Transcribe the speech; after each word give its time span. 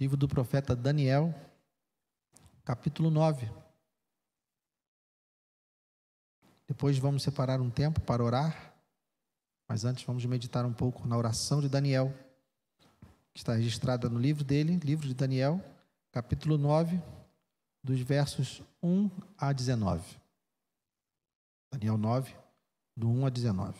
Livro 0.00 0.16
do 0.16 0.28
profeta 0.28 0.76
Daniel, 0.76 1.34
capítulo 2.64 3.10
9. 3.10 3.50
Depois 6.68 6.96
vamos 6.98 7.24
separar 7.24 7.60
um 7.60 7.68
tempo 7.68 8.00
para 8.02 8.22
orar, 8.22 8.76
mas 9.66 9.84
antes 9.84 10.04
vamos 10.04 10.24
meditar 10.24 10.64
um 10.64 10.72
pouco 10.72 11.08
na 11.08 11.16
oração 11.16 11.60
de 11.60 11.68
Daniel, 11.68 12.14
que 13.32 13.40
está 13.40 13.54
registrada 13.54 14.08
no 14.08 14.20
livro 14.20 14.44
dele, 14.44 14.76
livro 14.76 15.08
de 15.08 15.14
Daniel, 15.14 15.60
capítulo 16.12 16.56
9, 16.56 17.02
dos 17.82 18.00
versos 18.00 18.62
1 18.80 19.10
a 19.36 19.52
19. 19.52 20.16
Daniel 21.72 21.98
9, 21.98 22.36
do 22.96 23.10
1 23.10 23.26
a 23.26 23.30
19. 23.30 23.76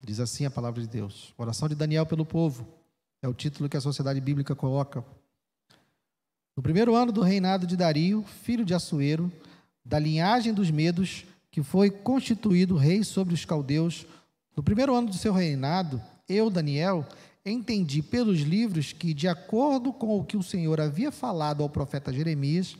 Diz 0.00 0.18
assim 0.18 0.46
a 0.46 0.50
palavra 0.50 0.80
de 0.80 0.88
Deus: 0.88 1.34
Oração 1.36 1.68
de 1.68 1.74
Daniel 1.74 2.06
pelo 2.06 2.24
povo. 2.24 2.81
É 3.22 3.28
o 3.28 3.32
título 3.32 3.68
que 3.68 3.76
a 3.76 3.80
Sociedade 3.80 4.20
Bíblica 4.20 4.52
coloca. 4.52 5.04
No 6.56 6.62
primeiro 6.62 6.96
ano 6.96 7.12
do 7.12 7.20
reinado 7.20 7.68
de 7.68 7.76
Dario, 7.76 8.24
filho 8.42 8.64
de 8.64 8.74
Assuero, 8.74 9.30
da 9.84 9.96
linhagem 9.96 10.52
dos 10.52 10.72
Medos, 10.72 11.24
que 11.48 11.62
foi 11.62 11.88
constituído 11.88 12.76
rei 12.76 13.04
sobre 13.04 13.32
os 13.32 13.44
caldeus, 13.44 14.06
no 14.56 14.62
primeiro 14.62 14.92
ano 14.92 15.08
do 15.08 15.14
seu 15.14 15.32
reinado, 15.32 16.02
eu, 16.28 16.50
Daniel, 16.50 17.06
entendi 17.46 18.02
pelos 18.02 18.40
livros 18.40 18.92
que, 18.92 19.14
de 19.14 19.28
acordo 19.28 19.92
com 19.92 20.18
o 20.18 20.24
que 20.24 20.36
o 20.36 20.42
Senhor 20.42 20.80
havia 20.80 21.12
falado 21.12 21.62
ao 21.62 21.70
profeta 21.70 22.12
Jeremias, 22.12 22.76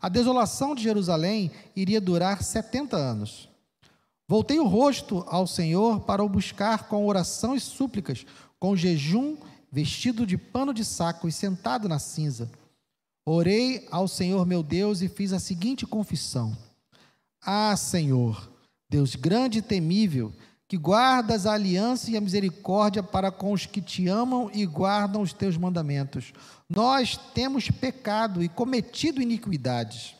a 0.00 0.08
desolação 0.08 0.72
de 0.72 0.84
Jerusalém 0.84 1.50
iria 1.74 2.00
durar 2.00 2.44
70 2.44 2.96
anos. 2.96 3.48
Voltei 4.28 4.60
o 4.60 4.68
rosto 4.68 5.24
ao 5.26 5.48
Senhor 5.48 6.02
para 6.02 6.22
o 6.22 6.28
buscar 6.28 6.86
com 6.86 7.08
oração 7.08 7.56
e 7.56 7.60
súplicas, 7.60 8.24
com 8.56 8.76
jejum 8.76 9.36
vestido 9.70 10.26
de 10.26 10.36
pano 10.36 10.74
de 10.74 10.84
saco 10.84 11.28
e 11.28 11.32
sentado 11.32 11.88
na 11.88 11.98
cinza. 11.98 12.50
Orei 13.24 13.86
ao 13.90 14.08
Senhor 14.08 14.46
meu 14.46 14.62
Deus 14.62 15.02
e 15.02 15.08
fiz 15.08 15.32
a 15.32 15.38
seguinte 15.38 15.86
confissão: 15.86 16.56
Ah, 17.40 17.76
Senhor, 17.76 18.50
Deus 18.88 19.14
grande 19.14 19.58
e 19.58 19.62
temível, 19.62 20.32
que 20.66 20.76
guardas 20.76 21.46
a 21.46 21.52
aliança 21.52 22.10
e 22.10 22.16
a 22.16 22.20
misericórdia 22.20 23.02
para 23.02 23.30
com 23.30 23.52
os 23.52 23.66
que 23.66 23.80
te 23.80 24.08
amam 24.08 24.50
e 24.54 24.64
guardam 24.64 25.20
os 25.20 25.32
teus 25.32 25.56
mandamentos. 25.56 26.32
Nós 26.68 27.16
temos 27.34 27.70
pecado 27.70 28.42
e 28.42 28.48
cometido 28.48 29.20
iniquidades. 29.20 30.14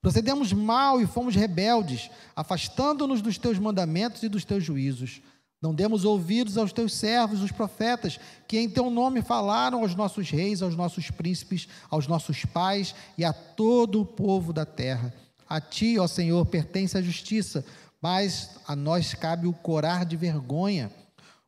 Procedemos 0.00 0.52
mal 0.52 1.00
e 1.00 1.06
fomos 1.06 1.34
rebeldes, 1.34 2.10
afastando-nos 2.36 3.20
dos 3.20 3.38
teus 3.38 3.58
mandamentos 3.58 4.22
e 4.22 4.28
dos 4.28 4.44
teus 4.44 4.62
juízos. 4.62 5.20
Não 5.60 5.74
demos 5.74 6.04
ouvidos 6.04 6.58
aos 6.58 6.72
teus 6.72 6.92
servos, 6.92 7.42
os 7.42 7.50
profetas, 7.50 8.20
que 8.46 8.58
em 8.58 8.68
teu 8.68 8.90
nome 8.90 9.22
falaram 9.22 9.80
aos 9.80 9.94
nossos 9.94 10.30
reis, 10.30 10.62
aos 10.62 10.76
nossos 10.76 11.10
príncipes, 11.10 11.66
aos 11.90 12.06
nossos 12.06 12.44
pais 12.44 12.94
e 13.16 13.24
a 13.24 13.32
todo 13.32 14.02
o 14.02 14.06
povo 14.06 14.52
da 14.52 14.66
terra. 14.66 15.12
A 15.48 15.60
ti, 15.60 15.98
ó 15.98 16.06
Senhor, 16.06 16.44
pertence 16.46 16.98
a 16.98 17.02
justiça, 17.02 17.64
mas 18.02 18.50
a 18.66 18.76
nós 18.76 19.14
cabe 19.14 19.46
o 19.46 19.52
corar 19.52 20.04
de 20.04 20.16
vergonha 20.16 20.92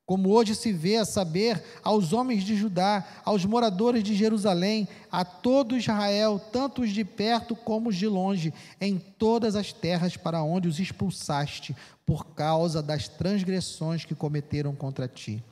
como 0.09 0.31
hoje 0.31 0.55
se 0.55 0.73
vê 0.73 0.97
a 0.97 1.05
saber 1.05 1.63
aos 1.85 2.15
homens 2.15 2.43
de 2.43 2.57
Judá, 2.57 3.07
aos 3.27 3.45
moradores 3.45 4.03
de 4.03 4.15
Jerusalém, 4.15 4.89
a 5.13 5.23
todo 5.23 5.77
Israel, 5.77 6.41
tanto 6.51 6.81
os 6.81 6.93
de 6.93 7.05
perto 7.05 7.55
como 7.55 7.91
os 7.91 7.97
de 7.97 8.09
longe, 8.09 8.55
em 8.81 8.97
todas 8.97 9.55
as 9.55 9.71
terras 9.71 10.17
para 10.17 10.43
onde 10.43 10.67
os 10.67 10.81
expulsaste, 10.81 11.77
por 12.07 12.25
causa 12.29 12.83
das 12.83 13.07
transgressões 13.07 14.07
que 14.07 14.15
cometeram 14.15 14.75
contra 14.75 15.07
ti. 15.07 15.45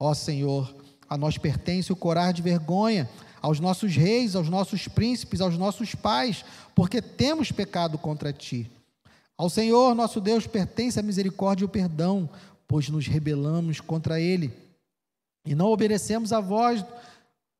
Ó 0.00 0.14
Senhor, 0.14 0.74
a 1.06 1.18
nós 1.18 1.36
pertence 1.36 1.92
o 1.92 1.96
corar 1.96 2.32
de 2.32 2.40
vergonha, 2.40 3.06
aos 3.42 3.60
nossos 3.60 3.94
reis, 3.94 4.34
aos 4.34 4.48
nossos 4.48 4.88
príncipes, 4.88 5.42
aos 5.42 5.58
nossos 5.58 5.94
pais, 5.94 6.42
porque 6.74 7.02
temos 7.02 7.52
pecado 7.52 7.98
contra 7.98 8.32
ti. 8.32 8.70
Ao 9.36 9.50
Senhor, 9.50 9.94
nosso 9.94 10.20
Deus, 10.22 10.46
pertence 10.46 10.98
a 10.98 11.02
misericórdia 11.02 11.64
e 11.64 11.66
o 11.66 11.68
perdão, 11.68 12.30
pois 12.66 12.88
nos 12.88 13.06
rebelamos 13.06 13.80
contra 13.80 14.20
ele 14.20 14.52
e 15.46 15.54
não 15.54 15.66
obedecemos 15.66 16.32
a 16.32 16.40
voz 16.40 16.84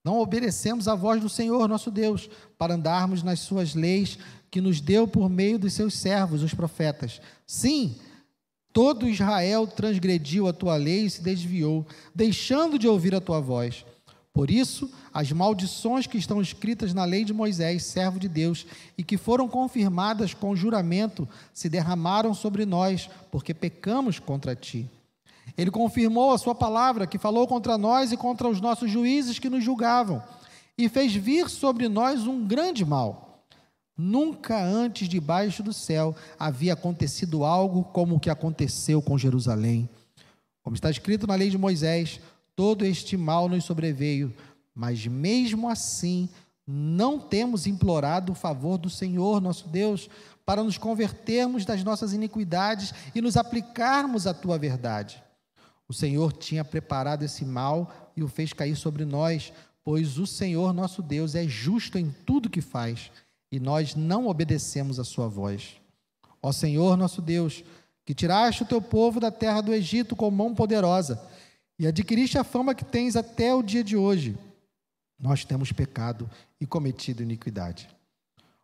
não 0.04 0.18
obedecemos 0.18 0.86
a 0.86 0.94
voz 0.94 1.22
do 1.22 1.30
Senhor 1.30 1.66
nosso 1.66 1.90
Deus 1.90 2.28
para 2.58 2.74
andarmos 2.74 3.22
nas 3.22 3.40
suas 3.40 3.74
leis 3.74 4.18
que 4.50 4.60
nos 4.60 4.80
deu 4.80 5.08
por 5.08 5.30
meio 5.30 5.58
dos 5.58 5.72
seus 5.72 5.94
servos 5.94 6.42
os 6.42 6.52
profetas. 6.52 7.22
Sim, 7.46 7.96
todo 8.70 9.08
Israel 9.08 9.66
transgrediu 9.66 10.46
a 10.46 10.52
tua 10.52 10.76
lei 10.76 11.06
e 11.06 11.10
se 11.10 11.22
desviou, 11.22 11.86
deixando 12.14 12.78
de 12.78 12.86
ouvir 12.86 13.14
a 13.14 13.20
tua 13.20 13.40
voz. 13.40 13.84
Por 14.34 14.50
isso, 14.50 14.90
as 15.12 15.30
maldições 15.30 16.08
que 16.08 16.18
estão 16.18 16.42
escritas 16.42 16.92
na 16.92 17.04
lei 17.04 17.24
de 17.24 17.32
Moisés, 17.32 17.84
servo 17.84 18.18
de 18.18 18.28
Deus, 18.28 18.66
e 18.98 19.04
que 19.04 19.16
foram 19.16 19.48
confirmadas 19.48 20.34
com 20.34 20.56
juramento, 20.56 21.28
se 21.52 21.68
derramaram 21.68 22.34
sobre 22.34 22.66
nós, 22.66 23.08
porque 23.30 23.54
pecamos 23.54 24.18
contra 24.18 24.56
ti. 24.56 24.90
Ele 25.56 25.70
confirmou 25.70 26.32
a 26.32 26.38
sua 26.38 26.52
palavra, 26.52 27.06
que 27.06 27.16
falou 27.16 27.46
contra 27.46 27.78
nós 27.78 28.10
e 28.10 28.16
contra 28.16 28.48
os 28.48 28.60
nossos 28.60 28.90
juízes 28.90 29.38
que 29.38 29.48
nos 29.48 29.62
julgavam, 29.62 30.20
e 30.76 30.88
fez 30.88 31.14
vir 31.14 31.48
sobre 31.48 31.88
nós 31.88 32.26
um 32.26 32.44
grande 32.44 32.84
mal. 32.84 33.44
Nunca 33.96 34.60
antes 34.60 35.08
debaixo 35.08 35.62
do 35.62 35.72
céu 35.72 36.16
havia 36.36 36.72
acontecido 36.72 37.44
algo 37.44 37.84
como 37.84 38.16
o 38.16 38.20
que 38.20 38.28
aconteceu 38.28 39.00
com 39.00 39.16
Jerusalém. 39.16 39.88
Como 40.64 40.74
está 40.74 40.90
escrito 40.90 41.26
na 41.28 41.36
lei 41.36 41.50
de 41.50 41.58
Moisés, 41.58 42.18
todo 42.56 42.84
este 42.84 43.16
mal 43.16 43.48
nos 43.48 43.64
sobreveio, 43.64 44.34
mas 44.74 45.06
mesmo 45.06 45.68
assim 45.68 46.28
não 46.66 47.18
temos 47.18 47.66
implorado 47.66 48.32
o 48.32 48.34
favor 48.34 48.78
do 48.78 48.88
Senhor 48.88 49.40
nosso 49.40 49.68
Deus 49.68 50.08
para 50.46 50.62
nos 50.62 50.78
convertermos 50.78 51.64
das 51.64 51.82
nossas 51.84 52.12
iniquidades 52.12 52.92
e 53.14 53.20
nos 53.20 53.36
aplicarmos 53.36 54.26
à 54.26 54.34
tua 54.34 54.58
verdade. 54.58 55.22
O 55.88 55.92
Senhor 55.92 56.32
tinha 56.32 56.64
preparado 56.64 57.22
esse 57.22 57.44
mal 57.44 58.12
e 58.16 58.22
o 58.22 58.28
fez 58.28 58.52
cair 58.52 58.76
sobre 58.76 59.04
nós, 59.04 59.52
pois 59.82 60.18
o 60.18 60.26
Senhor 60.26 60.72
nosso 60.72 61.02
Deus 61.02 61.34
é 61.34 61.46
justo 61.46 61.98
em 61.98 62.14
tudo 62.24 62.50
que 62.50 62.60
faz 62.60 63.10
e 63.52 63.60
nós 63.60 63.94
não 63.94 64.26
obedecemos 64.26 64.98
a 64.98 65.04
sua 65.04 65.28
voz. 65.28 65.76
Ó 66.42 66.52
Senhor 66.52 66.96
nosso 66.96 67.20
Deus, 67.20 67.62
que 68.04 68.14
tiraste 68.14 68.62
o 68.62 68.66
teu 68.66 68.80
povo 68.80 69.20
da 69.20 69.30
terra 69.30 69.60
do 69.60 69.72
Egito 69.72 70.16
com 70.16 70.30
mão 70.30 70.54
poderosa 70.54 71.20
e 71.78 71.86
adquiriste 71.86 72.38
a 72.38 72.44
fama 72.44 72.74
que 72.74 72.84
tens 72.84 73.16
até 73.16 73.54
o 73.54 73.62
dia 73.62 73.82
de 73.82 73.96
hoje, 73.96 74.38
nós 75.18 75.44
temos 75.44 75.72
pecado 75.72 76.28
e 76.60 76.66
cometido 76.66 77.22
iniquidade. 77.22 77.88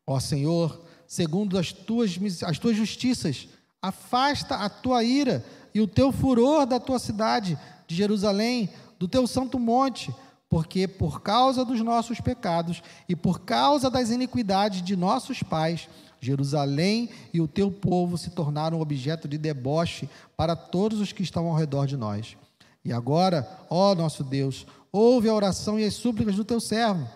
Ó 0.07 0.19
Senhor, 0.21 0.81
segundo 1.07 1.59
as 1.59 1.73
tuas, 1.73 2.19
as 2.43 2.59
tuas 2.59 2.77
justiças, 2.77 3.49
afasta 3.81 4.57
a 4.57 4.69
tua 4.69 5.03
ira 5.03 5.45
e 5.75 5.81
o 5.81 5.87
teu 5.87 6.13
furor 6.13 6.67
da 6.67 6.79
tua 6.79 6.99
cidade, 6.99 7.59
de 7.87 7.95
Jerusalém, 7.95 8.71
do 8.99 9.09
teu 9.09 9.27
santo 9.27 9.59
monte, 9.59 10.15
porque 10.49 10.87
por 10.87 11.23
causa 11.23 11.65
dos 11.65 11.81
nossos 11.81 12.21
pecados 12.21 12.83
e 13.09 13.17
por 13.17 13.41
causa 13.41 13.91
das 13.91 14.11
iniquidades 14.11 14.83
de 14.83 14.97
nossos 14.97 15.43
pais, 15.43 15.89
Jerusalém 16.21 17.09
e 17.33 17.41
o 17.41 17.49
teu 17.49 17.71
povo 17.71 18.19
se 18.19 18.31
tornaram 18.31 18.81
objeto 18.81 19.27
de 19.27 19.39
deboche 19.39 20.09
para 20.37 20.55
todos 20.55 21.01
os 21.01 21.13
que 21.13 21.23
estão 21.23 21.47
ao 21.47 21.57
redor 21.57 21.87
de 21.87 21.97
nós. 21.97 22.37
E 22.85 22.93
agora, 22.93 23.49
ó 23.69 23.95
nosso 23.95 24.25
Deus, 24.25 24.67
ouve 24.91 25.29
a 25.29 25.35
oração 25.35 25.79
e 25.79 25.85
as 25.85 25.95
súplicas 25.95 26.37
do 26.37 26.45
teu 26.45 26.61
servo. 26.61 27.09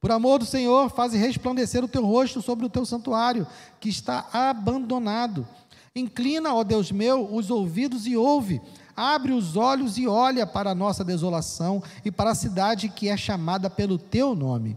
Por 0.00 0.10
amor 0.10 0.38
do 0.38 0.46
Senhor, 0.46 0.88
faze 0.90 1.18
resplandecer 1.18 1.84
o 1.84 1.88
teu 1.88 2.04
rosto 2.04 2.40
sobre 2.40 2.64
o 2.64 2.70
teu 2.70 2.86
santuário, 2.86 3.46
que 3.78 3.88
está 3.88 4.28
abandonado 4.32 5.46
Inclina, 5.94 6.54
ó 6.54 6.62
Deus 6.62 6.92
meu, 6.92 7.34
os 7.34 7.50
ouvidos 7.50 8.06
e 8.06 8.16
ouve. 8.16 8.60
Abre 8.94 9.32
os 9.32 9.56
olhos 9.56 9.98
e 9.98 10.06
olha 10.06 10.46
para 10.46 10.70
a 10.70 10.74
nossa 10.74 11.04
desolação 11.04 11.82
e 12.04 12.10
para 12.10 12.30
a 12.30 12.34
cidade 12.34 12.88
que 12.88 13.08
é 13.08 13.16
chamada 13.16 13.68
pelo 13.68 13.98
teu 13.98 14.34
nome. 14.34 14.76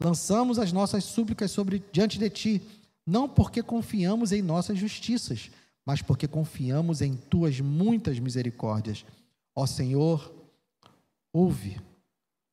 Lançamos 0.00 0.58
as 0.58 0.72
nossas 0.72 1.04
súplicas 1.04 1.50
sobre 1.50 1.82
diante 1.92 2.18
de 2.18 2.30
ti, 2.30 2.62
não 3.06 3.28
porque 3.28 3.62
confiamos 3.62 4.32
em 4.32 4.40
nossas 4.40 4.78
justiças, 4.78 5.50
mas 5.84 6.00
porque 6.00 6.26
confiamos 6.26 7.02
em 7.02 7.14
tuas 7.14 7.60
muitas 7.60 8.18
misericórdias. 8.18 9.04
Ó 9.56 9.64
Senhor, 9.66 10.30
ouve. 11.32 11.80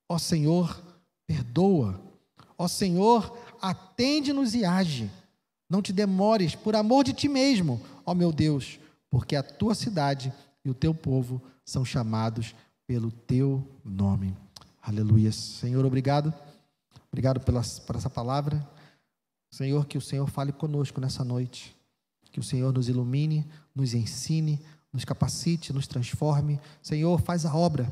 Ó 0.08 0.18
Senhor, 0.18 0.82
perdoa. 1.28 2.02
Ó 2.58 2.68
Senhor, 2.68 3.38
atende-nos 3.62 4.56
e 4.56 4.64
age. 4.64 5.12
Não 5.70 5.82
te 5.82 5.92
demores, 5.92 6.56
por 6.56 6.76
amor 6.76 7.04
de 7.04 7.12
ti 7.12 7.28
mesmo, 7.28 7.82
ó 8.06 8.14
meu 8.14 8.32
Deus, 8.32 8.80
porque 9.10 9.36
a 9.36 9.44
tua 9.44 9.76
cidade 9.76 10.32
e 10.64 10.70
o 10.70 10.74
teu 10.74 10.94
povo 10.94 11.42
são 11.66 11.84
chamados 11.84 12.56
pelo 12.88 13.12
teu 13.12 13.68
nome. 13.84 14.36
Aleluia. 14.82 15.32
Senhor, 15.32 15.86
obrigado. 15.86 16.34
Obrigado 17.12 17.40
pela, 17.40 17.62
por 17.86 17.96
essa 17.96 18.10
palavra. 18.10 18.68
Senhor, 19.52 19.86
que 19.86 19.98
o 19.98 20.02
Senhor 20.02 20.28
fale 20.30 20.52
conosco 20.52 21.00
nessa 21.00 21.24
noite. 21.24 21.76
Que 22.32 22.40
o 22.40 22.44
Senhor 22.44 22.74
nos 22.74 22.90
ilumine, 22.90 23.48
nos 23.76 23.94
ensine, 23.94 24.60
nos 24.94 25.04
capacite, 25.04 25.74
nos 25.74 25.88
transforme. 25.88 26.60
Senhor, 26.82 27.20
faz 27.20 27.46
a 27.46 27.54
obra. 27.54 27.92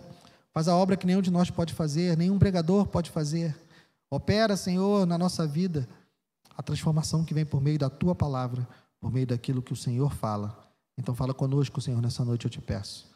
Faz 0.54 0.68
a 0.68 0.76
obra 0.76 0.96
que 0.96 1.08
nenhum 1.08 1.22
de 1.22 1.32
nós 1.32 1.50
pode 1.50 1.74
fazer, 1.74 2.16
nenhum 2.16 2.38
pregador 2.38 2.86
pode 2.86 3.10
fazer. 3.10 3.58
Opera, 4.10 4.56
Senhor, 4.56 5.06
na 5.06 5.18
nossa 5.18 5.48
vida 5.48 5.88
a 6.56 6.62
transformação 6.62 7.26
que 7.26 7.34
vem 7.34 7.46
por 7.46 7.62
meio 7.62 7.80
da 7.80 7.90
tua 7.90 8.14
palavra, 8.14 8.68
por 9.00 9.12
meio 9.12 9.26
daquilo 9.26 9.62
que 9.62 9.74
o 9.74 9.76
Senhor 9.76 10.14
fala. 10.14 10.72
Então, 10.98 11.16
fala 11.16 11.34
conosco, 11.34 11.82
Senhor, 11.82 12.02
nessa 12.02 12.24
noite 12.24 12.46
eu 12.46 12.52
te 12.52 12.62
peço 12.62 13.10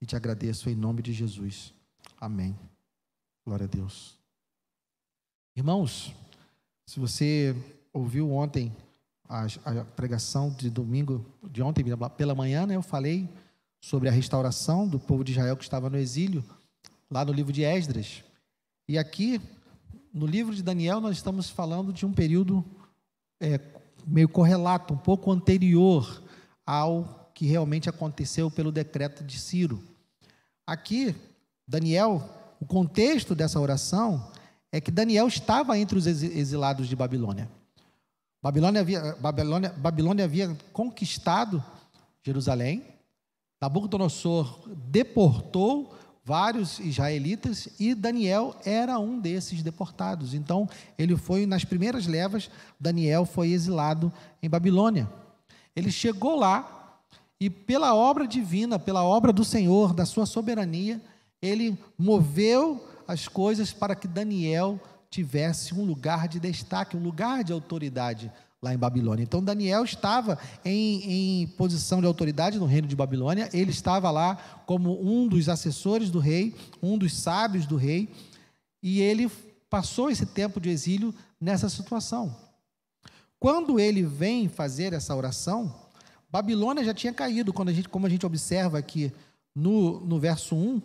e 0.00 0.06
te 0.06 0.14
agradeço 0.14 0.68
em 0.70 0.76
nome 0.76 1.02
de 1.02 1.12
Jesus. 1.12 1.72
Amém. 2.20 2.56
Glória 3.44 3.64
a 3.64 3.68
Deus. 3.68 4.18
Irmãos, 5.56 6.14
se 6.86 7.00
você 7.00 7.56
ouviu 7.92 8.30
ontem 8.30 8.74
a, 9.32 9.46
a, 9.64 9.84
pregação 9.84 10.50
de 10.50 10.68
domingo, 10.68 11.24
de 11.50 11.62
ontem 11.62 11.82
pela 12.18 12.34
manhã, 12.34 12.66
né, 12.66 12.76
eu 12.76 12.82
falei 12.82 13.26
sobre 13.80 14.08
a 14.08 14.12
restauração 14.12 14.86
do 14.86 14.98
povo 14.98 15.24
de 15.24 15.32
Israel 15.32 15.56
que 15.56 15.64
estava 15.64 15.88
no 15.88 15.96
exílio, 15.96 16.44
lá 17.10 17.24
no 17.24 17.32
livro 17.32 17.50
de 17.50 17.62
Esdras. 17.62 18.22
E 18.86 18.98
aqui, 18.98 19.40
no 20.12 20.26
livro 20.26 20.54
de 20.54 20.62
Daniel, 20.62 21.00
nós 21.00 21.16
estamos 21.16 21.48
falando 21.48 21.92
de 21.92 22.04
um 22.04 22.12
período 22.12 22.62
é, 23.40 23.58
meio 24.06 24.28
correlato, 24.28 24.92
um 24.92 24.98
pouco 24.98 25.32
anterior 25.32 26.22
ao 26.66 27.30
que 27.34 27.46
realmente 27.46 27.88
aconteceu 27.88 28.50
pelo 28.50 28.70
decreto 28.70 29.24
de 29.24 29.38
Ciro. 29.38 29.82
Aqui, 30.66 31.14
Daniel, 31.66 32.22
o 32.60 32.66
contexto 32.66 33.34
dessa 33.34 33.58
oração 33.58 34.30
é 34.70 34.80
que 34.80 34.90
Daniel 34.90 35.26
estava 35.26 35.78
entre 35.78 35.96
os 35.96 36.06
exilados 36.06 36.86
de 36.86 36.94
Babilônia. 36.94 37.48
Babilônia 38.42 38.80
havia, 38.80 39.16
Babilônia, 39.20 39.70
Babilônia 39.70 40.24
havia 40.24 40.56
conquistado 40.72 41.62
Jerusalém, 42.24 42.84
Nabucodonosor 43.60 44.58
deportou 44.88 45.94
vários 46.24 46.80
israelitas 46.80 47.68
e 47.78 47.94
Daniel 47.94 48.56
era 48.64 48.98
um 48.98 49.20
desses 49.20 49.62
deportados. 49.62 50.34
Então, 50.34 50.68
ele 50.98 51.16
foi 51.16 51.46
nas 51.46 51.64
primeiras 51.64 52.06
levas, 52.06 52.50
Daniel 52.78 53.24
foi 53.24 53.50
exilado 53.50 54.12
em 54.42 54.50
Babilônia. 54.50 55.08
Ele 55.74 55.92
chegou 55.92 56.36
lá 56.36 56.98
e 57.40 57.48
pela 57.48 57.94
obra 57.94 58.26
divina, 58.26 58.78
pela 58.78 59.04
obra 59.04 59.32
do 59.32 59.44
Senhor, 59.44 59.94
da 59.94 60.04
sua 60.04 60.26
soberania, 60.26 61.00
ele 61.40 61.78
moveu 61.98 62.88
as 63.06 63.26
coisas 63.28 63.72
para 63.72 63.94
que 63.94 64.06
Daniel 64.06 64.80
tivesse 65.12 65.74
um 65.74 65.84
lugar 65.84 66.26
de 66.26 66.40
destaque, 66.40 66.96
um 66.96 67.02
lugar 67.02 67.44
de 67.44 67.52
autoridade 67.52 68.32
lá 68.62 68.72
em 68.72 68.78
Babilônia. 68.78 69.22
Então 69.22 69.44
Daniel 69.44 69.84
estava 69.84 70.38
em, 70.64 71.42
em, 71.42 71.46
posição 71.48 72.00
de 72.00 72.06
autoridade 72.06 72.58
no 72.58 72.64
reino 72.64 72.88
de 72.88 72.96
Babilônia, 72.96 73.50
ele 73.52 73.70
estava 73.70 74.10
lá 74.10 74.36
como 74.64 74.98
um 75.04 75.28
dos 75.28 75.50
assessores 75.50 76.10
do 76.10 76.18
rei, 76.18 76.54
um 76.82 76.96
dos 76.96 77.14
sábios 77.14 77.66
do 77.66 77.76
rei, 77.76 78.08
e 78.82 79.02
ele 79.02 79.30
passou 79.68 80.10
esse 80.10 80.24
tempo 80.24 80.58
de 80.58 80.70
exílio 80.70 81.14
nessa 81.38 81.68
situação. 81.68 82.34
Quando 83.38 83.78
ele 83.78 84.02
vem 84.02 84.48
fazer 84.48 84.94
essa 84.94 85.14
oração, 85.14 85.74
Babilônia 86.30 86.84
já 86.84 86.94
tinha 86.94 87.12
caído, 87.12 87.52
quando 87.52 87.68
a 87.68 87.72
gente, 87.72 87.88
como 87.88 88.06
a 88.06 88.10
gente 88.10 88.24
observa 88.24 88.78
aqui 88.78 89.12
no, 89.54 90.00
no 90.00 90.18
verso 90.18 90.54
1, 90.54 90.80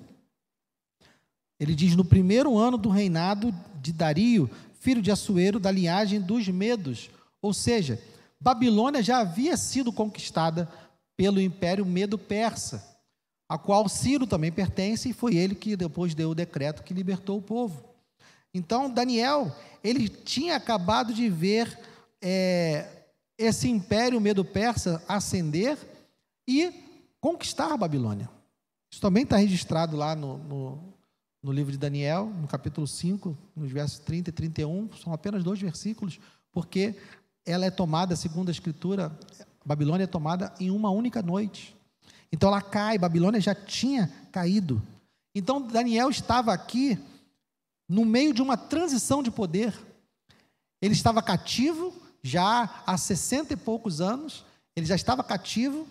ele 1.59 1.75
diz: 1.75 1.95
No 1.95 2.05
primeiro 2.05 2.57
ano 2.57 2.77
do 2.77 2.89
reinado 2.89 3.53
de 3.81 3.91
Dario, 3.91 4.49
filho 4.79 5.01
de 5.01 5.11
Assuero, 5.11 5.59
da 5.59 5.71
linhagem 5.71 6.21
dos 6.21 6.47
Medos, 6.47 7.09
ou 7.41 7.53
seja, 7.53 8.01
Babilônia 8.39 9.01
já 9.01 9.19
havia 9.19 9.57
sido 9.57 9.91
conquistada 9.91 10.69
pelo 11.15 11.41
Império 11.41 11.85
Medo-Persa, 11.85 12.83
a 13.49 13.57
qual 13.57 13.89
Ciro 13.89 14.27
também 14.27 14.51
pertence, 14.51 15.09
e 15.09 15.13
foi 15.13 15.35
ele 15.35 15.55
que 15.55 15.75
depois 15.75 16.13
deu 16.13 16.29
o 16.29 16.35
decreto 16.35 16.83
que 16.83 16.93
libertou 16.93 17.37
o 17.37 17.41
povo. 17.41 17.83
Então, 18.53 18.89
Daniel, 18.89 19.55
ele 19.83 20.07
tinha 20.07 20.55
acabado 20.55 21.13
de 21.13 21.29
ver 21.29 21.79
é, 22.21 22.87
esse 23.37 23.69
Império 23.69 24.21
Medo-Persa 24.21 25.03
ascender 25.07 25.77
e 26.47 26.71
conquistar 27.19 27.73
a 27.73 27.77
Babilônia. 27.77 28.29
Isso 28.91 29.01
também 29.01 29.23
está 29.23 29.37
registrado 29.37 29.97
lá 29.97 30.15
no, 30.15 30.37
no, 30.37 30.93
no 31.41 31.51
livro 31.51 31.71
de 31.71 31.77
Daniel, 31.77 32.31
no 32.41 32.47
capítulo 32.47 32.87
5, 32.87 33.37
nos 33.55 33.71
versos 33.71 33.99
30 33.99 34.29
e 34.29 34.33
31, 34.33 34.89
são 34.93 35.13
apenas 35.13 35.43
dois 35.43 35.59
versículos, 35.59 36.19
porque 36.51 36.95
ela 37.45 37.65
é 37.65 37.71
tomada, 37.71 38.15
segundo 38.15 38.49
a 38.49 38.51
Escritura, 38.51 39.17
Babilônia 39.65 40.05
é 40.05 40.07
tomada 40.07 40.53
em 40.59 40.71
uma 40.71 40.89
única 40.89 41.21
noite. 41.21 41.75
Então 42.31 42.49
ela 42.49 42.61
cai, 42.61 42.97
Babilônia 42.97 43.39
já 43.39 43.55
tinha 43.55 44.11
caído. 44.31 44.81
Então 45.33 45.61
Daniel 45.61 46.09
estava 46.09 46.53
aqui 46.53 46.99
no 47.87 48.03
meio 48.03 48.33
de 48.33 48.41
uma 48.41 48.57
transição 48.57 49.23
de 49.23 49.31
poder. 49.31 49.73
Ele 50.81 50.93
estava 50.93 51.21
cativo 51.21 51.93
já 52.21 52.83
há 52.85 52.97
sessenta 52.97 53.53
e 53.53 53.57
poucos 53.57 54.01
anos, 54.01 54.43
ele 54.75 54.85
já 54.85 54.95
estava 54.95 55.23
cativo, 55.23 55.87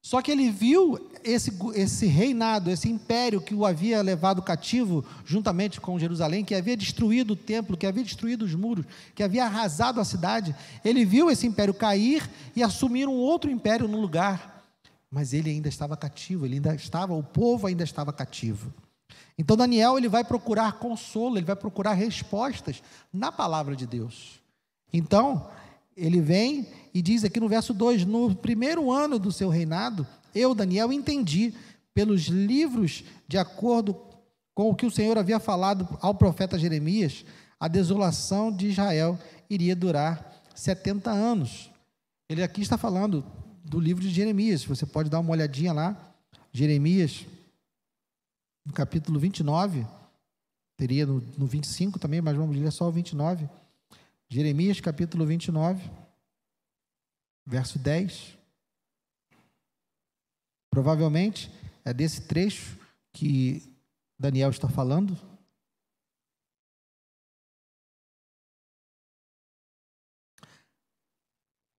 só 0.00 0.22
que 0.22 0.30
ele 0.30 0.50
viu 0.50 1.10
esse, 1.24 1.52
esse 1.74 2.06
reinado, 2.06 2.70
esse 2.70 2.88
império 2.88 3.40
que 3.40 3.54
o 3.54 3.66
havia 3.66 4.00
levado 4.00 4.40
cativo, 4.40 5.04
juntamente 5.24 5.80
com 5.80 5.98
Jerusalém, 5.98 6.44
que 6.44 6.54
havia 6.54 6.76
destruído 6.76 7.32
o 7.32 7.36
templo, 7.36 7.76
que 7.76 7.86
havia 7.86 8.04
destruído 8.04 8.44
os 8.44 8.54
muros, 8.54 8.86
que 9.14 9.22
havia 9.22 9.44
arrasado 9.44 10.00
a 10.00 10.04
cidade. 10.04 10.54
Ele 10.84 11.04
viu 11.04 11.30
esse 11.30 11.46
império 11.46 11.74
cair 11.74 12.28
e 12.54 12.62
assumir 12.62 13.08
um 13.08 13.16
outro 13.16 13.50
império 13.50 13.88
no 13.88 14.00
lugar. 14.00 14.64
Mas 15.10 15.32
ele 15.32 15.50
ainda 15.50 15.68
estava 15.68 15.96
cativo, 15.96 16.46
ele 16.46 16.56
ainda 16.56 16.74
estava, 16.74 17.14
o 17.14 17.22
povo 17.22 17.66
ainda 17.66 17.82
estava 17.82 18.12
cativo. 18.12 18.72
Então 19.36 19.56
Daniel 19.56 19.98
ele 19.98 20.08
vai 20.08 20.22
procurar 20.22 20.72
consolo, 20.74 21.38
ele 21.38 21.46
vai 21.46 21.56
procurar 21.56 21.94
respostas 21.94 22.82
na 23.12 23.32
palavra 23.32 23.74
de 23.74 23.86
Deus. 23.86 24.40
Então, 24.92 25.48
ele 25.98 26.20
vem 26.20 26.66
e 26.94 27.02
diz 27.02 27.24
aqui 27.24 27.40
no 27.40 27.48
verso 27.48 27.74
2: 27.74 28.04
No 28.04 28.34
primeiro 28.34 28.90
ano 28.90 29.18
do 29.18 29.32
seu 29.32 29.48
reinado, 29.48 30.06
eu, 30.34 30.54
Daniel, 30.54 30.92
entendi 30.92 31.52
pelos 31.92 32.22
livros, 32.22 33.04
de 33.26 33.36
acordo 33.36 33.96
com 34.54 34.70
o 34.70 34.74
que 34.74 34.86
o 34.86 34.90
Senhor 34.90 35.18
havia 35.18 35.40
falado 35.40 35.88
ao 36.00 36.14
profeta 36.14 36.58
Jeremias, 36.58 37.24
a 37.58 37.66
desolação 37.66 38.52
de 38.52 38.68
Israel 38.68 39.18
iria 39.50 39.74
durar 39.74 40.42
70 40.54 41.10
anos. 41.10 41.70
Ele 42.28 42.42
aqui 42.42 42.60
está 42.60 42.78
falando 42.78 43.24
do 43.64 43.80
livro 43.80 44.02
de 44.02 44.10
Jeremias, 44.10 44.64
você 44.64 44.86
pode 44.86 45.10
dar 45.10 45.20
uma 45.20 45.32
olhadinha 45.32 45.72
lá, 45.72 46.14
Jeremias, 46.52 47.26
no 48.64 48.72
capítulo 48.72 49.18
29, 49.18 49.86
teria 50.76 51.06
no, 51.06 51.22
no 51.36 51.46
25 51.46 51.98
também, 51.98 52.20
mas 52.20 52.36
vamos 52.36 52.56
ler 52.56 52.70
só 52.70 52.88
o 52.88 52.92
29. 52.92 53.48
Jeremias 54.30 54.78
capítulo 54.78 55.24
29, 55.24 55.82
verso 57.46 57.78
10. 57.78 58.36
Provavelmente 60.70 61.50
é 61.82 61.94
desse 61.94 62.20
trecho 62.20 62.78
que 63.10 63.62
Daniel 64.18 64.50
está 64.50 64.68
falando. 64.68 65.18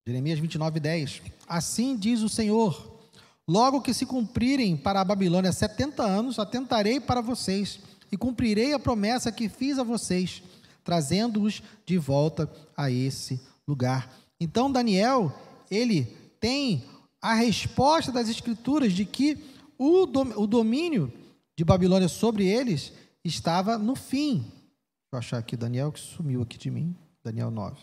Jeremias 0.07 0.39
29, 0.39 0.79
10. 0.79 1.21
Assim 1.47 1.95
diz 1.95 2.21
o 2.21 2.29
Senhor: 2.29 2.99
Logo 3.47 3.79
que 3.79 3.93
se 3.93 4.07
cumprirem 4.07 4.75
para 4.75 5.01
a 5.01 5.05
Babilônia 5.05 5.51
setenta 5.51 6.01
anos, 6.01 6.39
atentarei 6.39 6.99
para 6.99 7.21
vocês 7.21 7.79
e 8.11 8.17
cumprirei 8.17 8.73
a 8.73 8.79
promessa 8.79 9.31
que 9.31 9.47
fiz 9.47 9.77
a 9.77 9.83
vocês 9.83 10.41
trazendo-os 10.89 11.61
de 11.85 11.99
volta 11.99 12.51
a 12.75 12.89
esse 12.89 13.39
lugar. 13.67 14.11
Então, 14.39 14.71
Daniel, 14.71 15.31
ele 15.69 16.05
tem 16.39 16.83
a 17.21 17.35
resposta 17.35 18.11
das 18.11 18.27
Escrituras 18.27 18.91
de 18.91 19.05
que 19.05 19.37
o 19.77 20.07
domínio 20.47 21.13
de 21.55 21.63
Babilônia 21.63 22.07
sobre 22.07 22.47
eles 22.47 22.91
estava 23.23 23.77
no 23.77 23.95
fim. 23.95 24.39
Deixa 24.39 25.13
eu 25.13 25.19
achar 25.19 25.37
aqui 25.37 25.55
Daniel, 25.55 25.91
que 25.91 25.99
sumiu 25.99 26.41
aqui 26.41 26.57
de 26.57 26.71
mim. 26.71 26.95
Daniel 27.23 27.51
9. 27.51 27.79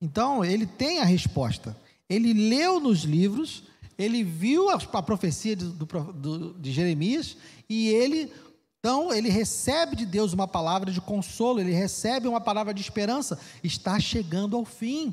Então, 0.00 0.44
ele 0.44 0.64
tem 0.64 1.00
a 1.00 1.04
resposta. 1.04 1.76
Ele 2.08 2.32
leu 2.32 2.78
nos 2.78 3.00
livros, 3.00 3.64
ele 3.98 4.22
viu 4.22 4.70
a, 4.70 5.02
profecia 5.02 5.56
de, 5.56 5.64
do, 5.64 6.54
de 6.54 6.70
Jeremias 6.70 7.36
e 7.68 7.88
ele 7.88 8.32
então, 8.80 9.12
ele 9.12 9.28
recebe 9.28 9.96
de 9.96 10.06
Deus 10.06 10.32
uma 10.32 10.46
palavra 10.46 10.92
de 10.92 11.00
consolo, 11.00 11.60
ele 11.60 11.72
recebe 11.72 12.28
uma 12.28 12.40
palavra 12.40 12.72
de 12.72 12.80
esperança, 12.80 13.38
está 13.62 13.98
chegando 13.98 14.56
ao 14.56 14.64
fim. 14.64 15.12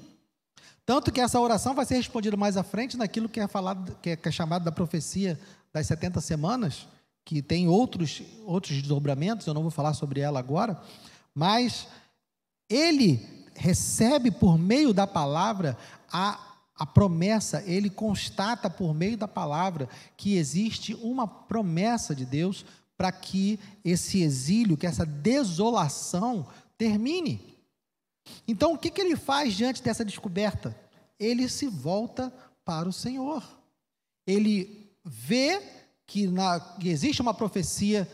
Tanto 0.86 1.12
que 1.12 1.20
essa 1.20 1.40
oração 1.40 1.74
vai 1.74 1.84
ser 1.84 1.96
respondida 1.96 2.38
mais 2.38 2.58
à 2.58 2.64
frente 2.64 2.96
naquilo 2.96 3.28
que 3.28 3.40
é 3.40 3.48
falado, 3.48 3.98
que 4.04 4.12
é, 4.12 4.32
chamado 4.32 4.64
da 4.64 4.72
profecia 4.72 5.40
das 5.74 5.88
70 5.88 6.22
semanas, 6.22 6.88
que 7.26 7.42
tem 7.42 7.68
outros, 7.68 8.22
outros 8.46 8.78
desdobramentos, 8.78 9.48
eu 9.48 9.54
não 9.54 9.64
vou 9.64 9.72
falar 9.72 9.96
sobre 9.96 10.20
ela 10.20 10.40
agora, 10.40 10.80
mas 11.34 11.88
ele 12.70 13.48
recebe 13.56 14.30
por 14.30 14.60
meio 14.60 14.94
da 14.94 15.08
palavra 15.08 15.76
a 16.12 16.40
A 16.78 16.86
promessa, 16.86 17.64
ele 17.66 17.90
constata 17.90 18.70
por 18.70 18.94
meio 18.94 19.18
da 19.18 19.30
palavra 19.30 19.88
que 20.18 20.36
existe 20.36 20.94
uma 20.96 21.26
promessa 21.26 22.14
de 22.14 22.26
Deus 22.26 22.66
para 22.98 23.12
que 23.12 23.60
esse 23.84 24.22
exílio, 24.22 24.78
que 24.78 24.88
essa 24.88 25.06
desolação 25.06 26.48
termine. 26.78 27.56
Então, 28.48 28.74
o 28.74 28.78
que, 28.78 28.90
que 28.90 29.02
ele 29.02 29.16
faz 29.16 29.54
diante 29.54 29.84
dessa 29.84 30.04
descoberta? 30.04 30.76
Ele 31.20 31.48
se 31.48 31.68
volta 31.68 32.34
para 32.64 32.90
o 32.90 32.94
Senhor. 32.94 33.44
Ele 34.26 34.90
vê 35.04 35.62
que, 36.08 36.28
na, 36.28 36.60
que 36.60 36.90
existe 36.90 37.22
uma 37.22 37.34
profecia 37.34 38.10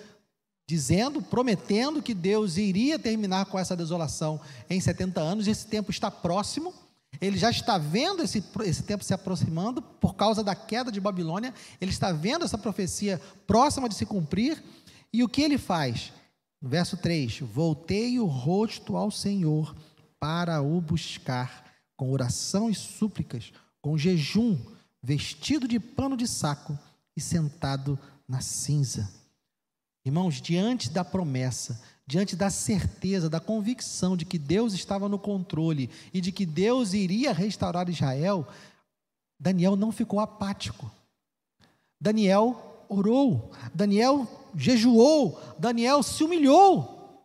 dizendo, 0.67 1.21
prometendo 1.21 2.01
que 2.01 2.13
Deus 2.13 2.57
iria 2.57 2.97
terminar 2.97 3.45
com 3.45 3.59
essa 3.59 3.75
desolação 3.75 4.39
em 4.69 4.79
70 4.79 5.19
anos, 5.19 5.47
esse 5.47 5.67
tempo 5.67 5.91
está 5.91 6.09
próximo, 6.09 6.73
ele 7.19 7.37
já 7.37 7.49
está 7.49 7.77
vendo 7.77 8.23
esse, 8.23 8.43
esse 8.63 8.83
tempo 8.83 9.03
se 9.03 9.13
aproximando 9.13 9.81
por 9.81 10.15
causa 10.15 10.43
da 10.43 10.55
queda 10.55 10.91
de 10.91 11.01
Babilônia, 11.01 11.53
ele 11.79 11.91
está 11.91 12.11
vendo 12.11 12.45
essa 12.45 12.57
profecia 12.57 13.19
próxima 13.45 13.89
de 13.89 13.95
se 13.95 14.05
cumprir, 14.05 14.63
e 15.11 15.23
o 15.23 15.29
que 15.29 15.41
ele 15.41 15.57
faz? 15.57 16.13
Verso 16.61 16.95
3: 16.95 17.39
Voltei 17.39 18.19
o 18.19 18.25
rosto 18.25 18.95
ao 18.95 19.11
Senhor 19.11 19.75
para 20.19 20.61
o 20.61 20.79
buscar, 20.79 21.65
com 21.97 22.11
oração 22.11 22.69
e 22.69 22.75
súplicas, 22.75 23.51
com 23.81 23.97
jejum, 23.97 24.57
vestido 25.01 25.67
de 25.67 25.79
pano 25.79 26.15
de 26.15 26.27
saco 26.27 26.77
e 27.15 27.19
sentado 27.19 27.99
na 28.27 28.39
cinza. 28.39 29.11
Irmãos, 30.05 30.41
diante 30.41 30.89
da 30.89 31.03
promessa, 31.03 31.81
diante 32.11 32.35
da 32.35 32.49
certeza, 32.49 33.29
da 33.29 33.39
convicção 33.39 34.17
de 34.17 34.25
que 34.25 34.37
Deus 34.37 34.73
estava 34.73 35.07
no 35.07 35.17
controle 35.17 35.89
e 36.13 36.19
de 36.19 36.29
que 36.29 36.45
Deus 36.45 36.93
iria 36.93 37.31
restaurar 37.31 37.87
Israel, 37.87 38.45
Daniel 39.39 39.77
não 39.77 39.93
ficou 39.93 40.19
apático. 40.19 40.91
Daniel 41.97 42.85
orou, 42.89 43.53
Daniel 43.73 44.27
jejuou, 44.53 45.39
Daniel 45.57 46.03
se 46.03 46.21
humilhou. 46.21 47.23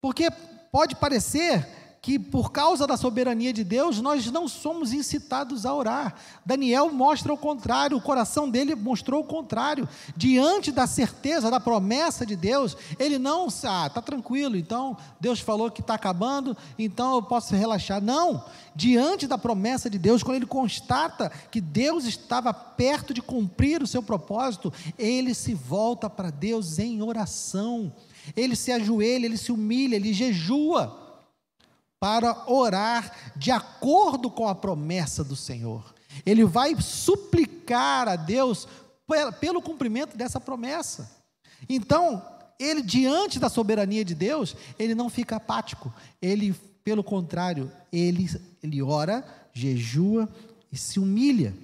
Porque 0.00 0.28
pode 0.72 0.96
parecer 0.96 1.64
que 2.02 2.18
por 2.18 2.50
causa 2.50 2.86
da 2.86 2.96
soberania 2.96 3.52
de 3.52 3.62
Deus, 3.62 4.00
nós 4.00 4.30
não 4.30 4.48
somos 4.48 4.92
incitados 4.92 5.66
a 5.66 5.74
orar. 5.74 6.14
Daniel 6.46 6.90
mostra 6.90 7.32
o 7.32 7.36
contrário, 7.36 7.96
o 7.96 8.00
coração 8.00 8.48
dele 8.48 8.74
mostrou 8.74 9.20
o 9.20 9.26
contrário. 9.26 9.86
Diante 10.16 10.72
da 10.72 10.86
certeza, 10.86 11.50
da 11.50 11.60
promessa 11.60 12.24
de 12.24 12.36
Deus, 12.36 12.74
ele 12.98 13.18
não, 13.18 13.48
ah, 13.64 13.86
está 13.86 14.00
tranquilo, 14.00 14.56
então 14.56 14.96
Deus 15.20 15.40
falou 15.40 15.70
que 15.70 15.82
está 15.82 15.94
acabando, 15.94 16.56
então 16.78 17.16
eu 17.16 17.22
posso 17.22 17.54
relaxar. 17.54 18.00
Não, 18.00 18.46
diante 18.74 19.26
da 19.26 19.36
promessa 19.36 19.90
de 19.90 19.98
Deus, 19.98 20.22
quando 20.22 20.36
ele 20.36 20.46
constata 20.46 21.30
que 21.50 21.60
Deus 21.60 22.06
estava 22.06 22.54
perto 22.54 23.12
de 23.12 23.20
cumprir 23.20 23.82
o 23.82 23.86
seu 23.86 24.02
propósito, 24.02 24.72
ele 24.98 25.34
se 25.34 25.52
volta 25.52 26.08
para 26.08 26.30
Deus 26.30 26.78
em 26.78 27.02
oração. 27.02 27.92
Ele 28.36 28.54
se 28.54 28.70
ajoelha, 28.70 29.26
ele 29.26 29.36
se 29.36 29.50
humilha, 29.50 29.96
ele 29.96 30.12
jejua 30.12 30.99
para 32.00 32.50
orar 32.50 33.14
de 33.36 33.50
acordo 33.50 34.30
com 34.30 34.48
a 34.48 34.54
promessa 34.54 35.22
do 35.22 35.36
Senhor. 35.36 35.94
Ele 36.26 36.44
vai 36.44 36.74
suplicar 36.80 38.08
a 38.08 38.16
Deus 38.16 38.66
pelo 39.38 39.60
cumprimento 39.60 40.16
dessa 40.16 40.40
promessa. 40.40 41.10
Então, 41.68 42.24
ele 42.58 42.82
diante 42.82 43.38
da 43.38 43.48
soberania 43.48 44.04
de 44.04 44.14
Deus, 44.14 44.56
ele 44.78 44.94
não 44.94 45.10
fica 45.10 45.36
apático. 45.36 45.92
Ele, 46.20 46.54
pelo 46.82 47.04
contrário, 47.04 47.70
ele 47.92 48.28
ele 48.62 48.82
ora, 48.82 49.24
jejua 49.52 50.28
e 50.70 50.76
se 50.76 51.00
humilha. 51.00 51.54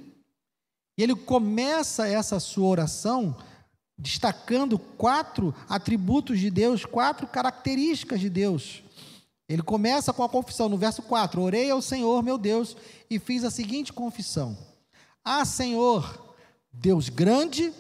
E 0.98 1.02
ele 1.02 1.14
começa 1.14 2.08
essa 2.08 2.40
sua 2.40 2.68
oração 2.68 3.36
destacando 3.98 4.78
quatro 4.78 5.54
atributos 5.68 6.38
de 6.38 6.50
Deus, 6.50 6.84
quatro 6.84 7.26
características 7.26 8.20
de 8.20 8.28
Deus. 8.28 8.82
Ele 9.48 9.62
começa 9.62 10.12
com 10.12 10.22
a 10.22 10.28
confissão 10.28 10.68
no 10.68 10.76
verso 10.76 11.02
4: 11.02 11.40
Orei 11.40 11.70
ao 11.70 11.80
Senhor 11.80 12.22
meu 12.22 12.36
Deus 12.36 12.76
e 13.08 13.18
fiz 13.18 13.44
a 13.44 13.50
seguinte 13.50 13.92
confissão: 13.92 14.56
Ah, 15.24 15.44
Senhor, 15.44 16.34
Deus 16.72 17.08
grande, 17.08 17.72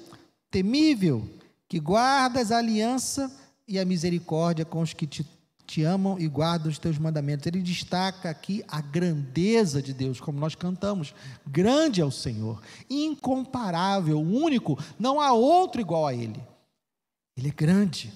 temível, 0.50 1.28
que 1.68 1.80
guardas 1.80 2.52
a 2.52 2.58
aliança 2.58 3.30
e 3.66 3.78
a 3.78 3.84
misericórdia 3.84 4.64
com 4.64 4.80
os 4.80 4.92
que 4.92 5.06
te, 5.06 5.26
te 5.66 5.82
amam 5.82 6.18
e 6.18 6.28
guardam 6.28 6.70
os 6.70 6.78
teus 6.78 6.98
mandamentos. 6.98 7.46
Ele 7.46 7.60
destaca 7.60 8.30
aqui 8.30 8.64
a 8.68 8.80
grandeza 8.80 9.82
de 9.82 9.92
Deus, 9.92 10.20
como 10.20 10.38
nós 10.38 10.54
cantamos. 10.54 11.12
Grande 11.44 12.00
é 12.00 12.04
o 12.04 12.12
Senhor, 12.12 12.62
incomparável, 12.88 14.20
único, 14.20 14.78
não 14.98 15.20
há 15.20 15.32
outro 15.32 15.80
igual 15.80 16.06
a 16.06 16.14
Ele. 16.14 16.40
Ele 17.36 17.48
é 17.48 17.52
grande. 17.52 18.12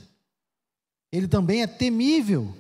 Ele 1.13 1.27
também 1.27 1.63
é 1.63 1.67
temível. 1.67 2.55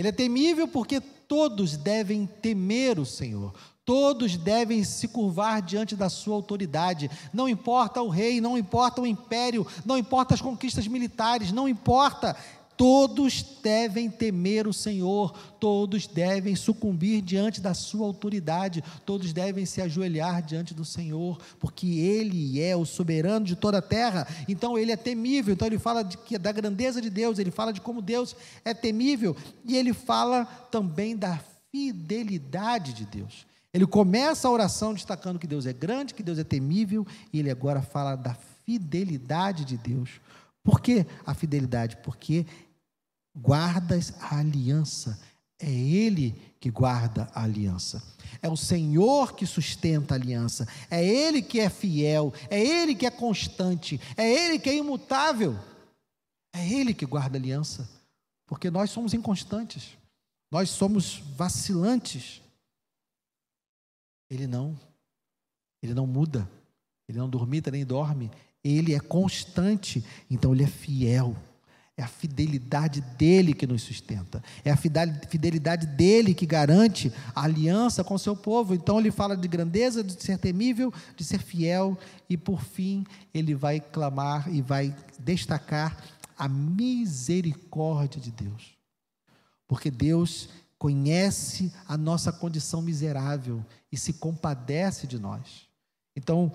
Ele 0.00 0.08
é 0.08 0.12
temível 0.12 0.66
porque 0.66 0.98
todos 0.98 1.76
devem 1.76 2.24
temer 2.24 2.98
o 2.98 3.04
Senhor. 3.04 3.52
Todos 3.84 4.34
devem 4.34 4.82
se 4.82 5.06
curvar 5.08 5.60
diante 5.60 5.94
da 5.94 6.08
sua 6.08 6.34
autoridade. 6.36 7.10
Não 7.34 7.46
importa 7.46 8.00
o 8.00 8.08
rei, 8.08 8.40
não 8.40 8.56
importa 8.56 9.02
o 9.02 9.06
império, 9.06 9.66
não 9.84 9.98
importa 9.98 10.32
as 10.32 10.40
conquistas 10.40 10.86
militares, 10.86 11.52
não 11.52 11.68
importa 11.68 12.34
Todos 12.80 13.44
devem 13.62 14.08
temer 14.08 14.66
o 14.66 14.72
Senhor, 14.72 15.36
todos 15.60 16.06
devem 16.06 16.56
sucumbir 16.56 17.20
diante 17.20 17.60
da 17.60 17.74
sua 17.74 18.06
autoridade, 18.06 18.82
todos 19.04 19.34
devem 19.34 19.66
se 19.66 19.82
ajoelhar 19.82 20.40
diante 20.40 20.72
do 20.72 20.82
Senhor, 20.82 21.38
porque 21.58 21.86
Ele 21.86 22.58
é 22.58 22.74
o 22.74 22.86
soberano 22.86 23.44
de 23.44 23.54
toda 23.54 23.76
a 23.76 23.82
terra, 23.82 24.26
então 24.48 24.78
Ele 24.78 24.92
é 24.92 24.96
temível. 24.96 25.52
Então 25.52 25.68
ele 25.68 25.78
fala 25.78 26.02
de, 26.02 26.16
da 26.38 26.50
grandeza 26.52 27.02
de 27.02 27.10
Deus, 27.10 27.38
ele 27.38 27.50
fala 27.50 27.70
de 27.70 27.82
como 27.82 28.00
Deus 28.00 28.34
é 28.64 28.72
temível, 28.72 29.36
e 29.62 29.76
ele 29.76 29.92
fala 29.92 30.46
também 30.46 31.14
da 31.14 31.38
fidelidade 31.70 32.94
de 32.94 33.04
Deus. 33.04 33.46
Ele 33.74 33.86
começa 33.86 34.48
a 34.48 34.50
oração 34.50 34.94
destacando 34.94 35.38
que 35.38 35.46
Deus 35.46 35.66
é 35.66 35.72
grande, 35.74 36.14
que 36.14 36.22
Deus 36.22 36.38
é 36.38 36.44
temível, 36.44 37.06
e 37.30 37.40
ele 37.40 37.50
agora 37.50 37.82
fala 37.82 38.16
da 38.16 38.34
fidelidade 38.64 39.66
de 39.66 39.76
Deus. 39.76 40.08
Por 40.62 40.80
que 40.80 41.06
a 41.26 41.34
fidelidade? 41.34 41.96
Porque 41.98 42.46
guardas 43.34 44.12
a 44.20 44.38
aliança. 44.38 45.18
É 45.58 45.70
Ele 45.70 46.32
que 46.58 46.70
guarda 46.70 47.30
a 47.34 47.42
aliança. 47.42 48.02
É 48.40 48.48
o 48.48 48.56
Senhor 48.56 49.34
que 49.34 49.46
sustenta 49.46 50.14
a 50.14 50.16
aliança. 50.16 50.66
É 50.90 51.04
Ele 51.04 51.42
que 51.42 51.60
é 51.60 51.68
fiel. 51.68 52.32
É 52.48 52.58
Ele 52.58 52.94
que 52.94 53.06
é 53.06 53.10
constante. 53.10 54.00
É 54.16 54.28
Ele 54.28 54.58
que 54.58 54.70
é 54.70 54.76
imutável. 54.76 55.58
É 56.52 56.66
Ele 56.66 56.94
que 56.94 57.04
guarda 57.04 57.36
a 57.36 57.40
aliança. 57.40 57.88
Porque 58.46 58.70
nós 58.70 58.90
somos 58.90 59.14
inconstantes. 59.14 59.96
Nós 60.50 60.70
somos 60.70 61.18
vacilantes. 61.36 62.42
Ele 64.30 64.46
não. 64.46 64.78
Ele 65.82 65.94
não 65.94 66.06
muda. 66.06 66.50
Ele 67.08 67.18
não 67.18 67.28
dormita 67.28 67.70
nem 67.70 67.84
dorme. 67.84 68.30
Ele 68.64 68.94
é 68.94 69.00
constante. 69.00 70.04
Então 70.30 70.54
ele 70.54 70.64
é 70.64 70.68
fiel. 70.68 71.36
É 72.00 72.02
a 72.02 72.08
fidelidade 72.08 73.02
dele 73.02 73.52
que 73.52 73.66
nos 73.66 73.82
sustenta. 73.82 74.42
É 74.64 74.70
a 74.70 74.76
fidelidade 74.76 75.86
dele 75.86 76.32
que 76.32 76.46
garante 76.46 77.12
a 77.34 77.44
aliança 77.44 78.02
com 78.02 78.14
o 78.14 78.18
seu 78.18 78.34
povo. 78.34 78.74
Então 78.74 78.98
ele 78.98 79.10
fala 79.10 79.36
de 79.36 79.46
grandeza, 79.46 80.02
de 80.02 80.14
ser 80.14 80.38
temível, 80.38 80.90
de 81.14 81.22
ser 81.22 81.42
fiel 81.42 81.98
e 82.26 82.38
por 82.38 82.62
fim 82.64 83.04
ele 83.34 83.54
vai 83.54 83.80
clamar 83.80 84.48
e 84.50 84.62
vai 84.62 84.96
destacar 85.18 86.02
a 86.38 86.48
misericórdia 86.48 88.18
de 88.18 88.30
Deus. 88.30 88.78
Porque 89.68 89.90
Deus 89.90 90.48
conhece 90.78 91.70
a 91.86 91.98
nossa 91.98 92.32
condição 92.32 92.80
miserável 92.80 93.62
e 93.92 93.98
se 93.98 94.14
compadece 94.14 95.06
de 95.06 95.18
nós. 95.18 95.68
Então, 96.16 96.50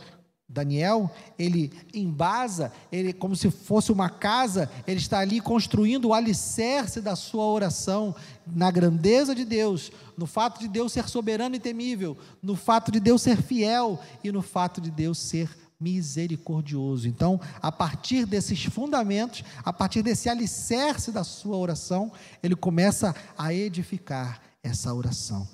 Daniel, 0.48 1.10
ele 1.40 1.74
embasa, 1.94 2.72
ele 2.92 3.12
como 3.12 3.36
se 3.36 3.50
fosse 3.50 3.92
uma 3.92 4.10
casa, 4.10 4.70
ele 4.86 5.00
está 5.00 5.20
ali 5.20 5.42
construindo 5.42 6.06
o 6.06 6.14
alicerce 6.14 7.02
da 7.02 7.16
sua 7.16 7.46
oração 7.46 8.16
na 8.46 8.70
grandeza 8.70 9.34
de 9.34 9.44
Deus, 9.44 9.92
no 10.16 10.28
fato 10.28 10.60
de 10.60 10.68
Deus 10.68 10.94
ser 10.94 11.10
soberano 11.10 11.56
e 11.56 11.60
temível, 11.60 12.16
no 12.44 12.56
fato 12.56 12.92
de 12.92 13.00
Deus 13.00 13.24
ser 13.24 13.42
fiel 13.42 14.00
e 14.24 14.32
no 14.32 14.42
fato 14.42 14.80
de 14.80 14.92
Deus 14.92 15.18
ser 15.18 15.50
misericordioso. 15.80 17.08
Então, 17.08 17.40
a 17.62 17.72
partir 17.72 18.26
desses 18.26 18.64
fundamentos, 18.66 19.44
a 19.64 19.74
partir 19.74 20.02
desse 20.04 20.30
alicerce 20.30 21.12
da 21.12 21.24
sua 21.24 21.58
oração, 21.58 22.12
ele 22.42 22.56
começa 22.56 23.16
a 23.38 23.54
edificar 23.54 24.42
essa 24.64 24.94
oração. 24.94 25.48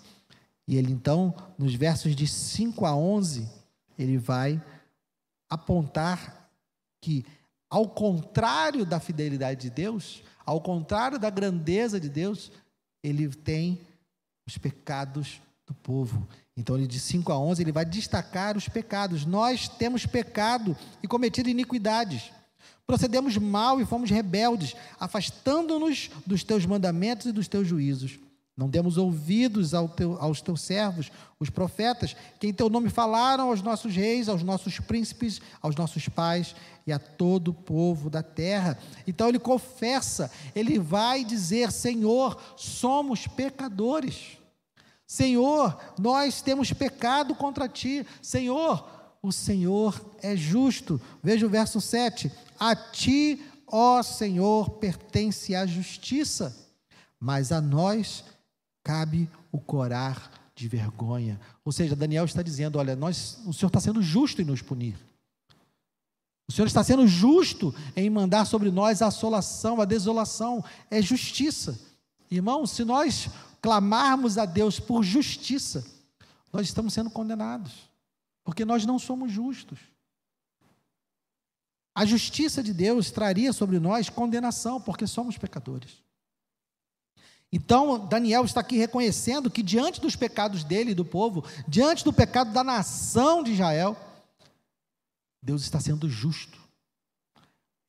E 0.67 0.77
ele 0.77 0.91
então, 0.91 1.33
nos 1.57 1.73
versos 1.73 2.15
de 2.15 2.27
5 2.27 2.85
a 2.85 2.95
11, 2.95 3.49
ele 3.97 4.17
vai 4.17 4.61
apontar 5.51 6.49
que, 7.01 7.25
ao 7.69 7.89
contrário 7.89 8.85
da 8.85 9.01
fidelidade 9.01 9.61
de 9.61 9.69
Deus, 9.69 10.23
ao 10.45 10.61
contrário 10.61 11.19
da 11.19 11.29
grandeza 11.29 11.99
de 11.99 12.07
Deus, 12.07 12.49
ele 13.03 13.27
tem 13.27 13.77
os 14.47 14.57
pecados 14.57 15.41
do 15.67 15.73
povo. 15.73 16.25
Então, 16.55 16.77
ele 16.77 16.87
de 16.87 16.99
5 16.99 17.31
a 17.33 17.37
11, 17.37 17.61
ele 17.61 17.71
vai 17.71 17.83
destacar 17.83 18.55
os 18.55 18.69
pecados. 18.69 19.25
Nós 19.25 19.67
temos 19.67 20.05
pecado 20.05 20.75
e 21.03 21.07
cometido 21.07 21.49
iniquidades. 21.49 22.31
Procedemos 22.87 23.37
mal 23.37 23.81
e 23.81 23.85
fomos 23.85 24.09
rebeldes, 24.09 24.75
afastando-nos 24.99 26.09
dos 26.25 26.43
teus 26.43 26.65
mandamentos 26.65 27.25
e 27.25 27.31
dos 27.31 27.47
teus 27.47 27.67
juízos. 27.67 28.19
Não 28.55 28.69
demos 28.69 28.97
ouvidos 28.97 29.73
ao 29.73 29.87
teu, 29.87 30.17
aos 30.21 30.41
teus 30.41 30.61
servos, 30.61 31.11
os 31.39 31.49
profetas, 31.49 32.15
que 32.39 32.47
em 32.47 32.53
teu 32.53 32.69
nome 32.69 32.89
falaram 32.89 33.49
aos 33.49 33.61
nossos 33.61 33.95
reis, 33.95 34.27
aos 34.27 34.43
nossos 34.43 34.79
príncipes, 34.79 35.41
aos 35.61 35.75
nossos 35.75 36.07
pais 36.09 36.53
e 36.85 36.91
a 36.91 36.99
todo 36.99 37.49
o 37.49 37.53
povo 37.53 38.09
da 38.09 38.21
terra. 38.21 38.77
Então 39.07 39.29
ele 39.29 39.39
confessa, 39.39 40.29
ele 40.53 40.77
vai 40.77 41.23
dizer: 41.23 41.71
Senhor, 41.71 42.39
somos 42.57 43.25
pecadores. 43.25 44.37
Senhor, 45.07 45.77
nós 45.99 46.41
temos 46.41 46.71
pecado 46.71 47.33
contra 47.35 47.67
ti. 47.67 48.05
Senhor, 48.21 48.87
o 49.21 49.31
Senhor 49.31 49.99
é 50.21 50.35
justo. 50.35 51.01
Veja 51.23 51.45
o 51.45 51.49
verso 51.49 51.79
7. 51.79 52.31
A 52.59 52.75
ti, 52.75 53.43
ó 53.67 54.03
Senhor, 54.03 54.71
pertence 54.71 55.55
a 55.55 55.65
justiça, 55.65 56.55
mas 57.19 57.51
a 57.51 57.59
nós 57.59 58.23
cabe 58.83 59.29
o 59.51 59.59
corar 59.59 60.31
de 60.55 60.67
vergonha. 60.67 61.39
Ou 61.63 61.71
seja, 61.71 61.95
Daniel 61.95 62.25
está 62.25 62.41
dizendo: 62.41 62.77
olha, 62.77 62.95
nós, 62.95 63.39
o 63.45 63.53
Senhor 63.53 63.67
está 63.67 63.79
sendo 63.79 64.01
justo 64.01 64.41
em 64.41 64.45
nos 64.45 64.61
punir. 64.61 64.97
O 66.47 66.51
Senhor 66.51 66.67
está 66.67 66.83
sendo 66.83 67.07
justo 67.07 67.73
em 67.95 68.09
mandar 68.09 68.45
sobre 68.45 68.69
nós 68.69 69.01
a 69.01 69.07
assolação, 69.07 69.79
a 69.79 69.85
desolação. 69.85 70.63
É 70.89 71.01
justiça. 71.01 71.79
Irmão, 72.29 72.67
se 72.67 72.83
nós 72.83 73.29
clamarmos 73.61 74.37
a 74.37 74.45
Deus 74.45 74.79
por 74.79 75.03
justiça, 75.03 75.85
nós 76.51 76.67
estamos 76.67 76.93
sendo 76.93 77.09
condenados, 77.09 77.89
porque 78.43 78.65
nós 78.65 78.85
não 78.85 78.99
somos 78.99 79.31
justos. 79.31 79.79
A 81.93 82.05
justiça 82.05 82.63
de 82.63 82.73
Deus 82.73 83.11
traria 83.11 83.53
sobre 83.53 83.79
nós 83.79 84.09
condenação, 84.09 84.79
porque 84.79 85.05
somos 85.05 85.37
pecadores. 85.37 86.03
Então, 87.51 88.07
Daniel 88.07 88.45
está 88.45 88.61
aqui 88.61 88.77
reconhecendo 88.77 89.51
que 89.51 89.61
diante 89.61 89.99
dos 89.99 90.15
pecados 90.15 90.63
dele 90.63 90.91
e 90.91 90.95
do 90.95 91.03
povo, 91.03 91.43
diante 91.67 92.03
do 92.03 92.13
pecado 92.13 92.53
da 92.53 92.63
nação 92.63 93.43
de 93.43 93.51
Israel, 93.51 93.97
Deus 95.41 95.61
está 95.63 95.79
sendo 95.79 96.07
justo. 96.09 96.57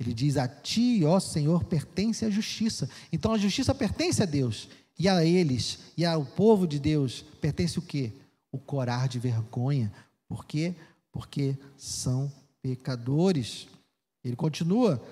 Ele 0.01 0.13
diz: 0.13 0.37
A 0.37 0.49
ti, 0.49 1.05
ó 1.05 1.21
Senhor, 1.21 1.63
pertence 1.65 2.25
a 2.25 2.31
justiça. 2.31 2.91
Então 3.13 3.33
a 3.33 3.39
justiça 3.39 3.73
pertence 3.75 4.23
a 4.23 4.27
Deus. 4.27 4.69
E 4.99 5.09
a 5.09 5.25
eles, 5.25 5.79
e 5.97 6.05
ao 6.05 6.25
povo 6.25 6.67
de 6.67 6.79
Deus, 6.79 7.25
pertence 7.41 7.79
o 7.79 7.83
quê? 7.83 8.13
O 8.51 8.59
corar 8.59 9.09
de 9.09 9.19
vergonha. 9.19 9.93
Por 10.29 10.45
quê? 10.45 10.75
Porque 11.11 11.57
são 11.77 12.31
pecadores. 12.61 13.69
Ele 14.25 14.37
continua, 14.37 15.03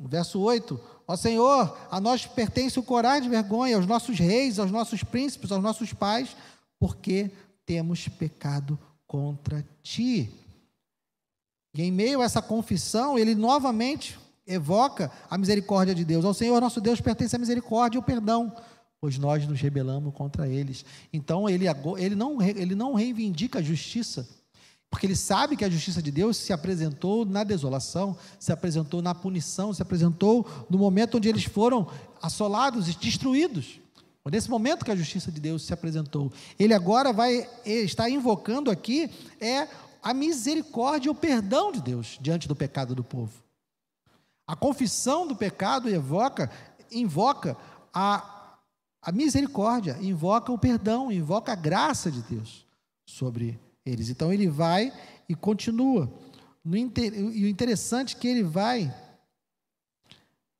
verso 0.00 0.40
8: 0.40 0.78
Ó 1.06 1.16
Senhor, 1.16 1.76
a 1.90 2.00
nós 2.00 2.26
pertence 2.26 2.78
o 2.78 2.82
corar 2.82 3.20
de 3.20 3.28
vergonha, 3.28 3.76
aos 3.76 3.86
nossos 3.86 4.18
reis, 4.18 4.58
aos 4.58 4.70
nossos 4.70 5.02
príncipes, 5.02 5.50
aos 5.50 5.62
nossos 5.62 5.92
pais, 5.92 6.36
porque 6.78 7.30
temos 7.64 8.08
pecado 8.08 8.78
contra 9.06 9.66
ti. 9.82 10.30
E 11.74 11.82
em 11.82 11.90
meio 11.90 12.20
a 12.20 12.24
essa 12.24 12.42
confissão, 12.42 13.18
ele 13.18 13.34
novamente 13.34 14.18
evoca 14.46 15.12
a 15.30 15.36
misericórdia 15.36 15.94
de 15.94 16.04
Deus. 16.04 16.24
Ao 16.24 16.34
Senhor 16.34 16.60
nosso 16.60 16.80
Deus 16.80 17.00
pertence 17.00 17.36
a 17.36 17.38
misericórdia 17.38 17.98
e 17.98 18.00
o 18.00 18.02
perdão, 18.02 18.54
pois 19.00 19.18
nós 19.18 19.46
nos 19.46 19.60
rebelamos 19.60 20.14
contra 20.14 20.48
eles. 20.48 20.84
Então 21.12 21.48
ele, 21.48 21.66
ele, 21.98 22.14
não, 22.14 22.40
ele 22.42 22.74
não 22.74 22.94
reivindica 22.94 23.58
a 23.58 23.62
justiça, 23.62 24.28
porque 24.90 25.06
ele 25.06 25.16
sabe 25.16 25.56
que 25.56 25.64
a 25.64 25.70
justiça 25.70 26.02
de 26.02 26.10
Deus 26.10 26.36
se 26.36 26.52
apresentou 26.52 27.24
na 27.24 27.44
desolação, 27.44 28.16
se 28.38 28.52
apresentou 28.52 29.02
na 29.02 29.14
punição, 29.14 29.72
se 29.72 29.82
apresentou 29.82 30.46
no 30.68 30.78
momento 30.78 31.18
onde 31.18 31.28
eles 31.28 31.44
foram 31.44 31.86
assolados 32.22 32.88
e 32.88 32.96
destruídos. 32.96 33.80
Nesse 34.30 34.50
momento 34.50 34.84
que 34.84 34.90
a 34.90 34.96
justiça 34.96 35.32
de 35.32 35.40
Deus 35.40 35.62
se 35.62 35.72
apresentou, 35.72 36.30
ele 36.58 36.74
agora 36.74 37.14
vai 37.14 37.48
estar 37.64 38.10
invocando 38.10 38.70
aqui 38.70 39.10
é 39.40 39.66
a 40.02 40.12
misericórdia 40.12 41.08
e 41.08 41.10
o 41.10 41.14
perdão 41.14 41.72
de 41.72 41.80
Deus 41.80 42.18
diante 42.20 42.46
do 42.46 42.54
pecado 42.54 42.94
do 42.94 43.02
povo. 43.02 43.32
A 44.46 44.54
confissão 44.54 45.26
do 45.26 45.34
pecado 45.34 45.88
evoca, 45.88 46.50
invoca 46.90 47.56
a, 47.92 48.58
a 49.02 49.12
misericórdia, 49.12 49.96
invoca 50.00 50.52
o 50.52 50.58
perdão, 50.58 51.10
invoca 51.10 51.52
a 51.52 51.56
graça 51.56 52.10
de 52.10 52.20
Deus 52.22 52.66
sobre 53.06 53.58
eles. 53.84 54.08
Então 54.08 54.32
ele 54.32 54.48
vai 54.48 54.92
e 55.28 55.34
continua. 55.34 56.12
No, 56.64 56.76
e 56.76 57.44
o 57.44 57.48
interessante 57.48 58.16
é 58.16 58.18
que 58.18 58.28
ele 58.28 58.42
vai 58.42 58.92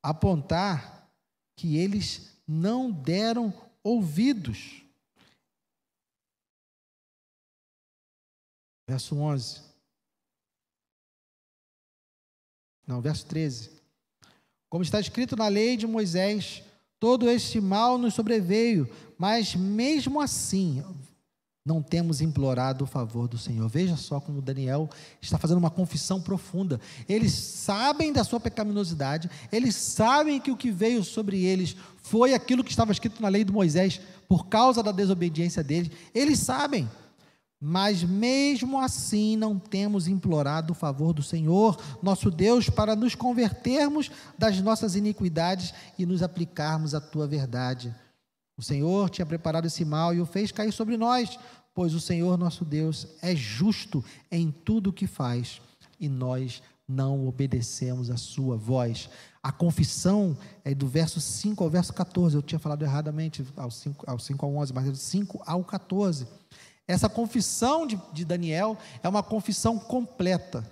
apontar 0.02 1.10
que 1.56 1.76
eles 1.76 2.40
não 2.46 2.90
deram 2.90 3.52
ouvidos. 3.82 4.82
Verso 8.88 9.16
11. 9.16 9.62
Não, 12.86 13.02
verso 13.02 13.26
13. 13.26 13.70
Como 14.70 14.82
está 14.82 14.98
escrito 14.98 15.36
na 15.36 15.48
lei 15.48 15.76
de 15.76 15.86
Moisés, 15.86 16.62
todo 16.98 17.28
este 17.28 17.60
mal 17.60 17.98
nos 17.98 18.14
sobreveio, 18.14 18.88
mas 19.18 19.54
mesmo 19.54 20.20
assim, 20.20 20.82
não 21.68 21.82
temos 21.82 22.22
implorado 22.22 22.84
o 22.84 22.86
favor 22.86 23.28
do 23.28 23.36
Senhor. 23.36 23.68
Veja 23.68 23.94
só 23.94 24.18
como 24.18 24.40
Daniel 24.40 24.88
está 25.20 25.36
fazendo 25.36 25.58
uma 25.58 25.70
confissão 25.70 26.18
profunda. 26.18 26.80
Eles 27.06 27.32
sabem 27.32 28.10
da 28.10 28.24
sua 28.24 28.40
pecaminosidade, 28.40 29.30
eles 29.52 29.76
sabem 29.76 30.40
que 30.40 30.50
o 30.50 30.56
que 30.56 30.70
veio 30.70 31.04
sobre 31.04 31.44
eles 31.44 31.76
foi 31.98 32.32
aquilo 32.32 32.64
que 32.64 32.70
estava 32.70 32.90
escrito 32.90 33.20
na 33.20 33.28
lei 33.28 33.44
de 33.44 33.52
Moisés 33.52 34.00
por 34.26 34.46
causa 34.46 34.82
da 34.82 34.90
desobediência 34.90 35.62
deles. 35.62 35.90
Eles 36.14 36.38
sabem. 36.38 36.88
Mas 37.60 38.02
mesmo 38.02 38.80
assim 38.80 39.36
não 39.36 39.58
temos 39.58 40.08
implorado 40.08 40.72
o 40.72 40.76
favor 40.76 41.12
do 41.12 41.22
Senhor, 41.22 41.76
nosso 42.00 42.30
Deus, 42.30 42.70
para 42.70 42.96
nos 42.96 43.14
convertermos 43.14 44.10
das 44.38 44.58
nossas 44.62 44.94
iniquidades 44.94 45.74
e 45.98 46.06
nos 46.06 46.22
aplicarmos 46.22 46.94
à 46.94 47.00
tua 47.00 47.26
verdade. 47.26 47.94
O 48.58 48.62
Senhor 48.62 49.08
tinha 49.08 49.24
preparado 49.24 49.66
esse 49.66 49.84
mal 49.84 50.12
e 50.12 50.20
o 50.20 50.26
fez 50.26 50.50
cair 50.50 50.72
sobre 50.72 50.96
nós, 50.96 51.38
pois 51.78 51.94
o 51.94 52.00
Senhor 52.00 52.36
nosso 52.36 52.64
Deus 52.64 53.06
é 53.22 53.36
justo 53.36 54.04
em 54.32 54.50
tudo 54.50 54.90
o 54.90 54.92
que 54.92 55.06
faz 55.06 55.60
e 56.00 56.08
nós 56.08 56.60
não 56.88 57.28
obedecemos 57.28 58.10
a 58.10 58.16
sua 58.16 58.56
voz. 58.56 59.08
A 59.40 59.52
confissão 59.52 60.36
é 60.64 60.74
do 60.74 60.88
verso 60.88 61.20
5 61.20 61.62
ao 61.62 61.70
verso 61.70 61.94
14. 61.94 62.34
Eu 62.34 62.42
tinha 62.42 62.58
falado 62.58 62.82
erradamente 62.82 63.46
ao 63.56 63.70
5, 63.70 64.10
ao 64.10 64.18
5 64.18 64.44
ao 64.44 64.56
11, 64.56 64.72
mas 64.72 64.88
é 64.88 64.90
do 64.90 64.96
5 64.96 65.40
ao 65.46 65.62
14. 65.62 66.26
Essa 66.88 67.08
confissão 67.08 67.86
de, 67.86 67.96
de 68.12 68.24
Daniel 68.24 68.76
é 69.00 69.08
uma 69.08 69.22
confissão 69.22 69.78
completa. 69.78 70.68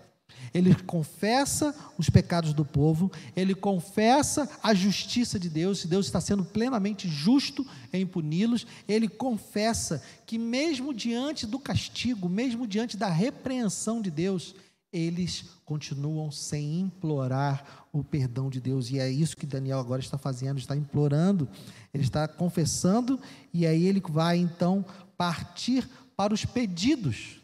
Ele 0.57 0.75
confessa 0.75 1.75
os 1.99 2.09
pecados 2.09 2.55
do 2.55 2.65
povo, 2.65 3.13
ele 3.37 3.55
confessa 3.55 4.49
a 4.63 4.73
justiça 4.73 5.39
de 5.39 5.51
Deus, 5.51 5.81
se 5.81 5.87
Deus 5.87 6.07
está 6.07 6.19
sendo 6.19 6.47
plenamente 6.47 7.07
justo 7.07 7.67
em 7.93 8.07
puni-los, 8.07 8.67
ele 8.89 9.07
confessa 9.07 10.03
que, 10.25 10.39
mesmo 10.39 10.95
diante 10.95 11.47
do 11.47 11.59
castigo, 11.59 12.27
mesmo 12.27 12.67
diante 12.67 12.97
da 12.97 13.09
repreensão 13.09 14.01
de 14.01 14.11
Deus, 14.11 14.55
eles 14.91 15.45
continuam 15.63 16.31
sem 16.31 16.81
implorar 16.81 17.87
o 17.93 18.03
perdão 18.03 18.49
de 18.49 18.59
Deus, 18.59 18.91
e 18.91 18.99
é 18.99 19.11
isso 19.11 19.37
que 19.37 19.45
Daniel 19.45 19.79
agora 19.79 20.01
está 20.01 20.17
fazendo, 20.17 20.59
está 20.59 20.75
implorando, 20.75 21.47
ele 21.93 22.03
está 22.03 22.27
confessando, 22.27 23.21
e 23.53 23.67
aí 23.67 23.85
ele 23.85 24.03
vai 24.09 24.39
então 24.39 24.83
partir 25.19 25.87
para 26.17 26.33
os 26.33 26.47
pedidos. 26.47 27.43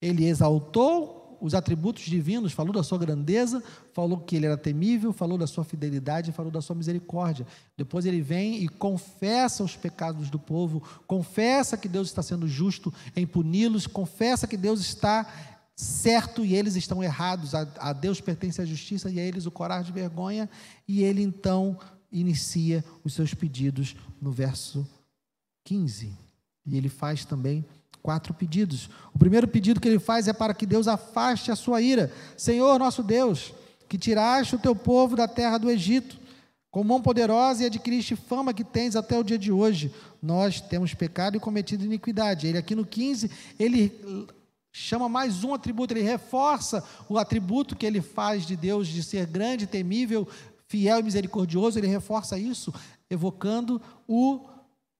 Ele 0.00 0.24
exaltou 0.24 1.21
os 1.42 1.54
atributos 1.54 2.04
divinos, 2.04 2.52
falou 2.52 2.72
da 2.72 2.84
sua 2.84 2.96
grandeza, 2.96 3.60
falou 3.92 4.18
que 4.18 4.36
ele 4.36 4.46
era 4.46 4.56
temível, 4.56 5.12
falou 5.12 5.36
da 5.36 5.46
sua 5.48 5.64
fidelidade, 5.64 6.30
falou 6.30 6.52
da 6.52 6.62
sua 6.62 6.76
misericórdia. 6.76 7.44
Depois 7.76 8.06
ele 8.06 8.22
vem 8.22 8.62
e 8.62 8.68
confessa 8.68 9.64
os 9.64 9.74
pecados 9.74 10.30
do 10.30 10.38
povo, 10.38 10.80
confessa 11.04 11.76
que 11.76 11.88
Deus 11.88 12.06
está 12.06 12.22
sendo 12.22 12.46
justo 12.46 12.94
em 13.16 13.26
puni-los, 13.26 13.88
confessa 13.88 14.46
que 14.46 14.56
Deus 14.56 14.80
está 14.80 15.26
certo 15.74 16.44
e 16.44 16.54
eles 16.54 16.76
estão 16.76 17.02
errados. 17.02 17.56
A, 17.56 17.66
a 17.78 17.92
Deus 17.92 18.20
pertence 18.20 18.62
a 18.62 18.64
justiça 18.64 19.10
e 19.10 19.18
a 19.18 19.22
eles 19.24 19.44
o 19.44 19.50
coragem 19.50 19.86
de 19.86 19.92
vergonha. 19.92 20.48
E 20.86 21.02
ele 21.02 21.22
então 21.22 21.76
inicia 22.12 22.84
os 23.02 23.14
seus 23.14 23.34
pedidos 23.34 23.96
no 24.20 24.30
verso 24.30 24.88
15. 25.64 26.16
E 26.64 26.76
ele 26.76 26.88
faz 26.88 27.24
também 27.24 27.64
quatro 28.02 28.34
pedidos. 28.34 28.90
O 29.14 29.18
primeiro 29.18 29.46
pedido 29.46 29.80
que 29.80 29.88
ele 29.88 29.98
faz 29.98 30.26
é 30.26 30.32
para 30.32 30.52
que 30.52 30.66
Deus 30.66 30.88
afaste 30.88 31.50
a 31.50 31.56
sua 31.56 31.80
ira. 31.80 32.12
Senhor, 32.36 32.78
nosso 32.78 33.02
Deus, 33.02 33.54
que 33.88 33.96
tiraste 33.96 34.56
o 34.56 34.58
teu 34.58 34.74
povo 34.74 35.14
da 35.14 35.28
terra 35.28 35.58
do 35.58 35.70
Egito, 35.70 36.18
com 36.70 36.82
mão 36.82 37.02
poderosa 37.02 37.62
e 37.62 37.66
adquiriste 37.66 38.16
fama 38.16 38.54
que 38.54 38.64
tens 38.64 38.96
até 38.96 39.18
o 39.18 39.22
dia 39.22 39.38
de 39.38 39.52
hoje. 39.52 39.92
Nós 40.20 40.60
temos 40.60 40.94
pecado 40.94 41.36
e 41.36 41.40
cometido 41.40 41.84
iniquidade. 41.84 42.46
Ele 42.46 42.58
aqui 42.58 42.74
no 42.74 42.86
15, 42.86 43.30
ele 43.58 43.92
chama 44.72 45.08
mais 45.08 45.44
um 45.44 45.52
atributo, 45.52 45.92
ele 45.92 46.02
reforça 46.02 46.82
o 47.08 47.18
atributo 47.18 47.76
que 47.76 47.84
ele 47.84 48.00
faz 48.00 48.46
de 48.46 48.56
Deus 48.56 48.88
de 48.88 49.02
ser 49.02 49.26
grande, 49.26 49.66
temível, 49.66 50.26
fiel 50.66 51.00
e 51.00 51.02
misericordioso, 51.02 51.78
ele 51.78 51.86
reforça 51.86 52.38
isso, 52.38 52.72
evocando 53.10 53.80
o, 54.08 54.40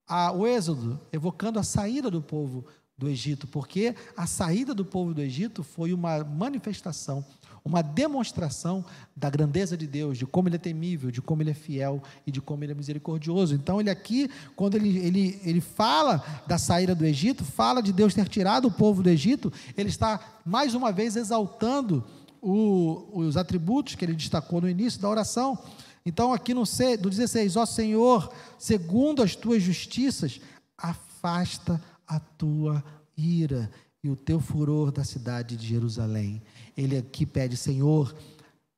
a, 0.07 0.31
o 0.31 0.47
êxodo, 0.47 1.01
evocando 1.11 1.59
a 1.59 1.63
saída 1.63 2.11
do 2.11 2.21
povo 2.21 2.67
do 2.97 3.09
Egito, 3.09 3.47
porque 3.47 3.95
a 4.17 4.27
saída 4.27 4.75
do 4.75 4.85
povo 4.85 5.15
do 5.15 5.21
Egito 5.21 5.63
foi 5.63 5.93
uma 5.93 6.23
manifestação 6.23 7.25
uma 7.65 7.83
demonstração 7.83 8.85
da 9.15 9.31
grandeza 9.31 9.77
de 9.77 9.87
Deus, 9.87 10.19
de 10.19 10.27
como 10.27 10.49
Ele 10.49 10.57
é 10.57 10.59
temível, 10.59 11.11
de 11.11 11.23
como 11.23 11.43
Ele 11.43 11.51
é 11.51 11.55
fiel 11.55 12.03
e 12.27 12.33
de 12.33 12.41
como 12.41 12.65
Ele 12.65 12.73
é 12.73 12.75
misericordioso. 12.75 13.55
Então, 13.55 13.81
ele 13.81 13.91
aqui, 13.91 14.29
quando 14.57 14.75
ele, 14.75 14.99
ele, 14.99 15.41
ele 15.45 15.61
fala 15.61 16.43
da 16.47 16.59
saída 16.59 16.95
do 16.95 17.05
Egito, 17.05 17.45
fala 17.45 17.81
de 17.81 17.93
Deus 17.93 18.15
ter 18.15 18.29
tirado 18.29 18.67
o 18.67 18.73
povo 18.73 19.03
do 19.03 19.09
Egito, 19.09 19.53
ele 19.77 19.89
está 19.89 20.41
mais 20.45 20.75
uma 20.75 20.91
vez 20.91 21.15
exaltando 21.15 22.05
o, 22.41 23.07
os 23.13 23.37
atributos 23.37 23.95
que 23.95 24.05
ele 24.05 24.15
destacou 24.15 24.61
no 24.61 24.69
início 24.69 25.01
da 25.01 25.09
oração. 25.09 25.57
Então, 26.05 26.33
aqui 26.33 26.53
no, 26.53 26.63
no 26.63 27.11
16, 27.11 27.57
ó 27.57 27.65
Senhor, 27.65 28.33
segundo 28.59 29.23
as 29.23 29.37
tuas 29.37 29.63
justiças, 29.63 30.41
afasta 30.77 31.81
a 32.17 32.21
tua 32.21 32.85
ira 33.17 33.71
e 34.05 34.11
o 34.11 34.17
teu 34.17 34.41
furor 34.41 34.91
da 34.91 35.05
cidade 35.05 35.57
de 35.57 35.67
Jerusalém. 35.67 36.43
Ele 36.77 36.97
aqui 36.97 37.25
pede: 37.25 37.57
Senhor, 37.57 38.15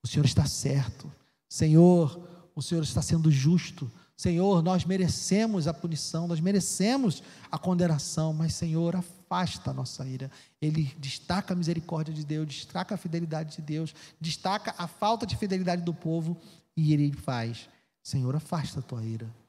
o 0.03 0.07
Senhor 0.07 0.25
está 0.25 0.47
certo. 0.47 1.11
Senhor, 1.49 2.20
o 2.55 2.62
Senhor 2.62 2.83
está 2.83 3.03
sendo 3.03 3.31
justo. 3.31 3.90
Senhor, 4.16 4.62
nós 4.62 4.85
merecemos 4.85 5.66
a 5.66 5.75
punição, 5.75 6.29
nós 6.29 6.38
merecemos 6.38 7.23
a 7.51 7.59
condenação, 7.59 8.33
mas 8.33 8.55
Senhor, 8.55 8.94
afasta 8.94 9.70
a 9.70 9.75
nossa 9.75 10.07
ira. 10.07 10.31
Ele 10.62 10.94
destaca 10.99 11.53
a 11.53 11.57
misericórdia 11.57 12.14
de 12.14 12.25
Deus, 12.25 12.47
destaca 12.47 12.94
a 12.94 12.99
fidelidade 12.99 13.57
de 13.57 13.62
Deus, 13.62 13.92
destaca 14.20 14.73
a 14.79 14.87
falta 14.87 15.27
de 15.27 15.37
fidelidade 15.37 15.83
do 15.83 15.92
povo 15.92 16.37
e 16.77 16.92
ele 16.92 17.12
faz: 17.12 17.68
Senhor, 18.03 18.37
afasta 18.37 18.79
a 18.79 18.83
tua 18.83 19.03
ira. 19.05 19.44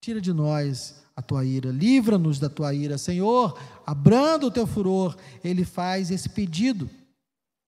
Tira 0.00 0.20
de 0.20 0.32
nós 0.32 1.02
a 1.16 1.22
tua 1.22 1.44
ira, 1.44 1.70
livra-nos 1.70 2.38
da 2.38 2.48
tua 2.48 2.72
ira. 2.72 2.96
Senhor, 2.96 3.58
abranda 3.84 4.46
o 4.46 4.50
teu 4.50 4.66
furor. 4.66 5.16
Ele 5.42 5.64
faz 5.64 6.10
esse 6.10 6.28
pedido. 6.28 6.88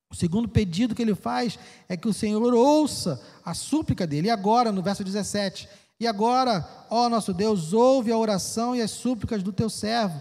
O 0.08 0.14
segundo 0.14 0.48
pedido 0.48 0.94
que 0.94 1.02
ele 1.02 1.14
faz 1.14 1.58
é 1.88 1.96
que 1.96 2.08
o 2.08 2.12
Senhor 2.12 2.54
ouça 2.54 3.20
a 3.44 3.54
súplica 3.54 4.06
dele. 4.06 4.28
E 4.28 4.30
agora, 4.30 4.70
no 4.70 4.82
verso 4.82 5.02
17: 5.02 5.68
E 5.98 6.06
agora, 6.06 6.68
ó 6.88 7.08
nosso 7.08 7.32
Deus, 7.32 7.72
ouve 7.72 8.12
a 8.12 8.18
oração 8.18 8.74
e 8.74 8.82
as 8.82 8.90
súplicas 8.90 9.42
do 9.42 9.52
teu 9.52 9.68
servo. 9.68 10.20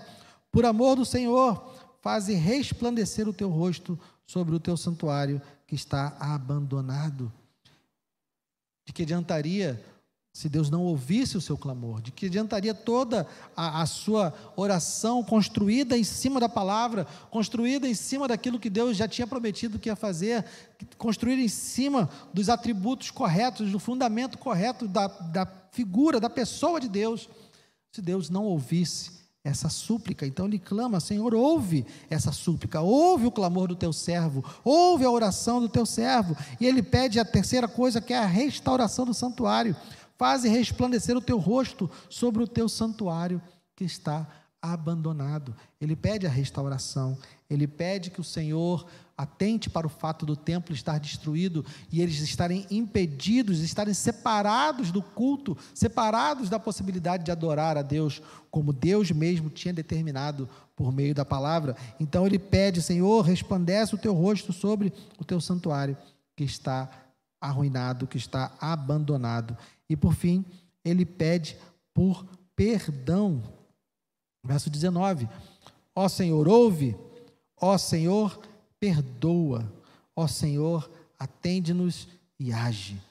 Por 0.51 0.65
amor 0.65 0.95
do 0.95 1.05
Senhor, 1.05 1.75
faze 2.01 2.33
resplandecer 2.33 3.27
o 3.27 3.33
teu 3.33 3.49
rosto 3.49 3.99
sobre 4.25 4.55
o 4.55 4.59
teu 4.59 4.75
santuário 4.75 5.41
que 5.67 5.75
está 5.75 6.15
abandonado. 6.19 7.31
De 8.87 8.93
que 8.93 9.03
adiantaria 9.03 9.83
se 10.39 10.47
Deus 10.47 10.69
não 10.69 10.83
ouvisse 10.83 11.35
o 11.35 11.41
seu 11.41 11.57
clamor? 11.57 12.01
De 12.01 12.13
que 12.13 12.27
adiantaria 12.27 12.73
toda 12.73 13.27
a, 13.53 13.81
a, 13.81 13.85
sua 13.85 14.33
oração 14.55 15.21
construída 15.21 15.97
em 15.97 16.03
cima 16.05 16.39
da 16.39 16.47
palavra, 16.47 17.05
construída 17.29 17.85
em 17.85 17.93
cima 17.93 18.25
daquilo 18.25 18.57
que 18.57 18.69
Deus 18.69 18.95
já 18.95 19.05
tinha 19.05 19.27
prometido 19.27 19.77
que 19.77 19.89
ia 19.89 19.97
fazer, 19.97 20.45
construída 20.97 21.41
em 21.41 21.49
cima 21.49 22.09
dos 22.33 22.47
atributos 22.47 23.11
corretos, 23.11 23.69
do 23.69 23.79
fundamento 23.79 24.37
correto 24.37 24.87
da, 24.87 25.07
da 25.07 25.45
figura, 25.73 26.21
da 26.21 26.29
pessoa 26.29 26.79
de 26.79 26.87
Deus, 26.87 27.27
se 27.91 28.01
Deus 28.01 28.29
não 28.29 28.45
ouvisse 28.45 29.19
essa 29.43 29.67
súplica. 29.67 30.25
Então 30.25 30.45
ele 30.45 30.57
clama: 30.57 31.01
Senhor, 31.01 31.33
ouve 31.35 31.85
essa 32.09 32.31
súplica, 32.31 32.79
ouve 32.79 33.25
o 33.25 33.31
clamor 33.31 33.67
do 33.67 33.75
teu 33.75 33.91
servo, 33.91 34.43
ouve 34.63 35.03
a 35.03 35.11
oração 35.11 35.59
do 35.59 35.67
teu 35.67 35.85
servo. 35.85 36.35
E 36.59 36.65
ele 36.65 36.81
pede 36.81 37.19
a 37.19 37.25
terceira 37.25 37.67
coisa, 37.67 37.99
que 37.99 38.13
é 38.13 38.17
a 38.17 38.25
restauração 38.25 39.05
do 39.05 39.13
santuário. 39.13 39.75
Faze 40.19 40.49
resplandecer 40.49 41.15
o 41.15 41.21
teu 41.21 41.37
rosto 41.37 41.89
sobre 42.09 42.43
o 42.43 42.47
teu 42.47 42.67
santuário 42.67 43.41
que 43.73 43.85
está 43.85 44.27
abandonado. 44.61 45.55
Ele 45.79 45.95
pede 45.95 46.27
a 46.27 46.29
restauração, 46.29 47.17
ele 47.49 47.65
pede 47.65 48.11
que 48.11 48.19
o 48.19 48.23
Senhor 48.23 48.85
atente 49.17 49.69
para 49.69 49.87
o 49.87 49.89
fato 49.89 50.25
do 50.25 50.35
templo 50.35 50.75
estar 50.75 50.99
destruído 50.99 51.65
e 51.89 52.01
eles 52.01 52.19
estarem 52.19 52.67
impedidos, 52.69 53.61
estarem 53.61 53.93
separados 53.93 54.91
do 54.91 55.01
culto, 55.01 55.57
separados 55.73 56.49
da 56.49 56.59
possibilidade 56.59 57.23
de 57.23 57.31
adorar 57.31 57.77
a 57.77 57.81
Deus, 57.81 58.21
como 58.51 58.73
Deus 58.73 59.11
mesmo 59.11 59.49
tinha 59.49 59.73
determinado 59.73 60.49
por 60.75 60.91
meio 60.91 61.15
da 61.15 61.23
palavra. 61.23 61.77
Então 61.97 62.27
ele 62.27 62.37
pede, 62.37 62.81
Senhor, 62.81 63.21
resplandece 63.21 63.95
o 63.95 63.97
teu 63.97 64.13
rosto 64.13 64.51
sobre 64.51 64.91
o 65.17 65.23
teu 65.23 65.39
santuário 65.39 65.95
que 66.35 66.43
está 66.43 66.89
arruinado, 67.39 68.05
que 68.05 68.17
está 68.17 68.51
abandonado. 68.59 69.55
E 69.89 69.95
por 69.95 70.13
fim, 70.13 70.45
ele 70.85 71.05
pede 71.05 71.57
por 71.93 72.25
perdão. 72.55 73.41
Verso 74.43 74.69
19: 74.69 75.27
Ó 75.95 76.07
Senhor, 76.07 76.47
ouve, 76.47 76.95
ó 77.59 77.77
Senhor, 77.77 78.39
perdoa, 78.79 79.71
ó 80.15 80.27
Senhor, 80.27 80.89
atende-nos 81.17 82.07
e 82.39 82.53
age. 82.53 83.01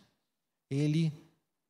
Ele 0.70 1.12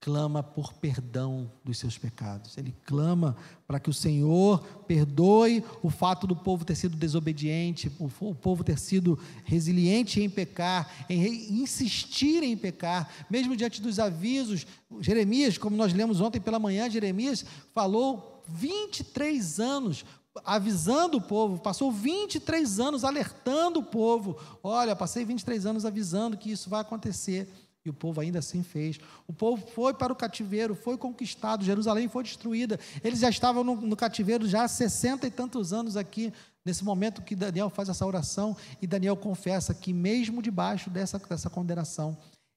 clama 0.00 0.42
por 0.42 0.72
perdão 0.74 1.50
dos 1.64 1.78
seus 1.78 1.98
pecados. 1.98 2.56
Ele 2.56 2.74
clama 2.84 3.36
para 3.66 3.80
que 3.80 3.90
o 3.90 3.94
Senhor 3.94 4.60
perdoe 4.86 5.64
o 5.82 5.90
fato 5.90 6.26
do 6.26 6.36
povo 6.36 6.64
ter 6.64 6.76
sido 6.76 6.96
desobediente, 6.96 7.90
o 7.98 8.34
povo 8.34 8.62
ter 8.62 8.78
sido 8.78 9.18
resiliente 9.44 10.20
em 10.20 10.30
pecar, 10.30 11.06
em 11.08 11.60
insistir 11.60 12.42
em 12.42 12.56
pecar, 12.56 13.10
mesmo 13.28 13.56
diante 13.56 13.82
dos 13.82 13.98
avisos. 13.98 14.66
Jeremias, 15.00 15.58
como 15.58 15.76
nós 15.76 15.92
lemos 15.92 16.20
ontem 16.20 16.40
pela 16.40 16.58
manhã, 16.58 16.88
Jeremias 16.88 17.44
falou 17.74 18.42
23 18.48 19.60
anos 19.60 20.04
avisando 20.44 21.18
o 21.18 21.20
povo, 21.20 21.58
passou 21.58 21.90
23 21.90 22.78
anos 22.78 23.04
alertando 23.04 23.80
o 23.80 23.84
povo. 23.84 24.38
Olha, 24.62 24.94
passei 24.94 25.24
23 25.24 25.66
anos 25.66 25.84
avisando 25.84 26.36
que 26.36 26.52
isso 26.52 26.70
vai 26.70 26.80
acontecer. 26.80 27.48
E 27.88 27.90
o 27.90 27.94
povo 27.94 28.20
ainda 28.20 28.38
assim 28.38 28.62
fez. 28.62 29.00
O 29.26 29.32
povo 29.32 29.66
foi 29.74 29.94
para 29.94 30.12
o 30.12 30.16
cativeiro, 30.16 30.74
foi 30.74 30.98
conquistado, 30.98 31.64
Jerusalém 31.64 32.06
foi 32.06 32.22
destruída. 32.22 32.78
Eles 33.02 33.20
já 33.20 33.30
estavam 33.30 33.64
no, 33.64 33.74
no 33.76 33.96
cativeiro 33.96 34.46
já 34.46 34.64
há 34.64 34.68
sessenta 34.68 35.26
e 35.26 35.30
tantos 35.30 35.72
anos 35.72 35.96
aqui, 35.96 36.30
nesse 36.64 36.84
momento 36.84 37.22
que 37.22 37.34
Daniel 37.34 37.70
faz 37.70 37.88
essa 37.88 38.04
oração, 38.04 38.54
e 38.82 38.86
Daniel 38.86 39.16
confessa 39.16 39.72
que, 39.72 39.90
mesmo 39.92 40.42
debaixo 40.42 40.90
dessa, 40.90 41.18
dessa 41.18 41.48
condenação, 41.48 42.14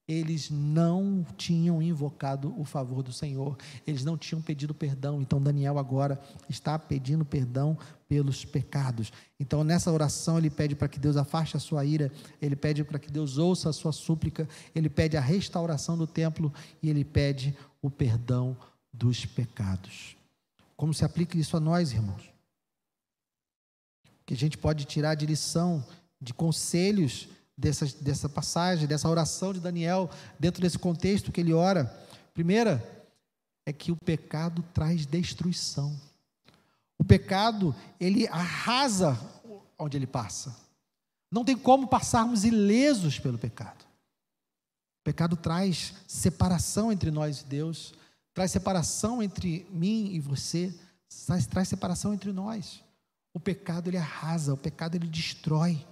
eles 0.08 0.50
não 0.50 1.26
tinham 1.38 1.82
invocado 1.82 2.54
o 2.60 2.66
favor 2.66 3.02
do 3.04 3.14
Senhor, 3.14 3.58
eles 3.86 4.04
não 4.04 4.18
tinham 4.18 4.42
pedido 4.42 4.74
perdão. 4.74 5.22
Então, 5.22 5.42
Daniel 5.42 5.78
agora 5.78 6.20
está 6.50 6.78
pedindo 6.78 7.24
perdão 7.24 7.78
pelos 8.08 8.44
pecados. 8.44 9.12
Então, 9.40 9.64
nessa 9.64 9.92
oração, 9.92 10.38
ele 10.38 10.50
pede 10.50 10.76
para 10.76 10.90
que 10.90 11.00
Deus 11.00 11.16
afaste 11.16 11.56
a 11.56 11.60
sua 11.60 11.86
ira, 11.86 12.12
ele 12.42 12.56
pede 12.56 12.84
para 12.84 13.00
que 13.00 13.12
Deus 13.12 13.38
ouça 13.38 13.70
a 13.70 13.74
sua 13.74 13.92
súplica, 13.92 14.48
ele 14.76 14.90
pede 14.90 15.16
a 15.16 15.22
restauração 15.22 15.98
do 15.98 16.08
templo 16.08 16.54
e 16.82 16.90
ele 16.90 17.06
pede 17.06 17.56
o 17.82 17.90
perdão 17.90 18.58
dos 18.92 19.26
pecados. 19.26 20.18
Como 20.76 20.94
se 20.94 21.06
aplica 21.06 21.38
isso 21.38 21.56
a 21.56 21.60
nós, 21.60 21.92
irmãos? 21.92 22.30
Que 24.26 24.34
a 24.34 24.38
gente 24.38 24.58
pode 24.58 24.86
tirar 24.86 25.16
de 25.16 25.26
lição, 25.26 25.86
de 26.20 26.34
conselhos 26.34 27.30
dessa, 27.62 27.86
dessa 28.02 28.28
passagem, 28.28 28.88
dessa 28.88 29.08
oração 29.08 29.54
de 29.54 29.60
Daniel, 29.60 30.10
dentro 30.40 30.62
desse 30.62 30.80
contexto 30.80 31.32
que 31.32 31.40
ele 31.40 31.54
ora. 31.54 31.86
Primeira 32.34 33.06
é 33.66 33.72
que 33.72 33.92
o 33.92 33.96
pecado 33.96 34.64
traz 34.74 35.06
destruição. 35.06 35.96
O 36.98 37.04
pecado, 37.04 37.76
ele 38.00 38.28
arrasa 38.28 39.20
onde 39.78 39.98
ele 39.98 40.08
passa. 40.08 40.56
Não 41.32 41.46
tem 41.46 41.56
como 41.56 41.88
passarmos 41.88 42.44
ilesos 42.44 43.20
pelo 43.20 43.38
pecado. 43.38 43.84
O 45.00 45.04
pecado 45.04 45.36
traz 45.36 45.94
separação 46.08 46.92
entre 46.92 47.10
nós 47.10 47.42
e 47.42 47.46
Deus, 47.46 47.94
traz 48.34 48.52
separação 48.52 49.22
entre 49.22 49.66
mim 49.72 50.12
e 50.14 50.20
você, 50.20 50.74
traz, 51.26 51.46
traz 51.46 51.68
separação 51.68 52.14
entre 52.14 52.32
nós. 52.32 52.84
O 53.34 53.40
pecado 53.40 53.90
ele 53.90 53.98
arrasa, 53.98 54.54
o 54.54 54.58
pecado 54.58 54.96
ele 54.96 55.08
destrói. 55.08 55.86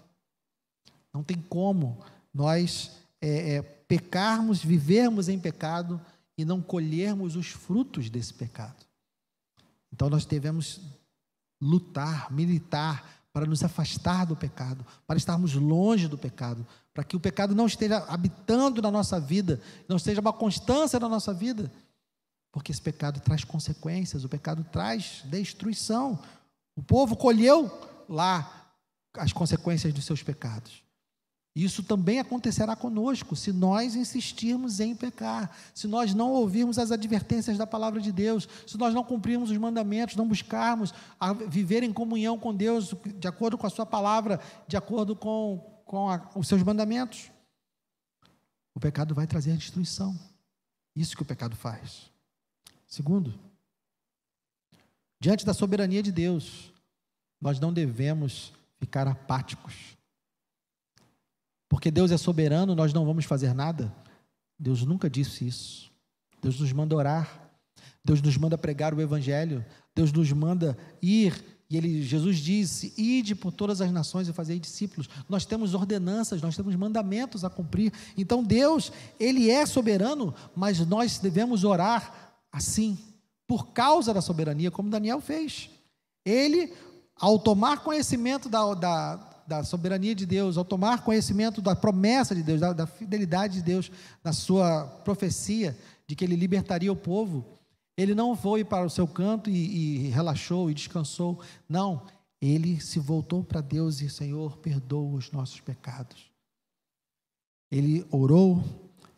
Não 1.14 1.24
tem 1.24 1.38
como 1.38 2.00
nós 2.34 2.92
é, 3.22 3.56
é, 3.56 3.62
pecarmos, 3.62 4.64
vivermos 4.64 5.30
em 5.30 5.40
pecado 5.40 6.00
e 6.38 6.46
não 6.46 6.62
colhermos 6.62 7.36
os 7.36 7.48
frutos 7.48 8.10
desse 8.10 8.34
pecado. 8.34 8.86
Então 9.92 10.10
nós 10.10 10.26
devemos 10.26 10.82
lutar, 11.62 12.32
militar 12.32 13.20
para 13.34 13.46
nos 13.46 13.64
afastar 13.64 14.26
do 14.26 14.36
pecado, 14.36 14.86
para 15.06 15.18
estarmos 15.18 15.54
longe 15.54 16.08
do 16.08 16.18
pecado, 16.18 16.66
para 16.94 17.04
que 17.04 17.16
o 17.16 17.20
pecado 17.20 17.54
não 17.54 17.68
esteja 17.68 17.98
habitando 18.08 18.82
na 18.82 18.90
nossa 18.90 19.20
vida, 19.20 19.62
não 19.88 19.98
esteja 19.98 20.22
uma 20.22 20.34
constância 20.34 21.00
na 21.00 21.08
nossa 21.08 21.34
vida, 21.34 21.72
porque 22.52 22.72
esse 22.72 22.82
pecado 22.82 23.20
traz 23.20 23.44
consequências, 23.44 24.24
o 24.24 24.30
pecado 24.30 24.64
traz 24.72 25.22
destruição. 25.26 26.20
O 26.76 26.82
povo 26.82 27.16
colheu 27.16 27.70
lá 28.08 28.74
as 29.14 29.32
consequências 29.32 29.94
dos 29.94 30.06
seus 30.06 30.24
pecados. 30.24 30.84
Isso 31.56 31.82
também 31.84 32.20
acontecerá 32.20 32.76
conosco 32.76 33.36
se 33.36 33.52
nós 33.52 33.96
insistirmos 33.96 34.80
em 34.80 34.96
pecar, 34.96 35.52
se 35.74 35.88
nós 35.88 36.14
não 36.14 36.32
ouvirmos 36.32 36.78
as 36.78 36.92
advertências 36.92 37.58
da 37.58 37.66
palavra 37.66 38.00
de 38.00 38.12
Deus, 38.12 38.48
se 38.68 38.78
nós 38.78 38.94
não 38.94 39.04
cumprirmos 39.04 39.50
os 39.50 39.58
mandamentos, 39.58 40.16
não 40.16 40.28
buscarmos 40.28 40.94
viver 41.50 41.82
em 41.82 41.92
comunhão 41.92 42.38
com 42.38 42.56
Deus 42.56 42.94
de 43.18 43.28
acordo 43.28 43.58
com 43.58 43.66
a 43.66 43.70
Sua 43.70 43.86
palavra, 43.86 44.40
de 44.68 44.78
acordo 44.78 45.16
com, 45.16 45.82
com 45.86 46.10
a, 46.10 46.30
os 46.36 46.48
seus 46.48 46.62
mandamentos. 46.62 47.32
O 48.76 48.80
pecado 48.80 49.16
vai 49.16 49.26
trazer 49.26 49.52
a 49.52 49.56
destruição. 49.56 50.18
Isso 50.96 51.16
que 51.16 51.24
o 51.24 51.26
pecado 51.26 51.56
faz. 51.56 52.12
Segundo, 52.88 53.38
diante 55.20 55.46
da 55.46 55.54
soberania 55.54 56.04
de 56.04 56.12
Deus, 56.12 56.72
nós 57.42 57.60
não 57.60 57.74
devemos 57.74 58.54
ficar 58.80 59.08
apáticos 59.08 59.99
porque 61.70 61.90
Deus 61.90 62.12
é 62.12 62.18
soberano, 62.18 62.76
nós 62.76 62.92
não 62.92 63.06
vamos 63.06 63.24
fazer 63.24 63.54
nada. 63.54 63.94
Deus 64.58 64.84
nunca 64.84 65.10
disse 65.10 65.48
isso. 65.48 65.90
Deus 66.42 66.60
nos 66.60 66.74
manda 66.74 66.96
orar. 66.96 67.50
Deus 68.04 68.22
nos 68.22 68.36
manda 68.36 68.58
pregar 68.58 68.94
o 68.94 69.00
evangelho. 69.00 69.64
Deus 69.96 70.12
nos 70.12 70.32
manda 70.34 70.78
ir 71.02 71.60
e 71.70 71.78
ele, 71.78 72.02
Jesus 72.02 72.38
disse: 72.38 72.94
Ide 72.98 73.36
por 73.36 73.52
todas 73.52 73.80
as 73.80 73.92
nações 73.92 74.28
e 74.28 74.34
fazei 74.34 74.60
discípulos. 74.60 75.08
Nós 75.30 75.46
temos 75.46 75.76
ordenanças, 75.76 76.42
nós 76.42 76.56
temos 76.56 76.76
mandamentos 76.76 77.46
a 77.46 77.50
cumprir. 77.50 77.94
Então 78.18 78.44
Deus, 78.44 78.92
Ele 79.20 79.52
é 79.52 79.66
soberano, 79.66 80.34
mas 80.56 80.80
nós 80.80 81.20
devemos 81.20 81.64
orar 81.64 82.34
assim, 82.52 82.98
por 83.48 83.68
causa 83.68 84.12
da 84.14 84.22
soberania, 84.22 84.72
como 84.72 84.90
Daniel 84.90 85.22
fez. 85.22 85.70
Ele, 86.26 86.74
ao 87.16 87.38
tomar 87.38 87.84
conhecimento 87.84 88.50
da, 88.50 88.74
da, 88.74 89.16
da 89.50 89.64
soberania 89.64 90.14
de 90.14 90.28
Deus, 90.28 90.58
ao 90.58 90.64
tomar 90.64 91.04
conhecimento 91.04 91.60
da 91.60 91.76
promessa 91.76 92.36
de 92.36 92.44
Deus, 92.44 92.62
da, 92.62 92.72
da 92.72 92.86
fidelidade 92.86 93.56
de 93.56 93.64
Deus 93.64 93.92
na 94.24 94.32
sua 94.32 94.86
profecia 95.04 95.76
de 96.08 96.16
que 96.16 96.24
ele 96.24 96.36
libertaria 96.36 96.92
o 96.92 96.96
povo, 96.96 97.44
ele 97.98 98.14
não 98.14 98.36
foi 98.36 98.64
para 98.64 98.86
o 98.86 98.90
seu 98.90 99.08
canto 99.08 99.50
e, 99.50 100.06
e 100.06 100.10
relaxou 100.10 100.70
e 100.70 100.74
descansou. 100.76 101.42
Não, 101.68 102.04
ele 102.40 102.80
se 102.80 103.00
voltou 103.00 103.44
para 103.44 103.60
Deus 103.60 104.02
e, 104.02 104.10
Senhor, 104.10 104.58
perdoa 104.58 105.18
os 105.18 105.32
nossos 105.32 105.60
pecados. 105.60 106.32
Ele 107.72 108.06
orou, 108.12 108.64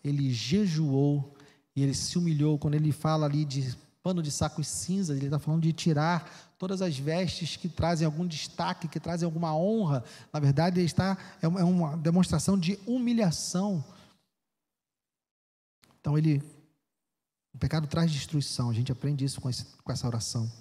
ele 0.02 0.32
jejuou 0.32 1.36
e 1.76 1.84
ele 1.84 1.94
se 1.94 2.18
humilhou. 2.18 2.58
Quando 2.58 2.76
ele 2.76 2.94
fala 2.94 3.26
ali 3.26 3.44
de 3.44 3.78
pano 4.02 4.24
de 4.24 4.32
saco 4.32 4.62
e 4.62 4.64
cinzas, 4.64 5.18
ele 5.18 5.28
está 5.28 5.40
falando 5.40 5.62
de 5.62 5.74
tirar 5.74 6.51
todas 6.62 6.80
as 6.80 6.96
vestes 6.96 7.58
que 7.58 7.68
trazem 7.68 8.06
algum 8.06 8.28
destaque, 8.28 8.88
que 8.88 9.00
trazem 9.00 9.26
alguma 9.26 9.58
honra, 9.58 10.04
na 10.32 10.40
verdade, 10.40 10.80
está, 10.82 11.18
é, 11.42 11.48
é 11.48 11.64
uma 11.64 11.98
demonstração 11.98 12.56
de 12.56 12.78
humilhação. 12.86 13.84
Então, 16.00 16.16
ele, 16.16 16.40
o 17.52 17.58
pecado 17.58 17.88
traz 17.88 18.12
destruição, 18.12 18.70
a 18.70 18.74
gente 18.74 18.92
aprende 18.92 19.26
isso 19.26 19.42
com, 19.42 19.50
esse, 19.50 19.66
com 19.84 19.92
essa 19.92 20.06
oração. 20.06 20.52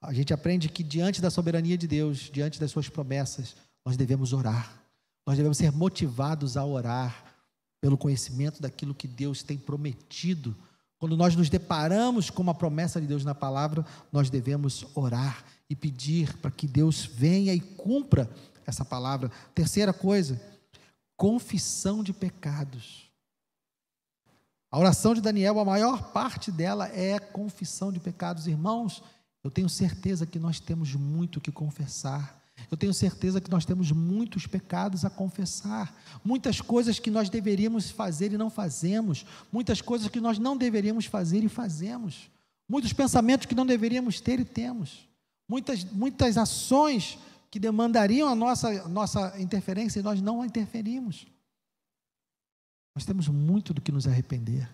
A 0.00 0.12
gente 0.12 0.34
aprende 0.34 0.68
que 0.68 0.82
diante 0.82 1.22
da 1.22 1.30
soberania 1.30 1.78
de 1.78 1.86
Deus, 1.86 2.28
diante 2.32 2.58
das 2.58 2.72
suas 2.72 2.88
promessas, 2.88 3.54
nós 3.84 3.96
devemos 3.96 4.32
orar. 4.32 4.82
Nós 5.24 5.36
devemos 5.36 5.58
ser 5.58 5.70
motivados 5.70 6.56
a 6.56 6.64
orar 6.64 7.36
pelo 7.80 7.96
conhecimento 7.96 8.60
daquilo 8.60 8.96
que 8.96 9.06
Deus 9.06 9.44
tem 9.44 9.56
prometido 9.56 10.56
quando 11.00 11.16
nós 11.16 11.34
nos 11.34 11.48
deparamos 11.48 12.28
com 12.28 12.42
uma 12.42 12.54
promessa 12.54 13.00
de 13.00 13.06
Deus 13.06 13.24
na 13.24 13.34
palavra, 13.34 13.86
nós 14.12 14.28
devemos 14.28 14.84
orar 14.94 15.42
e 15.68 15.74
pedir 15.74 16.36
para 16.36 16.50
que 16.50 16.68
Deus 16.68 17.06
venha 17.06 17.54
e 17.54 17.60
cumpra 17.60 18.30
essa 18.66 18.84
palavra. 18.84 19.30
Terceira 19.54 19.94
coisa, 19.94 20.38
confissão 21.16 22.04
de 22.04 22.12
pecados. 22.12 23.10
A 24.70 24.78
oração 24.78 25.14
de 25.14 25.22
Daniel, 25.22 25.58
a 25.58 25.64
maior 25.64 26.12
parte 26.12 26.52
dela 26.52 26.86
é 26.88 27.18
confissão 27.18 27.90
de 27.90 27.98
pecados. 27.98 28.46
Irmãos, 28.46 29.02
eu 29.42 29.50
tenho 29.50 29.70
certeza 29.70 30.26
que 30.26 30.38
nós 30.38 30.60
temos 30.60 30.94
muito 30.94 31.40
que 31.40 31.50
confessar. 31.50 32.39
Eu 32.70 32.76
tenho 32.76 32.92
certeza 32.92 33.40
que 33.40 33.50
nós 33.50 33.64
temos 33.64 33.92
muitos 33.92 34.46
pecados 34.46 35.04
a 35.04 35.10
confessar, 35.10 35.94
muitas 36.24 36.60
coisas 36.60 36.98
que 36.98 37.10
nós 37.10 37.30
deveríamos 37.30 37.90
fazer 37.90 38.32
e 38.32 38.38
não 38.38 38.50
fazemos, 38.50 39.24
muitas 39.52 39.80
coisas 39.80 40.08
que 40.08 40.20
nós 40.20 40.38
não 40.38 40.56
deveríamos 40.56 41.06
fazer 41.06 41.44
e 41.44 41.48
fazemos, 41.48 42.30
muitos 42.68 42.92
pensamentos 42.92 43.46
que 43.46 43.54
não 43.54 43.66
deveríamos 43.66 44.20
ter 44.20 44.40
e 44.40 44.44
temos, 44.44 45.08
muitas, 45.48 45.84
muitas 45.84 46.36
ações 46.36 47.18
que 47.50 47.58
demandariam 47.58 48.28
a 48.28 48.34
nossa, 48.34 48.88
nossa 48.88 49.40
interferência 49.40 50.00
e 50.00 50.02
nós 50.02 50.20
não 50.20 50.44
interferimos. 50.44 51.26
Nós 52.94 53.04
temos 53.04 53.28
muito 53.28 53.74
do 53.74 53.80
que 53.80 53.92
nos 53.92 54.06
arrepender, 54.06 54.68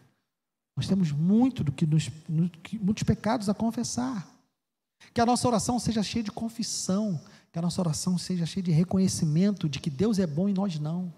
nós 0.77 0.87
temos 0.87 1.11
muito 1.11 1.65
do 1.65 1.73
que 1.73 1.87
nos, 1.87 2.11
muitos 2.29 3.03
pecados 3.03 3.49
a 3.49 3.55
confessar. 3.55 4.36
Que 5.13 5.21
a 5.21 5.27
nossa 5.27 5.47
oração 5.47 5.79
seja 5.79 6.03
cheia 6.03 6.23
de 6.23 6.31
confissão, 6.31 7.21
que 7.53 7.59
a 7.59 7.63
nossa 7.63 7.81
oração 7.81 8.19
seja 8.19 8.45
cheia 8.45 8.63
de 8.63 8.71
reconhecimento 8.71 9.69
de 9.69 9.81
que 9.81 9.89
Deus 9.89 10.19
é 10.19 10.27
bom 10.27 10.49
e 10.49 10.53
nós 10.53 10.79
não, 10.79 11.13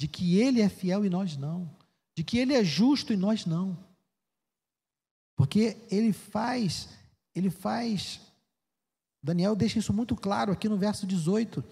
de 0.00 0.08
que 0.08 0.38
Ele 0.38 0.60
é 0.60 0.68
fiel 0.68 1.04
e 1.04 1.10
nós 1.10 1.36
não, 1.36 1.70
de 2.16 2.24
que 2.24 2.38
Ele 2.38 2.54
é 2.54 2.64
justo 2.64 3.12
e 3.12 3.16
nós 3.16 3.44
não. 3.44 3.76
Porque 5.36 5.76
Ele 5.90 6.12
faz, 6.12 6.88
Ele 7.34 7.50
faz, 7.50 8.20
Daniel 9.22 9.54
deixa 9.54 9.78
isso 9.78 9.92
muito 9.92 10.16
claro 10.16 10.50
aqui 10.50 10.68
no 10.68 10.78
verso 10.78 11.06
18: 11.06 11.62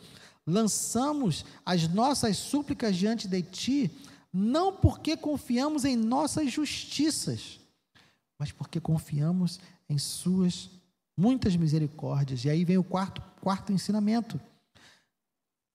lançamos 0.47 1.45
as 1.65 1.89
nossas 1.89 2.37
súplicas 2.37 2.97
diante 2.97 3.27
de 3.27 3.43
Ti, 3.43 3.91
não 4.31 4.75
porque 4.77 5.17
confiamos 5.17 5.85
em 5.85 5.97
nossas 5.97 6.53
justiças, 6.53 7.59
mas 8.39 8.53
porque 8.53 8.81
confiamos 8.81 9.59
em 9.89 9.97
Suas 9.97 10.69
muitas 11.17 11.57
misericórdias. 11.57 12.45
E 12.45 12.51
aí 12.51 12.65
vem 12.65 12.79
o 12.79 12.85
quarto, 12.85 13.23
quarto 13.41 13.73
ensinamento. 13.73 14.41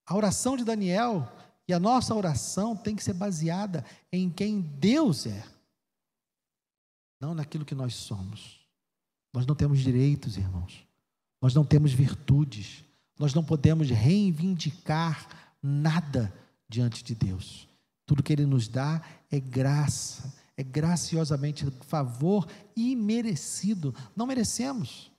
A 0.06 0.16
oração 0.16 0.56
de 0.56 0.64
Daniel 0.64 1.30
e 1.68 1.72
a 1.72 1.78
nossa 1.78 2.14
oração 2.14 2.76
tem 2.76 2.96
que 2.96 3.04
ser 3.04 3.14
baseada 3.14 3.84
em 4.12 4.28
quem 4.28 4.60
Deus 4.60 5.26
é, 5.26 5.44
não 7.20 7.34
naquilo 7.34 7.64
que 7.64 7.74
nós 7.74 7.94
somos. 7.94 8.60
Nós 9.32 9.46
não 9.46 9.54
temos 9.54 9.78
direitos, 9.78 10.36
irmãos. 10.36 10.84
Nós 11.40 11.54
não 11.54 11.64
temos 11.64 11.92
virtudes. 11.92 12.84
Nós 13.18 13.34
não 13.34 13.44
podemos 13.44 13.88
reivindicar 13.90 15.28
nada 15.62 16.32
diante 16.68 17.04
de 17.04 17.14
Deus. 17.14 17.68
Tudo 18.06 18.22
que 18.22 18.32
Ele 18.32 18.46
nos 18.46 18.66
dá 18.66 19.02
é 19.30 19.38
graça, 19.38 20.34
é 20.56 20.64
graciosamente 20.64 21.64
favor 21.82 22.48
imerecido. 22.74 23.94
Não 24.16 24.26
merecemos. 24.26 25.09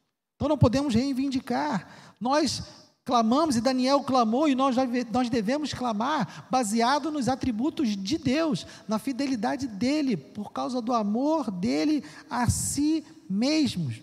Então 0.41 0.49
não 0.49 0.57
podemos 0.57 0.95
reivindicar. 0.95 1.87
Nós 2.19 2.63
clamamos, 3.05 3.55
e 3.55 3.61
Daniel 3.61 4.01
clamou, 4.01 4.49
e 4.49 4.55
nós, 4.55 4.75
nós 5.11 5.29
devemos 5.29 5.71
clamar 5.71 6.47
baseado 6.49 7.11
nos 7.11 7.29
atributos 7.29 7.95
de 7.95 8.17
Deus, 8.17 8.65
na 8.87 8.97
fidelidade 8.97 9.67
dele, 9.67 10.17
por 10.17 10.51
causa 10.51 10.81
do 10.81 10.93
amor 10.93 11.51
dele 11.51 12.03
a 12.27 12.49
si 12.49 13.05
mesmo. 13.29 13.93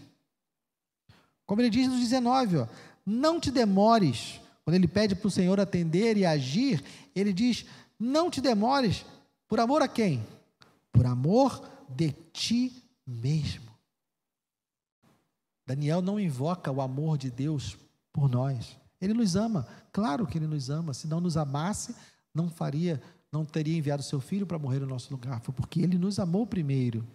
Como 1.45 1.61
ele 1.61 1.71
diz 1.71 1.89
no 1.89 1.99
19, 1.99 2.59
ó, 2.59 2.69
não 3.05 3.41
te 3.41 3.51
demores. 3.51 4.41
Quando 4.65 4.77
ele 4.77 4.87
pede 4.87 5.17
para 5.17 5.27
o 5.27 5.33
Senhor 5.33 5.59
atender 5.59 6.17
e 6.17 6.25
agir, 6.25 6.85
ele 7.17 7.33
diz: 7.33 7.67
não 7.99 8.31
te 8.31 8.41
demores, 8.41 9.05
por 9.49 9.59
amor 9.59 9.83
a 9.83 9.89
quem? 9.89 10.25
Por 10.93 11.05
amor 11.05 11.69
de 11.89 12.13
ti 12.33 12.85
mesmo. 13.05 13.68
Daniel 15.69 16.01
não 16.01 16.19
invoca 16.19 16.73
o 16.73 16.81
amor 16.81 17.19
de 17.19 17.31
Deus 17.31 17.77
por 18.11 18.27
nós. 18.27 18.79
Ele 18.99 19.13
nos 19.13 19.37
ama, 19.37 19.69
claro 19.93 20.27
que 20.27 20.39
ele 20.39 20.47
nos 20.47 20.71
ama. 20.71 20.95
Se 20.95 21.07
não 21.07 21.21
nos 21.21 21.37
amasse, 21.37 21.95
não 22.35 22.49
faria, 22.49 23.03
não 23.31 23.45
teria 23.45 23.77
enviado 23.77 24.03
seu 24.03 24.19
filho 24.19 24.47
para 24.47 24.59
morrer 24.59 24.81
no 24.81 24.87
nosso 24.87 25.13
lugar. 25.13 25.43
Foi 25.43 25.53
porque 25.53 25.81
ele 25.83 25.99
nos 25.99 26.19
amou 26.19 26.47
primeiro. 26.47 27.07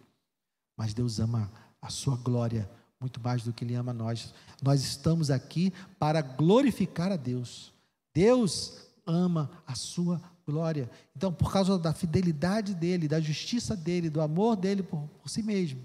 Mas 0.77 0.93
Deus 0.93 1.19
ama 1.19 1.51
a 1.81 1.89
sua 1.89 2.15
glória 2.15 2.69
muito 2.99 3.19
mais 3.19 3.43
do 3.43 3.51
que 3.51 3.65
ele 3.65 3.73
ama 3.73 3.91
nós. 3.91 4.33
Nós 4.61 4.83
estamos 4.83 5.31
aqui 5.31 5.73
para 5.97 6.21
glorificar 6.21 7.11
a 7.11 7.17
Deus. 7.17 7.73
Deus 8.13 8.77
ama 9.03 9.49
a 9.65 9.73
sua 9.73 10.21
glória. 10.45 10.89
Então, 11.15 11.33
por 11.33 11.51
causa 11.51 11.77
da 11.79 11.91
fidelidade 11.91 12.75
dele, 12.75 13.07
da 13.07 13.19
justiça 13.19 13.75
dele, 13.75 14.11
do 14.11 14.21
amor 14.21 14.55
dele 14.55 14.83
por, 14.83 15.09
por 15.21 15.27
si 15.27 15.41
mesmo, 15.41 15.81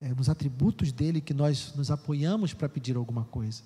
é 0.00 0.14
nos 0.14 0.28
atributos 0.28 0.92
dele 0.92 1.20
que 1.20 1.34
nós 1.34 1.74
nos 1.74 1.90
apoiamos 1.90 2.52
para 2.52 2.68
pedir 2.68 2.96
alguma 2.96 3.24
coisa. 3.24 3.62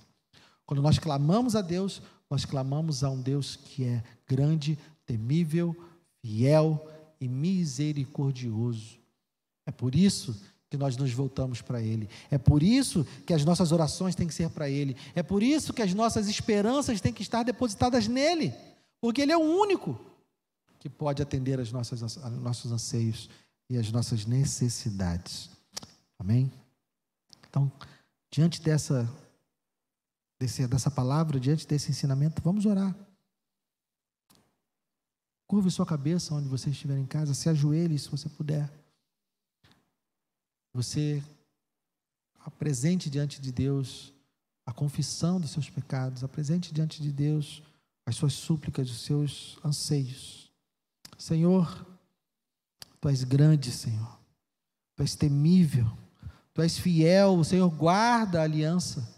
Quando 0.65 0.83
nós 0.83 0.99
clamamos 0.99 1.55
a 1.55 1.61
Deus, 1.61 2.01
nós 2.31 2.45
clamamos 2.45 3.05
a 3.05 3.11
um 3.11 3.21
Deus 3.21 3.57
que 3.57 3.85
é 3.85 4.03
grande, 4.27 4.79
temível, 5.05 5.77
fiel 6.23 6.89
e 7.21 7.29
misericordioso. 7.29 8.99
É 9.67 9.71
por 9.71 9.95
isso 9.95 10.41
que 10.71 10.79
nós 10.79 10.97
nos 10.97 11.13
voltamos 11.13 11.61
para 11.61 11.83
Ele. 11.83 12.09
É 12.31 12.39
por 12.39 12.63
isso 12.63 13.07
que 13.27 13.35
as 13.35 13.45
nossas 13.45 13.73
orações 13.73 14.15
têm 14.15 14.27
que 14.27 14.33
ser 14.33 14.49
para 14.49 14.71
Ele. 14.71 14.97
É 15.15 15.23
por 15.23 15.43
isso 15.43 15.75
que 15.75 15.83
as 15.83 15.93
nossas 15.93 16.29
esperanças 16.29 17.01
têm 17.01 17.13
que 17.13 17.21
estar 17.21 17.43
depositadas 17.43 18.09
nele. 18.09 18.55
Porque 18.99 19.21
Ele 19.21 19.33
é 19.33 19.37
o 19.37 19.41
único 19.41 20.01
que 20.79 20.89
pode 20.89 21.21
atender 21.21 21.61
as 21.61 21.71
nossas, 21.71 22.01
os 22.01 22.17
nossos 22.41 22.73
anseios 22.73 23.29
e 23.69 23.77
as 23.77 23.93
nossas 23.93 24.25
necessidades. 24.25 25.52
Amém? 26.23 26.53
Então, 27.49 27.71
diante 28.31 28.63
dessa, 28.63 29.13
desse, 30.39 30.69
dessa 30.69 30.89
palavra, 30.89 31.41
diante 31.41 31.67
desse 31.67 31.91
ensinamento, 31.91 32.41
vamos 32.41 32.65
orar. 32.65 32.97
Curve 35.49 35.69
sua 35.69 35.85
cabeça 35.85 36.33
onde 36.33 36.47
você 36.47 36.71
estiver 36.71 36.97
em 36.97 37.05
casa, 37.05 37.35
se 37.35 37.49
ajoelhe 37.49 37.99
se 37.99 38.09
você 38.09 38.29
puder. 38.29 38.73
Você 40.73 41.21
apresente 42.39 43.11
diante 43.11 43.41
de 43.41 43.51
Deus 43.51 44.15
a 44.65 44.73
confissão 44.73 45.41
dos 45.41 45.51
seus 45.51 45.69
pecados, 45.69 46.23
apresente 46.23 46.73
diante 46.73 47.03
de 47.03 47.11
Deus 47.11 47.65
as 48.07 48.15
suas 48.15 48.33
súplicas, 48.35 48.89
os 48.89 49.01
seus 49.03 49.59
anseios. 49.65 50.53
Senhor, 51.19 51.85
Tu 53.01 53.09
és 53.09 53.25
grande, 53.25 53.73
Senhor. 53.73 54.21
Tu 54.95 55.03
és 55.03 55.17
temível. 55.17 55.91
Tu 56.55 56.63
és 56.63 56.79
fiel. 56.79 57.39
O 57.39 57.45
Senhor 57.45 57.69
guarda 57.71 58.41
a 58.41 58.45
aliança. 58.45 59.13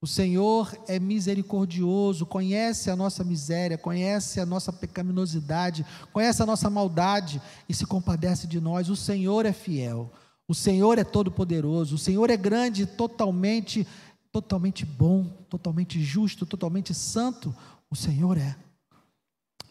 O 0.00 0.06
Senhor 0.06 0.72
é 0.86 1.00
misericordioso, 1.00 2.24
conhece 2.24 2.88
a 2.88 2.94
nossa 2.94 3.24
miséria, 3.24 3.76
conhece 3.76 4.40
a 4.40 4.46
nossa 4.46 4.72
pecaminosidade, 4.72 5.84
conhece 6.12 6.40
a 6.40 6.46
nossa 6.46 6.70
maldade 6.70 7.42
e 7.68 7.74
se 7.74 7.84
compadece 7.84 8.46
de 8.46 8.60
nós. 8.60 8.88
O 8.88 8.94
Senhor 8.94 9.44
é 9.44 9.52
fiel. 9.52 10.12
O 10.46 10.54
Senhor 10.54 10.98
é 10.98 11.04
todo-poderoso, 11.04 11.96
o 11.96 11.98
Senhor 11.98 12.30
é 12.30 12.36
grande, 12.36 12.86
totalmente, 12.86 13.86
totalmente 14.30 14.86
bom, 14.86 15.24
totalmente 15.48 16.02
justo, 16.02 16.46
totalmente 16.46 16.94
santo. 16.94 17.54
O 17.90 17.96
Senhor 17.96 18.38
é. 18.38 18.56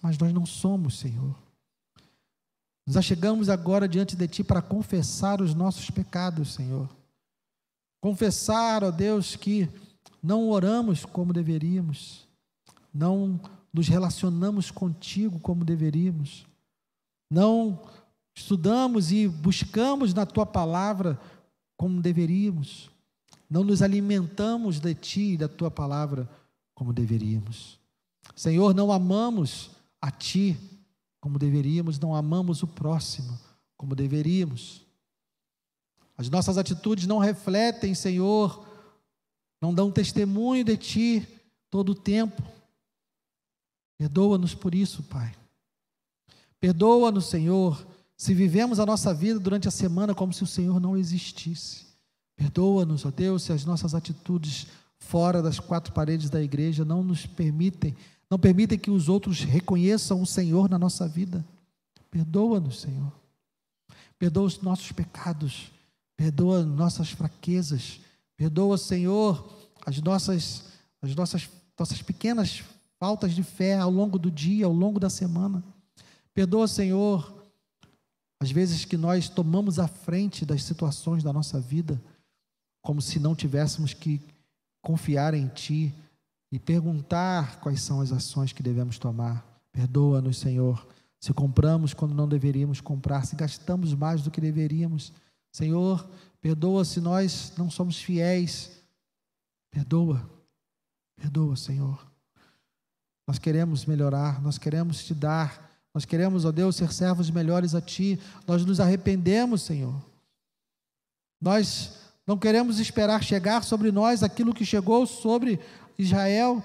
Mas 0.01 0.17
nós 0.17 0.33
não 0.33 0.45
somos, 0.45 0.99
Senhor. 0.99 1.35
Nos 2.87 2.95
achegamos 2.95 3.49
agora 3.49 3.85
diante 3.85 4.15
de 4.15 4.25
Ti 4.29 4.45
para 4.45 4.61
confessar 4.61 5.41
os 5.41 5.53
nossos 5.53 5.89
pecados, 5.89 6.53
Senhor. 6.53 6.89
Confessar, 7.99 8.81
ó 8.81 8.91
Deus, 8.91 9.35
que 9.35 9.69
não 10.23 10.49
oramos 10.49 11.03
como 11.03 11.33
deveríamos, 11.33 12.25
não 12.93 13.37
nos 13.73 13.89
relacionamos 13.89 14.71
contigo 14.71 15.37
como 15.39 15.65
deveríamos, 15.65 16.45
não 17.29 17.77
estudamos 18.33 19.11
e 19.11 19.27
buscamos 19.27 20.13
na 20.13 20.25
tua 20.25 20.45
palavra 20.45 21.19
como 21.75 22.01
deveríamos, 22.01 22.89
não 23.49 23.65
nos 23.65 23.81
alimentamos 23.81 24.79
de 24.79 24.95
ti 24.95 25.33
e 25.33 25.37
da 25.37 25.49
tua 25.49 25.69
palavra 25.69 26.29
como 26.73 26.93
deveríamos. 26.93 27.77
Senhor, 28.33 28.73
não 28.73 28.93
amamos 28.93 29.71
a 30.01 30.09
ti 30.09 30.57
como 31.27 31.37
deveríamos, 31.37 31.99
não 31.99 32.15
amamos 32.15 32.63
o 32.63 32.67
próximo 32.67 33.37
como 33.75 33.93
deveríamos. 33.93 34.85
As 36.17 36.29
nossas 36.29 36.57
atitudes 36.57 37.05
não 37.05 37.17
refletem, 37.17 37.93
Senhor, 37.93 38.65
não 39.59 39.73
dão 39.73 39.91
testemunho 39.91 40.63
de 40.63 40.77
ti 40.77 41.27
todo 41.69 41.89
o 41.89 41.95
tempo. 41.95 42.41
Perdoa-nos 43.97 44.55
por 44.55 44.73
isso, 44.73 45.03
Pai. 45.03 45.35
Perdoa-nos, 46.61 47.25
Senhor, 47.25 47.85
se 48.15 48.33
vivemos 48.33 48.79
a 48.79 48.85
nossa 48.85 49.13
vida 49.13 49.37
durante 49.37 49.67
a 49.67 49.71
semana 49.71 50.15
como 50.15 50.31
se 50.31 50.43
o 50.43 50.47
Senhor 50.47 50.79
não 50.79 50.95
existisse. 50.95 51.87
Perdoa-nos, 52.37 53.05
ó 53.05 53.11
Deus, 53.11 53.43
se 53.43 53.51
as 53.51 53.65
nossas 53.65 53.93
atitudes 53.93 54.67
fora 54.97 55.41
das 55.41 55.59
quatro 55.59 55.91
paredes 55.91 56.29
da 56.29 56.41
igreja 56.41 56.85
não 56.85 57.03
nos 57.03 57.25
permitem, 57.25 57.93
não 58.29 58.37
permitem 58.37 58.77
que 58.77 58.91
os 58.91 59.07
outros 59.07 59.39
reconheçam 59.39 60.21
o 60.21 60.25
Senhor 60.25 60.69
na 60.69 60.77
nossa 60.77 61.07
vida. 61.07 61.45
Perdoa-nos, 62.11 62.81
Senhor. 62.81 63.11
Perdoa 64.19 64.45
os 64.45 64.61
nossos 64.61 64.91
pecados, 64.91 65.71
perdoa 66.15 66.65
nossas 66.65 67.11
fraquezas, 67.11 67.99
perdoa, 68.35 68.77
Senhor, 68.77 69.55
as 69.85 70.01
nossas 70.01 70.65
as 71.01 71.15
nossas 71.15 71.47
nossas 71.77 72.01
pequenas 72.01 72.63
faltas 72.99 73.33
de 73.33 73.43
fé 73.43 73.77
ao 73.77 73.91
longo 73.91 74.17
do 74.17 74.31
dia, 74.31 74.65
ao 74.65 74.73
longo 74.73 74.99
da 74.99 75.09
semana. 75.09 75.63
Perdoa, 76.33 76.67
Senhor, 76.67 77.33
às 78.39 78.51
vezes 78.51 78.83
que 78.83 78.97
nós 78.97 79.29
tomamos 79.29 79.77
a 79.79 79.87
frente 79.87 80.45
das 80.45 80.63
situações 80.63 81.23
da 81.23 81.31
nossa 81.31 81.59
vida, 81.59 82.01
como 82.81 83.01
se 83.01 83.19
não 83.19 83.35
tivéssemos 83.35 83.93
que 83.93 84.19
confiar 84.81 85.33
em 85.33 85.47
Ti 85.49 85.93
e 86.51 86.59
perguntar 86.59 87.59
quais 87.59 87.81
são 87.81 88.01
as 88.01 88.11
ações 88.11 88.53
que 88.53 88.63
devemos 88.63 88.97
tomar. 88.97 89.45
Perdoa-nos, 89.71 90.39
Senhor, 90.39 90.87
se 91.19 91.33
compramos 91.33 91.93
quando 91.93 92.13
não 92.13 92.27
deveríamos 92.27 92.81
comprar, 92.81 93.25
se 93.25 93.35
gastamos 93.35 93.93
mais 93.93 94.21
do 94.21 94.31
que 94.31 94.39
deveríamos. 94.39 95.11
Senhor, 95.51 96.07
perdoa 96.41 96.85
se 96.85 97.01
nós 97.01 97.53
não 97.57 97.69
somos 97.69 97.99
fiéis. 97.99 98.71
Perdoa, 99.71 100.29
perdoa, 101.15 101.55
Senhor. 101.55 102.05
Nós 103.27 103.37
queremos 103.37 103.85
melhorar, 103.85 104.41
nós 104.41 104.57
queremos 104.57 105.03
te 105.03 105.13
dar 105.13 105.67
nós 105.97 106.05
queremos, 106.05 106.45
ó 106.45 106.51
Deus, 106.51 106.75
ser 106.75 106.93
servos 106.93 107.31
melhores 107.31 107.73
a 107.73 107.81
Ti. 107.81 108.19
Nós 108.45 108.63
nos 108.63 108.79
arrependemos, 108.79 109.63
Senhor. 109.63 109.99
Nós 111.41 111.93
não 112.27 112.37
queremos 112.37 112.79
esperar 112.79 113.23
chegar 113.23 113.63
sobre 113.63 113.91
nós 113.91 114.21
aquilo 114.21 114.53
que 114.53 114.63
chegou 114.63 115.07
sobre 115.07 115.59
Israel. 115.97 116.63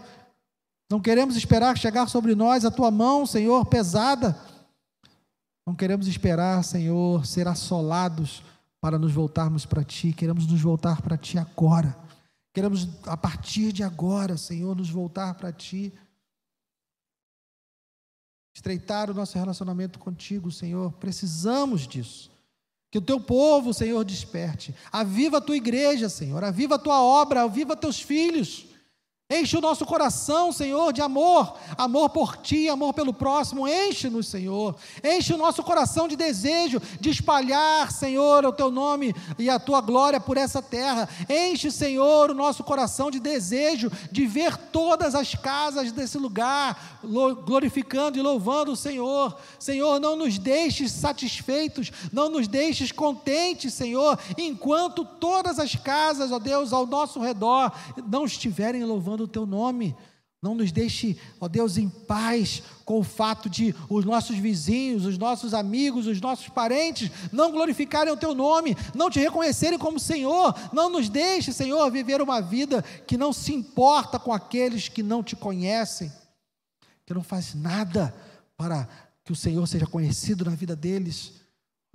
Não 0.91 1.01
queremos 1.01 1.37
esperar 1.37 1.77
chegar 1.79 2.09
sobre 2.09 2.35
nós 2.35 2.65
a 2.65 2.71
Tua 2.71 2.91
mão, 2.91 3.25
Senhor, 3.25 3.65
pesada. 3.67 4.39
Não 5.67 5.75
queremos 5.75 6.07
esperar, 6.07 6.63
Senhor, 6.65 7.25
ser 7.25 7.49
assolados 7.49 8.43
para 8.81 8.99
nos 8.99 9.13
voltarmos 9.13 9.65
para 9.65 9.85
Ti. 9.85 10.13
Queremos 10.13 10.47
nos 10.47 10.61
voltar 10.61 11.01
para 11.01 11.17
Ti 11.17 11.39
agora. 11.39 11.97
Queremos, 12.53 12.89
a 13.07 13.17
partir 13.17 13.73
de 13.73 13.83
agora, 13.83 14.37
Senhor, 14.37 14.77
nos 14.77 14.91
voltar 14.91 15.35
para 15.35 15.53
Ti 15.53 15.93
estreitar 18.55 19.11
o 19.11 19.15
nosso 19.15 19.39
relacionamento 19.39 19.99
contigo, 19.99 20.51
Senhor. 20.51 20.93
Precisamos 20.93 21.87
disso. 21.87 22.31
Que 22.91 22.99
o 22.99 23.03
teu 23.03 23.19
povo, 23.19 23.73
Senhor, 23.73 24.05
desperte. 24.05 24.75
Aviva 24.91 25.39
a 25.39 25.41
tua 25.41 25.57
igreja, 25.57 26.09
Senhor. 26.09 26.45
Aviva 26.45 26.75
a 26.75 26.79
tua 26.79 27.01
obra, 27.03 27.43
aviva 27.43 27.75
teus 27.75 28.01
filhos. 28.01 28.67
Enche 29.33 29.57
o 29.57 29.61
nosso 29.61 29.87
coração, 29.87 30.53
Senhor, 30.53 30.93
de 30.93 31.01
amor, 31.01 31.55
amor 31.79 32.11
por 32.11 32.37
ti, 32.37 32.69
amor 32.69 32.93
pelo 32.93 33.15
próximo. 33.15 33.67
Enche-nos, 33.67 34.29
Senhor. 34.29 34.75
Enche 35.03 35.33
o 35.33 35.39
nosso 35.39 35.63
coração 35.63 36.07
de 36.07 36.17
desejo 36.17 36.81
de 37.01 37.09
espalhar, 37.09 37.91
Senhor, 37.91 38.45
o 38.45 38.53
teu 38.53 38.71
nome 38.71 39.15
e 39.39 39.49
a 39.49 39.59
tua 39.59 39.81
glória 39.81 40.21
por 40.21 40.37
essa 40.37 40.61
terra. 40.61 41.09
Enche, 41.29 41.71
Senhor, 41.71 42.31
o 42.31 42.35
nosso 42.35 42.63
coração 42.63 43.11
de 43.11 43.19
desejo 43.19 43.91
de 44.11 44.27
ver 44.27 44.57
todas 44.57 45.15
as 45.15 45.35
casas 45.35 45.93
desse 45.93 46.19
lugar 46.19 47.01
glorificando 47.45 48.19
e 48.19 48.23
louvando 48.23 48.73
o 48.73 48.77
Senhor. 48.77 49.37
Senhor, 49.59 49.99
não 49.99 50.15
nos 50.15 50.39
deixes 50.39 50.93
satisfeitos, 50.93 51.91
não 52.13 52.29
nos 52.29 52.47
deixes 52.47 52.93
contentes, 52.93 53.75
Senhor, 53.75 54.19
enquanto 54.37 55.05
todas 55.05 55.59
as 55.59 55.75
casas, 55.75 56.31
ó 56.31 56.39
Deus, 56.39 56.73
ao 56.73 56.87
nosso 56.87 57.21
redor 57.21 57.73
não 58.07 58.25
estiverem 58.25 58.85
louvando 58.85 59.22
o 59.25 59.29
teu 59.29 59.47
nome. 59.47 59.97
Não 60.43 60.57
nos 60.57 60.73
deixe, 60.73 61.17
ó 61.41 61.47
Deus, 61.47 61.79
em 61.79 61.89
paz 61.89 62.65
com 62.85 62.99
o 62.99 63.05
fato 63.05 63.49
de 63.49 63.73
os 63.89 64.05
nossos 64.05 64.37
vizinhos, 64.37 65.07
os 65.07 65.17
nossos 65.17 65.55
amigos, 65.55 66.09
os 66.09 66.21
nossos 66.21 66.49
parentes 66.49 67.13
não 67.31 67.53
glorificarem 67.53 68.13
o 68.13 68.17
teu 68.17 68.35
nome, 68.35 68.77
não 68.93 69.09
te 69.09 69.21
reconhecerem 69.21 69.79
como 69.79 70.01
Senhor. 70.01 70.53
Não 70.73 70.91
nos 70.91 71.09
deixe, 71.09 71.53
Senhor, 71.53 71.89
viver 71.93 72.21
uma 72.21 72.43
vida 72.43 72.83
que 73.07 73.17
não 73.17 73.33
se 73.33 73.55
importa 73.55 74.19
com 74.19 74.33
aqueles 74.33 74.89
que 74.89 75.01
não 75.01 75.23
te 75.23 75.37
conhecem, 75.37 76.13
que 77.07 77.15
não 77.15 77.23
faz 77.23 77.55
nada 77.55 78.13
para 78.57 78.89
que 79.25 79.31
o 79.31 79.37
Senhor 79.37 79.65
seja 79.69 79.87
conhecido 79.87 80.45
na 80.45 80.57
vida 80.57 80.75
deles. 80.75 81.35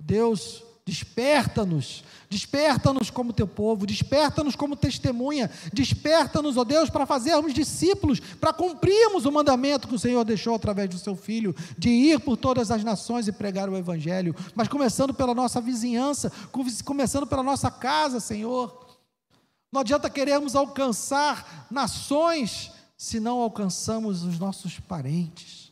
Deus, 0.00 0.64
Desperta-nos, 0.88 2.02
desperta-nos 2.30 3.10
como 3.10 3.30
teu 3.30 3.46
povo, 3.46 3.84
desperta-nos 3.84 4.56
como 4.56 4.74
testemunha, 4.74 5.50
desperta-nos, 5.70 6.56
ó 6.56 6.64
Deus, 6.64 6.88
para 6.88 7.04
fazermos 7.04 7.52
discípulos, 7.52 8.20
para 8.20 8.54
cumprirmos 8.54 9.26
o 9.26 9.30
mandamento 9.30 9.86
que 9.86 9.94
o 9.94 9.98
Senhor 9.98 10.24
deixou 10.24 10.54
através 10.54 10.88
do 10.88 10.98
seu 10.98 11.14
Filho, 11.14 11.54
de 11.76 11.90
ir 11.90 12.20
por 12.20 12.38
todas 12.38 12.70
as 12.70 12.82
nações 12.82 13.28
e 13.28 13.32
pregar 13.32 13.68
o 13.68 13.76
Evangelho, 13.76 14.34
mas 14.54 14.66
começando 14.66 15.12
pela 15.12 15.34
nossa 15.34 15.60
vizinhança, 15.60 16.32
começando 16.82 17.26
pela 17.26 17.42
nossa 17.42 17.70
casa, 17.70 18.18
Senhor. 18.18 18.86
Não 19.70 19.82
adianta 19.82 20.08
querermos 20.08 20.56
alcançar 20.56 21.66
nações 21.70 22.72
se 22.96 23.20
não 23.20 23.40
alcançamos 23.40 24.22
os 24.22 24.38
nossos 24.38 24.80
parentes. 24.80 25.67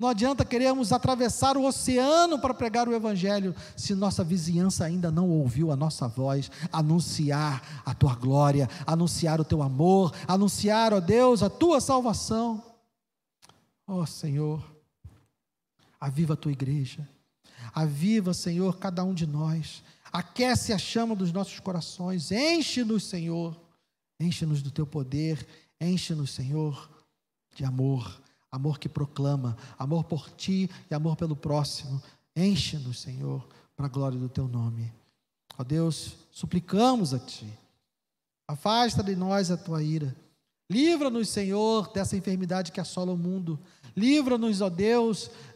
Não 0.00 0.08
adianta 0.08 0.46
querermos 0.46 0.94
atravessar 0.94 1.58
o 1.58 1.66
oceano 1.66 2.38
para 2.38 2.54
pregar 2.54 2.88
o 2.88 2.94
Evangelho, 2.94 3.54
se 3.76 3.94
nossa 3.94 4.24
vizinhança 4.24 4.82
ainda 4.82 5.10
não 5.10 5.28
ouviu 5.28 5.70
a 5.70 5.76
nossa 5.76 6.08
voz, 6.08 6.50
anunciar 6.72 7.82
a 7.84 7.92
tua 7.92 8.14
glória, 8.14 8.66
anunciar 8.86 9.42
o 9.42 9.44
teu 9.44 9.60
amor, 9.60 10.14
anunciar, 10.26 10.94
ó 10.94 11.00
Deus, 11.00 11.42
a 11.42 11.50
tua 11.50 11.82
salvação. 11.82 12.64
Ó 13.86 14.06
Senhor, 14.06 14.64
aviva 16.00 16.32
a 16.32 16.36
tua 16.36 16.52
igreja, 16.52 17.06
aviva, 17.74 18.32
Senhor, 18.32 18.78
cada 18.78 19.04
um 19.04 19.12
de 19.12 19.26
nós, 19.26 19.82
aquece 20.10 20.72
a 20.72 20.78
chama 20.78 21.14
dos 21.14 21.30
nossos 21.30 21.60
corações, 21.60 22.32
enche-nos, 22.32 23.04
Senhor, 23.04 23.54
enche-nos 24.18 24.62
do 24.62 24.70
teu 24.70 24.86
poder, 24.86 25.46
enche-nos, 25.78 26.30
Senhor, 26.30 26.88
de 27.54 27.66
amor 27.66 28.18
amor 28.50 28.78
que 28.78 28.88
proclama, 28.88 29.56
amor 29.78 30.04
por 30.04 30.30
ti 30.30 30.70
e 30.90 30.94
amor 30.94 31.16
pelo 31.16 31.36
próximo. 31.36 32.02
Enche-nos, 32.34 33.00
Senhor, 33.00 33.46
para 33.76 33.86
a 33.86 33.88
glória 33.88 34.18
do 34.18 34.28
teu 34.28 34.48
nome. 34.48 34.92
Ó 35.58 35.64
Deus, 35.64 36.16
suplicamos 36.30 37.12
a 37.12 37.18
ti. 37.18 37.46
Afasta 38.46 39.02
de 39.02 39.14
nós 39.14 39.50
a 39.50 39.56
tua 39.56 39.82
ira. 39.82 40.16
Livra-nos, 40.70 41.28
Senhor, 41.28 41.92
dessa 41.92 42.16
enfermidade 42.16 42.70
que 42.70 42.80
assola 42.80 43.12
o 43.12 43.16
mundo. 43.16 43.58
Livra-nos, 43.96 44.60
ó 44.60 44.70
Deus, 44.70 45.28
de 45.28 45.49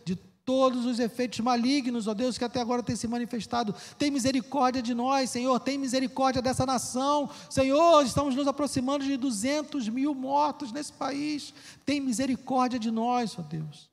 todos 0.44 0.84
os 0.84 0.98
efeitos 0.98 1.40
malignos, 1.40 2.06
ó 2.06 2.14
Deus, 2.14 2.36
que 2.36 2.44
até 2.44 2.60
agora 2.60 2.82
tem 2.82 2.94
se 2.94 3.08
manifestado. 3.08 3.74
Tem 3.98 4.10
misericórdia 4.10 4.82
de 4.82 4.94
nós, 4.94 5.30
Senhor, 5.30 5.58
tem 5.58 5.78
misericórdia 5.78 6.42
dessa 6.42 6.66
nação. 6.66 7.30
Senhor, 7.48 8.04
estamos 8.04 8.34
nos 8.34 8.46
aproximando 8.46 9.04
de 9.04 9.16
200 9.16 9.88
mil 9.88 10.14
mortos 10.14 10.70
nesse 10.72 10.92
país. 10.92 11.54
Tem 11.84 12.00
misericórdia 12.00 12.78
de 12.78 12.90
nós, 12.90 13.36
ó 13.38 13.42
Deus. 13.42 13.88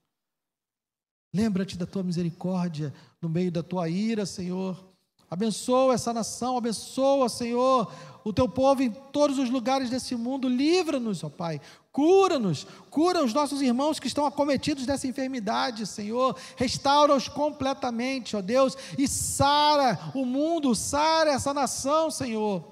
Lembra-te 1.33 1.77
da 1.77 1.85
tua 1.85 2.03
misericórdia 2.03 2.93
no 3.21 3.29
meio 3.29 3.51
da 3.51 3.63
tua 3.63 3.87
ira, 3.87 4.25
Senhor. 4.25 4.91
Abençoa 5.29 5.93
essa 5.93 6.13
nação, 6.13 6.57
abençoa, 6.57 7.29
Senhor, 7.29 7.89
o 8.23 8.31
teu 8.31 8.47
povo 8.47 8.83
em 8.83 8.91
todos 8.91 9.37
os 9.37 9.49
lugares 9.49 9.89
desse 9.89 10.15
mundo. 10.15 10.47
Livra-nos, 10.47 11.23
ó 11.23 11.29
Pai. 11.29 11.59
Cura-nos, 11.91 12.65
cura 12.89 13.23
os 13.23 13.33
nossos 13.33 13.61
irmãos 13.61 13.99
que 13.99 14.07
estão 14.07 14.25
acometidos 14.25 14.85
dessa 14.85 15.07
enfermidade, 15.07 15.85
Senhor. 15.85 16.37
Restaura-os 16.55 17.27
completamente, 17.27 18.35
ó 18.35 18.41
Deus, 18.41 18.77
e 18.97 19.07
sara 19.07 19.99
o 20.15 20.25
mundo, 20.25 20.73
sara 20.73 21.31
essa 21.31 21.53
nação, 21.53 22.09
Senhor. 22.09 22.63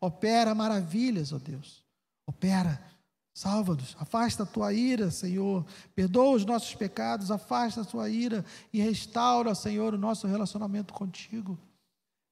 Opera 0.00 0.54
maravilhas, 0.54 1.32
ó 1.32 1.38
Deus. 1.38 1.84
Opera, 2.26 2.80
salva-nos, 3.34 3.96
afasta 3.98 4.44
a 4.44 4.46
tua 4.46 4.72
ira, 4.72 5.10
Senhor. 5.10 5.66
Perdoa 5.94 6.36
os 6.36 6.44
nossos 6.46 6.74
pecados, 6.74 7.30
afasta 7.30 7.82
a 7.82 7.84
tua 7.84 8.08
ira 8.08 8.44
e 8.72 8.80
restaura, 8.80 9.54
Senhor, 9.54 9.92
o 9.92 9.98
nosso 9.98 10.26
relacionamento 10.26 10.94
contigo. 10.94 11.58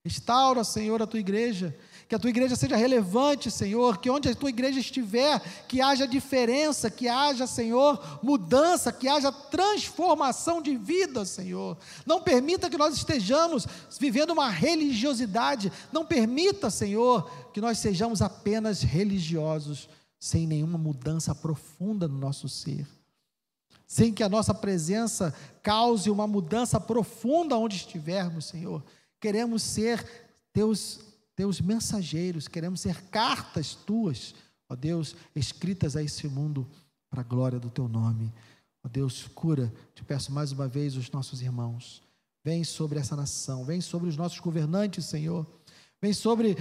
Restaura, 0.03 0.63
Senhor, 0.63 1.01
a 1.01 1.07
tua 1.07 1.19
igreja. 1.19 1.75
Que 2.07 2.15
a 2.15 2.19
tua 2.19 2.29
igreja 2.29 2.55
seja 2.55 2.77
relevante, 2.77 3.51
Senhor. 3.51 3.97
Que 3.97 4.09
onde 4.09 4.29
a 4.29 4.35
tua 4.35 4.49
igreja 4.49 4.79
estiver, 4.79 5.39
que 5.67 5.81
haja 5.81 6.07
diferença, 6.07 6.89
que 6.89 7.09
haja, 7.09 7.45
Senhor, 7.45 8.19
mudança, 8.23 8.91
que 8.93 9.07
haja 9.09 9.31
transformação 9.31 10.61
de 10.61 10.77
vida, 10.77 11.25
Senhor. 11.25 11.77
Não 12.05 12.21
permita 12.21 12.69
que 12.69 12.77
nós 12.77 12.95
estejamos 12.95 13.67
vivendo 13.99 14.31
uma 14.31 14.49
religiosidade. 14.49 15.71
Não 15.91 16.05
permita, 16.05 16.69
Senhor, 16.69 17.29
que 17.53 17.59
nós 17.59 17.77
sejamos 17.77 18.21
apenas 18.21 18.81
religiosos, 18.81 19.89
sem 20.17 20.47
nenhuma 20.47 20.77
mudança 20.77 21.35
profunda 21.35 22.07
no 22.07 22.17
nosso 22.17 22.47
ser. 22.47 22.87
Sem 23.85 24.13
que 24.13 24.23
a 24.23 24.29
nossa 24.29 24.53
presença 24.53 25.33
cause 25.61 26.09
uma 26.09 26.27
mudança 26.27 26.79
profunda 26.79 27.57
onde 27.57 27.75
estivermos, 27.75 28.45
Senhor 28.45 28.81
queremos 29.19 29.63
ser 29.63 30.05
teus, 30.53 30.99
teus 31.35 31.61
mensageiros, 31.61 32.47
queremos 32.47 32.81
ser 32.81 33.01
cartas 33.09 33.75
tuas, 33.75 34.35
ó 34.69 34.75
Deus, 34.75 35.15
escritas 35.35 35.95
a 35.95 36.03
esse 36.03 36.27
mundo 36.27 36.67
para 37.09 37.21
a 37.21 37.23
glória 37.23 37.59
do 37.59 37.69
teu 37.69 37.87
nome. 37.87 38.33
Ó 38.83 38.89
Deus, 38.89 39.27
cura, 39.33 39.71
te 39.93 40.03
peço 40.03 40.31
mais 40.31 40.51
uma 40.51 40.67
vez 40.67 40.95
os 40.95 41.11
nossos 41.11 41.41
irmãos. 41.41 42.01
Vem 42.43 42.63
sobre 42.63 42.99
essa 42.99 43.15
nação, 43.15 43.65
vem 43.65 43.81
sobre 43.81 44.07
os 44.07 44.15
nossos 44.15 44.39
governantes, 44.39 45.05
Senhor. 45.05 45.45
Vem 46.01 46.13
sobre 46.13 46.55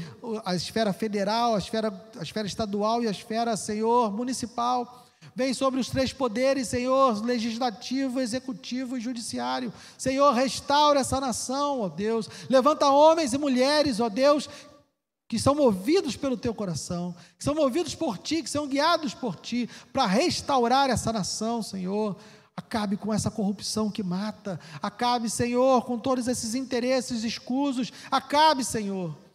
a 0.44 0.54
esfera 0.54 0.92
federal, 0.92 1.54
a 1.54 1.58
esfera, 1.58 2.10
a 2.18 2.22
esfera 2.22 2.46
estadual 2.46 3.02
e 3.02 3.06
a 3.06 3.10
esfera, 3.10 3.56
Senhor, 3.56 4.10
municipal. 4.10 5.05
Vem 5.34 5.52
sobre 5.52 5.80
os 5.80 5.88
três 5.88 6.12
poderes, 6.12 6.68
Senhor, 6.68 7.24
legislativo, 7.24 8.20
executivo 8.20 8.96
e 8.96 9.00
judiciário. 9.00 9.72
Senhor, 9.98 10.32
restaura 10.32 11.00
essa 11.00 11.20
nação, 11.20 11.80
ó 11.80 11.88
Deus. 11.88 12.28
Levanta 12.48 12.88
homens 12.88 13.32
e 13.32 13.38
mulheres, 13.38 14.00
ó 14.00 14.08
Deus, 14.08 14.48
que 15.28 15.38
são 15.38 15.54
movidos 15.54 16.16
pelo 16.16 16.36
teu 16.36 16.54
coração, 16.54 17.14
que 17.38 17.44
são 17.44 17.54
movidos 17.54 17.94
por 17.94 18.16
ti, 18.18 18.42
que 18.42 18.50
são 18.50 18.66
guiados 18.66 19.12
por 19.14 19.36
ti, 19.36 19.68
para 19.92 20.06
restaurar 20.06 20.88
essa 20.88 21.12
nação, 21.12 21.62
Senhor. 21.62 22.16
Acabe 22.56 22.96
com 22.96 23.12
essa 23.12 23.30
corrupção 23.30 23.90
que 23.90 24.02
mata. 24.02 24.58
Acabe, 24.80 25.28
Senhor, 25.28 25.84
com 25.84 25.98
todos 25.98 26.26
esses 26.26 26.54
interesses 26.54 27.22
escusos. 27.24 27.92
Acabe, 28.10 28.64
Senhor 28.64 29.25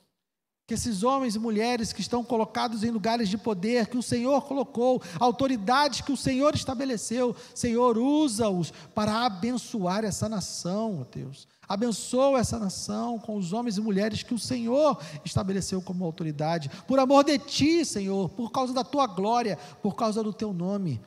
que 0.72 0.76
esses 0.76 1.04
homens 1.04 1.36
e 1.36 1.40
mulheres 1.40 1.92
que 1.92 2.00
estão 2.00 2.24
colocados 2.24 2.82
em 2.82 2.92
lugares 2.92 3.28
de 3.28 3.38
poder, 3.38 3.88
que 3.88 3.98
o 3.98 4.02
Senhor 4.02 4.42
colocou, 4.44 5.04
autoridades 5.20 6.00
que 6.00 6.14
o 6.14 6.16
Senhor 6.16 6.56
estabeleceu, 6.56 7.36
Senhor, 7.54 7.98
usa-os 7.98 8.72
para 8.96 9.26
abençoar 9.26 10.06
essa 10.06 10.30
nação, 10.30 11.06
Deus. 11.14 11.46
Abençoa 11.68 12.40
essa 12.40 12.58
nação 12.58 13.20
com 13.20 13.36
os 13.36 13.52
homens 13.52 13.76
e 13.76 13.82
mulheres 13.82 14.24
que 14.24 14.34
o 14.34 14.40
Senhor 14.40 14.98
estabeleceu 15.26 15.82
como 15.82 16.06
autoridade, 16.06 16.72
por 16.88 17.00
amor 17.00 17.26
de 17.26 17.38
Ti, 17.38 17.84
Senhor, 17.84 18.30
por 18.30 18.50
causa 18.50 18.74
da 18.74 18.86
Tua 18.86 19.08
glória, 19.08 19.58
por 19.82 19.94
causa 19.94 20.24
do 20.24 20.32
Teu 20.32 20.54
nome. 20.54 21.02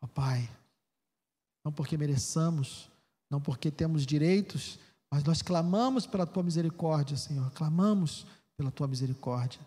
Ó 0.00 0.06
Pai, 0.06 0.48
não 1.62 1.70
porque 1.70 1.98
mereçamos, 1.98 2.88
não 3.28 3.38
porque 3.38 3.70
temos 3.70 4.06
direitos, 4.06 4.78
mas 5.10 5.22
nós 5.24 5.42
clamamos 5.42 6.06
pela 6.06 6.24
Tua 6.24 6.42
misericórdia, 6.42 7.18
Senhor, 7.18 7.50
clamamos 7.50 8.24
pela 8.56 8.70
tua 8.70 8.86
misericórdia. 8.88 9.60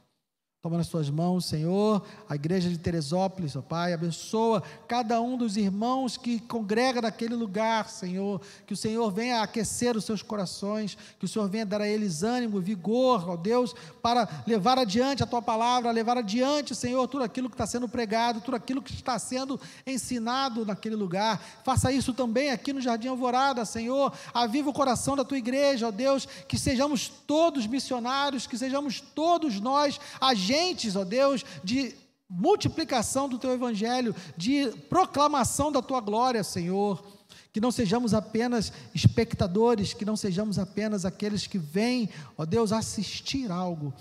Toma 0.65 0.77
nas 0.77 0.87
tuas 0.87 1.11
mãos, 1.11 1.45
Senhor, 1.45 2.01
a 2.27 2.33
igreja 2.33 2.67
de 2.67 2.79
Teresópolis, 2.79 3.55
ó 3.55 3.61
Pai, 3.61 3.93
abençoa 3.93 4.63
cada 4.87 5.21
um 5.21 5.37
dos 5.37 5.57
irmãos 5.57 6.17
que 6.17 6.39
congrega 6.39 7.03
naquele 7.03 7.35
lugar, 7.35 7.87
Senhor, 7.87 8.41
que 8.65 8.73
o 8.73 8.75
Senhor 8.75 9.11
venha 9.11 9.43
aquecer 9.43 9.95
os 9.95 10.03
seus 10.03 10.23
corações, 10.23 10.97
que 11.19 11.25
o 11.25 11.27
Senhor 11.27 11.47
venha 11.47 11.67
dar 11.67 11.81
a 11.81 11.87
eles 11.87 12.23
ânimo, 12.23 12.59
vigor, 12.59 13.29
ó 13.29 13.35
Deus, 13.35 13.75
para 14.01 14.27
levar 14.47 14.79
adiante 14.79 15.21
a 15.21 15.27
tua 15.27 15.39
palavra, 15.39 15.91
levar 15.91 16.17
adiante, 16.17 16.73
Senhor, 16.73 17.07
tudo 17.07 17.23
aquilo 17.23 17.47
que 17.47 17.53
está 17.53 17.67
sendo 17.67 17.87
pregado, 17.87 18.41
tudo 18.41 18.57
aquilo 18.57 18.81
que 18.81 18.91
está 18.91 19.19
sendo 19.19 19.61
ensinado 19.85 20.65
naquele 20.65 20.95
lugar. 20.95 21.39
Faça 21.63 21.91
isso 21.91 22.11
também 22.11 22.49
aqui 22.49 22.73
no 22.73 22.81
Jardim 22.81 23.09
Alvorada, 23.09 23.65
Senhor, 23.65 24.11
aviva 24.33 24.71
o 24.71 24.73
coração 24.73 25.15
da 25.15 25.23
tua 25.23 25.37
igreja, 25.37 25.89
ó 25.89 25.91
Deus, 25.91 26.27
que 26.47 26.57
sejamos 26.57 27.07
todos 27.07 27.67
missionários, 27.67 28.47
que 28.47 28.57
sejamos 28.57 28.99
todos 28.99 29.59
nós 29.59 29.99
agentes 30.19 30.54
agentes, 30.55 30.95
ó 30.95 31.03
Deus, 31.03 31.43
de 31.63 31.93
multiplicação 32.29 33.29
do 33.29 33.37
teu 33.37 33.51
evangelho, 33.51 34.15
de 34.35 34.71
proclamação 34.89 35.71
da 35.71 35.81
tua 35.81 35.99
glória, 35.99 36.43
Senhor. 36.43 37.03
Que 37.51 37.61
não 37.61 37.71
sejamos 37.71 38.13
apenas 38.13 38.71
espectadores, 38.93 39.93
que 39.93 40.03
não 40.03 40.17
sejamos 40.17 40.59
apenas 40.59 41.05
aqueles 41.05 41.47
que 41.47 41.57
vêm, 41.57 42.09
ó 42.37 42.45
Deus, 42.45 42.73
assistir 42.73 43.49
algo, 43.49 43.93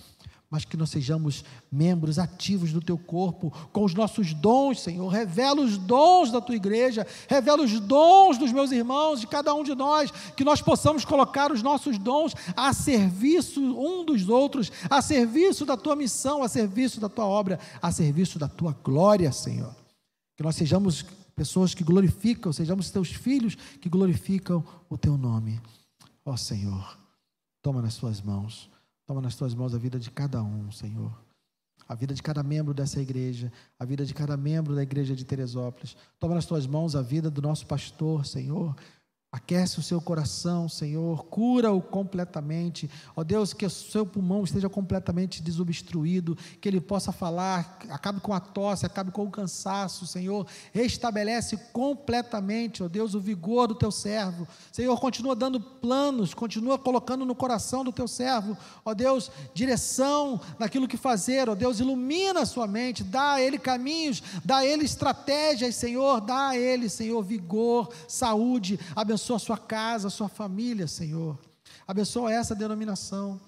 mas 0.50 0.64
que 0.64 0.76
nós 0.76 0.90
sejamos 0.90 1.44
membros 1.70 2.18
ativos 2.18 2.72
do 2.72 2.80
teu 2.80 2.96
corpo, 2.96 3.50
com 3.72 3.84
os 3.84 3.92
nossos 3.92 4.32
dons, 4.32 4.80
Senhor. 4.80 5.08
Revela 5.08 5.60
os 5.60 5.76
dons 5.76 6.30
da 6.30 6.40
tua 6.40 6.54
igreja, 6.54 7.06
revela 7.28 7.62
os 7.62 7.80
dons 7.80 8.38
dos 8.38 8.52
meus 8.52 8.70
irmãos, 8.70 9.20
de 9.20 9.26
cada 9.26 9.54
um 9.54 9.64
de 9.64 9.74
nós, 9.74 10.12
que 10.36 10.44
nós 10.44 10.62
possamos 10.62 11.04
colocar 11.04 11.50
os 11.50 11.62
nossos 11.62 11.98
dons 11.98 12.34
a 12.56 12.72
serviço 12.72 13.60
um 13.60 14.04
dos 14.04 14.28
outros, 14.28 14.70
a 14.88 15.02
serviço 15.02 15.66
da 15.66 15.76
tua 15.76 15.96
missão, 15.96 16.42
a 16.42 16.48
serviço 16.48 17.00
da 17.00 17.08
tua 17.08 17.24
obra, 17.24 17.58
a 17.82 17.90
serviço 17.90 18.38
da 18.38 18.46
tua 18.46 18.72
glória, 18.84 19.32
Senhor. 19.32 19.74
Que 20.36 20.42
nós 20.42 20.54
sejamos 20.56 21.04
pessoas 21.34 21.74
que 21.74 21.82
glorificam, 21.82 22.52
sejamos 22.52 22.90
teus 22.90 23.08
filhos 23.08 23.56
que 23.80 23.88
glorificam 23.88 24.64
o 24.88 24.96
teu 24.96 25.18
nome. 25.18 25.60
Ó 26.24 26.36
Senhor, 26.36 26.96
toma 27.60 27.82
nas 27.82 27.96
tuas 27.96 28.20
mãos 28.20 28.72
Toma 29.06 29.20
nas 29.20 29.36
tuas 29.36 29.54
mãos 29.54 29.74
a 29.74 29.78
vida 29.78 29.98
de 29.98 30.10
cada 30.10 30.42
um, 30.42 30.70
Senhor. 30.70 31.12
A 31.86 31.94
vida 31.94 32.14
de 32.14 32.22
cada 32.22 32.42
membro 32.42 32.72
dessa 32.72 33.00
igreja, 33.00 33.52
a 33.78 33.84
vida 33.84 34.06
de 34.06 34.14
cada 34.14 34.36
membro 34.36 34.74
da 34.74 34.82
igreja 34.82 35.14
de 35.14 35.24
Teresópolis. 35.24 35.96
Toma 36.18 36.34
nas 36.34 36.46
tuas 36.46 36.66
mãos 36.66 36.96
a 36.96 37.02
vida 37.02 37.30
do 37.30 37.42
nosso 37.42 37.66
pastor, 37.66 38.24
Senhor. 38.24 38.74
Aquece 39.34 39.80
o 39.80 39.82
seu 39.82 40.00
coração, 40.00 40.68
Senhor, 40.68 41.24
cura-o 41.24 41.82
completamente. 41.82 42.88
Ó 43.16 43.24
Deus, 43.24 43.52
que 43.52 43.66
o 43.66 43.70
seu 43.70 44.06
pulmão 44.06 44.44
esteja 44.44 44.68
completamente 44.68 45.42
desobstruído, 45.42 46.38
que 46.60 46.68
ele 46.68 46.80
possa 46.80 47.10
falar, 47.10 47.80
acabe 47.90 48.20
com 48.20 48.32
a 48.32 48.38
tosse, 48.38 48.86
acabe 48.86 49.10
com 49.10 49.24
o 49.24 49.30
cansaço, 49.32 50.06
Senhor. 50.06 50.46
Restabelece 50.72 51.56
completamente, 51.72 52.80
ó 52.84 52.86
Deus, 52.86 53.12
o 53.14 53.20
vigor 53.20 53.66
do 53.66 53.74
teu 53.74 53.90
servo. 53.90 54.46
Senhor, 54.70 54.96
continua 55.00 55.34
dando 55.34 55.60
planos, 55.60 56.32
continua 56.32 56.78
colocando 56.78 57.24
no 57.24 57.34
coração 57.34 57.82
do 57.82 57.90
teu 57.90 58.06
servo, 58.06 58.56
ó 58.84 58.94
Deus, 58.94 59.32
direção 59.52 60.40
naquilo 60.60 60.86
que 60.86 60.96
fazer, 60.96 61.48
ó 61.48 61.56
Deus, 61.56 61.80
ilumina 61.80 62.42
a 62.42 62.46
sua 62.46 62.68
mente, 62.68 63.02
dá 63.02 63.32
a 63.32 63.40
ele 63.40 63.58
caminhos, 63.58 64.22
dá 64.44 64.58
a 64.58 64.64
ele 64.64 64.84
estratégias, 64.84 65.74
Senhor, 65.74 66.20
dá 66.20 66.50
a 66.50 66.56
ele, 66.56 66.88
Senhor, 66.88 67.20
vigor, 67.20 67.92
saúde, 68.06 68.78
abençoa 68.94 69.23
abençoa 69.24 69.36
a 69.36 69.40
sua 69.40 69.56
casa, 69.56 70.08
a 70.08 70.10
sua 70.10 70.28
família, 70.28 70.86
Senhor. 70.86 71.38
Abençoa 71.86 72.30
essa 72.30 72.54
denominação. 72.54 73.40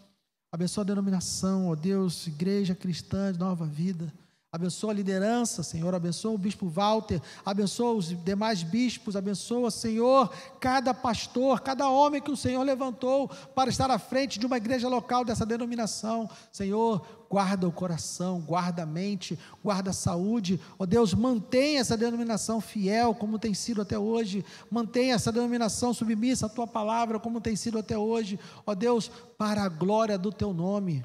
Abençoa 0.51 0.83
a 0.83 0.87
denominação, 0.87 1.69
ó 1.69 1.75
Deus, 1.75 2.27
Igreja 2.27 2.75
Cristã 2.75 3.31
de 3.31 3.39
Nova 3.39 3.67
Vida. 3.67 4.11
Abençoa 4.53 4.93
a 4.93 4.95
liderança, 4.95 5.63
Senhor. 5.63 5.95
Abençoa 5.95 6.33
o 6.33 6.39
bispo 6.39 6.69
Walter. 6.69 7.21
Abençoa 7.45 7.93
os 7.93 8.09
demais 8.25 8.63
bispos. 8.63 9.17
Abençoa, 9.17 9.71
Senhor, 9.71 10.33
cada 10.61 10.95
pastor, 10.95 11.61
cada 11.61 11.91
homem 11.91 12.23
que 12.23 12.31
o 12.31 12.37
Senhor 12.37 12.63
levantou 12.63 13.29
para 13.55 13.69
estar 13.69 13.91
à 13.91 13.99
frente 13.99 14.39
de 14.39 14.47
uma 14.47 14.57
igreja 14.57 14.89
local 14.89 15.25
dessa 15.25 15.45
denominação. 15.45 16.31
Senhor, 16.53 17.05
guarda 17.29 17.67
o 17.69 17.73
coração, 17.73 18.41
guarda 18.41 18.85
a 18.85 18.87
mente, 18.87 19.39
guarda 19.63 19.91
a 19.91 19.93
saúde. 19.93 20.61
Ó 20.79 20.85
oh 20.85 20.87
Deus, 20.87 21.13
mantenha 21.13 21.81
essa 21.81 21.97
denominação 21.97 22.61
fiel, 22.61 23.15
como 23.15 23.39
tem 23.39 23.53
sido 23.53 23.83
até 23.83 23.99
hoje. 23.99 24.45
Mantenha 24.71 25.17
essa 25.17 25.33
denominação 25.33 25.93
submissa 25.93 26.47
à 26.47 26.49
tua 26.49 26.69
palavra, 26.69 27.19
como 27.19 27.41
tem 27.41 27.57
sido 27.57 27.79
até 27.79 27.99
hoje. 27.99 28.39
Ó 28.65 28.73
oh 28.73 28.75
Deus, 28.75 29.11
para 29.37 29.65
a 29.65 29.69
glória 29.69 30.17
do 30.17 30.33
teu 30.33 30.55
nome. 30.55 31.05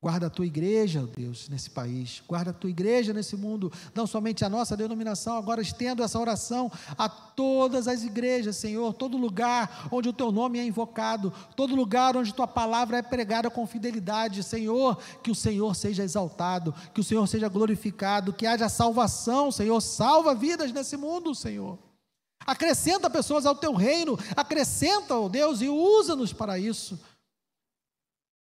Guarda 0.00 0.28
a 0.28 0.30
tua 0.30 0.46
igreja, 0.46 1.08
Deus, 1.16 1.48
nesse 1.48 1.70
país. 1.70 2.22
Guarda 2.28 2.50
a 2.50 2.54
tua 2.54 2.70
igreja 2.70 3.12
nesse 3.12 3.36
mundo. 3.36 3.72
Não 3.92 4.06
somente 4.06 4.44
a 4.44 4.48
nossa 4.48 4.76
denominação, 4.76 5.36
agora 5.36 5.60
estendo 5.60 6.04
essa 6.04 6.20
oração 6.20 6.70
a 6.96 7.08
todas 7.08 7.88
as 7.88 8.04
igrejas, 8.04 8.56
Senhor. 8.56 8.94
Todo 8.94 9.16
lugar 9.16 9.88
onde 9.90 10.08
o 10.08 10.12
teu 10.12 10.30
nome 10.30 10.60
é 10.60 10.64
invocado. 10.64 11.32
Todo 11.56 11.74
lugar 11.74 12.16
onde 12.16 12.32
tua 12.32 12.46
palavra 12.46 12.98
é 12.98 13.02
pregada 13.02 13.50
com 13.50 13.66
fidelidade. 13.66 14.44
Senhor, 14.44 14.96
que 15.20 15.32
o 15.32 15.34
Senhor 15.34 15.74
seja 15.74 16.04
exaltado. 16.04 16.72
Que 16.94 17.00
o 17.00 17.04
Senhor 17.04 17.26
seja 17.26 17.48
glorificado. 17.48 18.32
Que 18.32 18.46
haja 18.46 18.68
salvação, 18.68 19.50
Senhor. 19.50 19.80
Salva 19.80 20.32
vidas 20.32 20.70
nesse 20.70 20.96
mundo, 20.96 21.34
Senhor. 21.34 21.76
Acrescenta 22.46 23.10
pessoas 23.10 23.44
ao 23.44 23.56
teu 23.56 23.74
reino. 23.74 24.16
Acrescenta, 24.36 25.16
ó 25.16 25.28
Deus, 25.28 25.60
e 25.60 25.68
usa-nos 25.68 26.32
para 26.32 26.56
isso. 26.56 26.98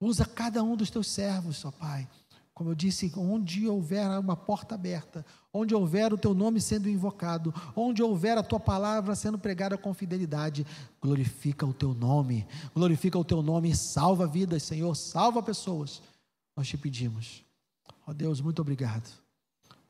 Usa 0.00 0.24
cada 0.24 0.62
um 0.62 0.76
dos 0.76 0.90
teus 0.90 1.08
servos, 1.08 1.64
ó 1.64 1.70
Pai. 1.70 2.08
Como 2.56 2.70
eu 2.70 2.74
disse, 2.74 3.12
onde 3.16 3.68
houver 3.68 4.08
uma 4.18 4.34
porta 4.34 4.74
aberta, 4.74 5.26
onde 5.52 5.74
houver 5.74 6.14
o 6.14 6.16
teu 6.16 6.32
nome 6.32 6.58
sendo 6.58 6.88
invocado, 6.88 7.54
onde 7.74 8.02
houver 8.02 8.38
a 8.38 8.42
tua 8.42 8.58
palavra 8.58 9.14
sendo 9.14 9.38
pregada 9.38 9.76
com 9.76 9.92
fidelidade, 9.92 10.66
glorifica 11.00 11.66
o 11.66 11.74
teu 11.74 11.92
nome, 11.92 12.46
glorifica 12.74 13.18
o 13.18 13.24
teu 13.24 13.42
nome 13.42 13.70
e 13.70 13.76
salva 13.76 14.26
vidas, 14.26 14.62
Senhor, 14.62 14.94
salva 14.94 15.42
pessoas. 15.42 16.00
Nós 16.56 16.66
te 16.66 16.78
pedimos. 16.78 17.44
Ó 18.06 18.12
Deus, 18.14 18.40
muito 18.40 18.62
obrigado. 18.62 19.06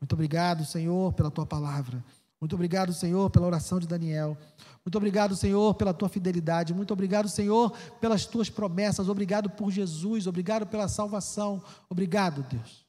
Muito 0.00 0.12
obrigado, 0.14 0.64
Senhor, 0.64 1.12
pela 1.12 1.30
tua 1.30 1.46
palavra. 1.46 2.04
Muito 2.41 2.55
obrigado, 2.55 2.93
Senhor, 2.93 3.30
pela 3.30 3.47
oração 3.47 3.78
de 3.78 3.87
Daniel. 3.87 4.37
Muito 4.84 4.97
obrigado, 4.97 5.34
Senhor, 5.34 5.74
pela 5.74 5.95
tua 5.95 6.09
fidelidade. 6.09 6.74
Muito 6.74 6.93
obrigado, 6.93 7.28
Senhor, 7.28 7.72
pelas 8.01 8.26
tuas 8.26 8.51
promessas. 8.51 9.09
Obrigado 9.09 9.51
por 9.51 9.70
Jesus. 9.70 10.26
Obrigado 10.26 10.66
pela 10.66 10.87
salvação. 10.87 11.62
Obrigado, 11.89 12.43
Deus. 12.43 12.87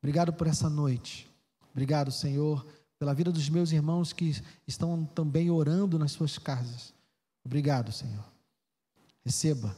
Obrigado 0.00 0.32
por 0.32 0.46
essa 0.46 0.70
noite. 0.70 1.28
Obrigado, 1.72 2.10
Senhor, 2.10 2.64
pela 2.98 3.14
vida 3.14 3.32
dos 3.32 3.48
meus 3.48 3.72
irmãos 3.72 4.12
que 4.12 4.40
estão 4.66 5.04
também 5.04 5.50
orando 5.50 5.98
nas 5.98 6.12
suas 6.12 6.38
casas. 6.38 6.94
Obrigado, 7.44 7.90
Senhor. 7.90 8.24
Receba, 9.24 9.76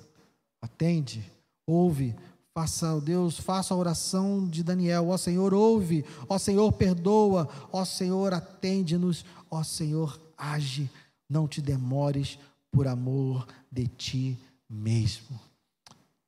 atende, 0.61 1.25
ouve, 1.67 2.15
Faça, 2.57 3.01
Deus, 3.01 3.37
faça 3.37 3.75
a 3.75 3.77
oração 3.77 4.49
de 4.49 4.63
Daniel. 4.63 5.09
Ó 5.09 5.17
Senhor, 5.17 5.53
ouve. 5.53 6.05
Ó 6.29 6.39
Senhor, 6.39 6.73
perdoa. 6.73 7.49
Ó 7.73 7.85
Senhor, 7.85 8.33
atende-nos. 8.33 9.25
Ó 9.51 9.63
Senhor, 9.65 10.21
age. 10.39 10.89
Não 11.29 11.49
te 11.49 11.61
demores 11.61 12.39
por 12.71 12.87
amor 12.87 13.47
de 13.73 13.89
ti 13.89 14.39
mesmo. 14.69 15.41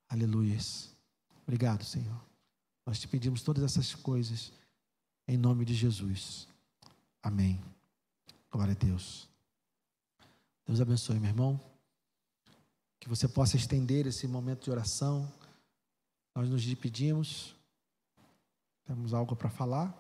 Aleluia. 0.08 0.58
Obrigado, 1.44 1.84
Senhor. 1.84 2.20
Nós 2.84 2.98
te 2.98 3.06
pedimos 3.06 3.42
todas 3.42 3.62
essas 3.62 3.94
coisas 3.94 4.52
em 5.28 5.36
nome 5.36 5.64
de 5.64 5.74
Jesus. 5.74 6.48
Amém. 7.22 7.60
Glória 8.50 8.72
a 8.72 8.84
Deus. 8.84 9.28
Deus 10.66 10.80
abençoe, 10.80 11.20
meu 11.20 11.30
irmão. 11.30 11.60
Que 12.98 13.08
você 13.08 13.28
possa 13.28 13.56
estender 13.56 14.06
esse 14.06 14.26
momento 14.26 14.64
de 14.64 14.70
oração. 14.70 15.30
Nós 16.36 16.50
nos 16.50 16.62
despedimos. 16.62 17.56
Temos 18.84 19.14
algo 19.14 19.34
para 19.34 19.48
falar? 19.48 19.90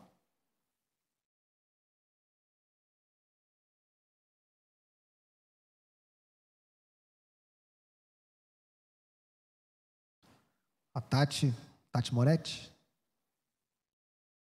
A 10.92 11.00
Tati, 11.00 11.54
Tati 11.90 12.14
Moretti? 12.14 12.70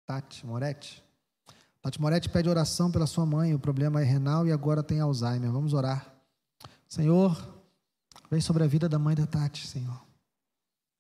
Tati 0.06 0.46
Moretti? 0.46 1.04
Tati 1.82 2.00
Moretti 2.00 2.30
pede 2.30 2.50
oração 2.50 2.92
pela 2.92 3.08
sua 3.08 3.26
mãe, 3.26 3.56
o 3.56 3.60
problema 3.60 4.00
é 4.00 4.04
renal 4.04 4.46
e 4.46 4.52
agora 4.52 4.84
tem 4.84 5.00
Alzheimer. 5.00 5.52
Vamos 5.52 5.74
orar. 5.74 6.14
Senhor, 6.88 7.36
vem 8.30 8.42
sobre 8.42 8.64
a 8.64 8.68
vida 8.68 8.88
da 8.88 9.00
mãe 9.00 9.16
da 9.16 9.26
Tati, 9.26 9.66
Senhor. 9.66 10.09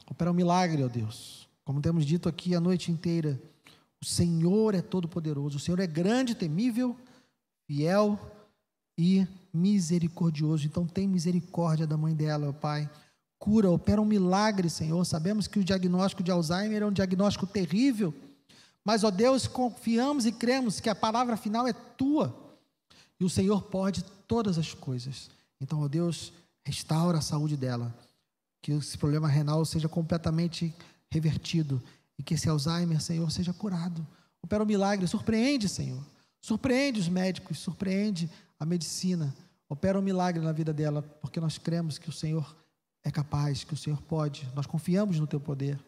Opera 0.10 0.32
um 0.32 0.34
milagre, 0.34 0.84
ó 0.84 0.88
Deus. 0.88 1.47
Como 1.64 1.82
temos 1.82 2.05
dito 2.05 2.28
aqui 2.28 2.55
a 2.55 2.60
noite 2.60 2.91
inteira, 2.91 3.39
o 4.01 4.05
Senhor 4.05 4.74
é 4.74 4.82
todo-poderoso, 4.82 5.57
o 5.57 5.60
Senhor 5.60 5.80
é 5.80 5.86
grande, 5.86 6.34
temível, 6.34 6.97
fiel 7.68 8.20
e 8.97 9.28
misericordioso. 9.53 10.66
Então, 10.66 10.88
tem 10.88 11.07
misericórdia 11.07 11.86
da 11.86 11.95
mãe 11.95 12.16
dela, 12.16 12.49
ó 12.49 12.53
Pai. 12.53 12.89
Cura, 13.38 13.70
opera 13.70 14.01
um 14.01 14.05
milagre, 14.05 14.70
Senhor. 14.70 15.05
Sabemos 15.05 15.47
que 15.47 15.60
o 15.60 15.64
diagnóstico 15.64 16.24
de 16.24 16.32
Alzheimer 16.32 16.82
é 16.82 16.86
um 16.86 16.91
diagnóstico 16.91 17.45
terrível, 17.45 18.14
mas, 18.84 19.03
ó 19.03 19.12
Deus, 19.12 19.45
confiamos 19.45 20.26
e 20.26 20.32
cremos 20.32 20.80
que 20.80 20.89
a 20.89 20.95
palavra 20.95 21.38
final 21.38 21.68
é 21.68 21.74
tua 21.74 22.36
e 23.20 23.24
o 23.24 23.30
Senhor 23.30 23.62
pode 23.64 24.03
todas 24.28 24.57
as 24.57 24.74
coisas. 24.74 25.30
Então, 25.62 25.82
ó 25.82 25.88
Deus, 25.88 26.34
restaura 26.66 27.20
a 27.20 27.22
saúde 27.22 27.55
dela 27.55 27.93
que 28.62 28.72
esse 28.72 28.97
problema 28.97 29.28
renal 29.28 29.64
seja 29.66 29.88
completamente 29.88 30.74
revertido 31.12 31.82
e 32.18 32.24
que 32.24 32.34
esse 32.34 32.49
Alzheimer, 32.49 33.01
Senhor, 33.01 33.32
seja 33.32 33.53
curado. 33.53 34.05
Opera 34.41 34.64
um 34.64 34.68
milagre, 34.68 35.07
surpreende, 35.07 35.70
Senhor. 35.70 36.03
Surpreende 36.41 36.99
os 36.99 37.07
médicos, 37.07 37.60
surpreende 37.60 38.30
a 38.60 38.66
medicina. 38.66 39.34
Opera 39.68 39.99
um 39.99 40.01
milagre 40.01 40.43
na 40.43 40.51
vida 40.51 40.74
dela, 40.74 41.01
porque 41.01 41.39
nós 41.39 41.57
cremos 41.57 41.97
que 41.97 42.10
o 42.10 42.14
Senhor 42.14 42.55
é 43.03 43.12
capaz, 43.12 43.64
que 43.64 43.74
o 43.74 43.78
Senhor 43.78 44.01
pode. 44.01 44.49
Nós 44.55 44.66
confiamos 44.66 45.20
no 45.20 45.28
teu 45.28 45.39
poder. 45.39 45.80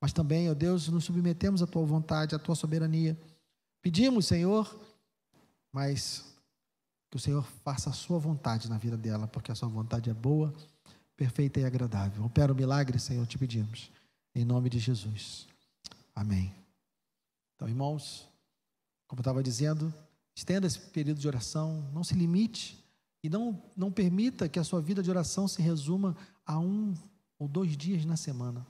Mas 0.00 0.12
também, 0.12 0.50
ó 0.50 0.54
Deus, 0.54 0.88
nos 0.88 1.04
submetemos 1.04 1.62
à 1.62 1.66
tua 1.66 1.84
vontade, 1.84 2.34
à 2.34 2.38
tua 2.38 2.54
soberania. 2.54 3.18
Pedimos, 3.80 4.26
Senhor, 4.26 4.78
mas 5.72 6.24
que 7.10 7.16
o 7.16 7.20
Senhor 7.20 7.44
faça 7.64 7.88
a 7.88 7.92
sua 7.92 8.18
vontade 8.18 8.68
na 8.68 8.76
vida 8.76 8.96
dela, 8.96 9.26
porque 9.26 9.52
a 9.52 9.54
sua 9.54 9.68
vontade 9.68 10.10
é 10.10 10.14
boa 10.14 10.52
perfeita 11.16 11.60
e 11.60 11.64
agradável. 11.64 12.24
Opera 12.24 12.52
o 12.52 12.56
milagre, 12.56 12.98
Senhor, 12.98 13.26
te 13.26 13.38
pedimos. 13.38 13.90
Em 14.34 14.44
nome 14.44 14.68
de 14.68 14.78
Jesus. 14.78 15.46
Amém. 16.14 16.54
Então, 17.54 17.68
irmãos, 17.68 18.28
como 19.06 19.20
eu 19.20 19.22
estava 19.22 19.42
dizendo, 19.42 19.92
estenda 20.34 20.66
esse 20.66 20.78
período 20.78 21.20
de 21.20 21.28
oração, 21.28 21.88
não 21.92 22.02
se 22.02 22.14
limite 22.14 22.82
e 23.22 23.30
não, 23.30 23.62
não 23.76 23.90
permita 23.90 24.48
que 24.48 24.58
a 24.58 24.64
sua 24.64 24.80
vida 24.80 25.02
de 25.02 25.10
oração 25.10 25.46
se 25.46 25.62
resuma 25.62 26.16
a 26.44 26.58
um 26.58 26.94
ou 27.38 27.48
dois 27.48 27.76
dias 27.76 28.04
na 28.04 28.16
semana. 28.16 28.66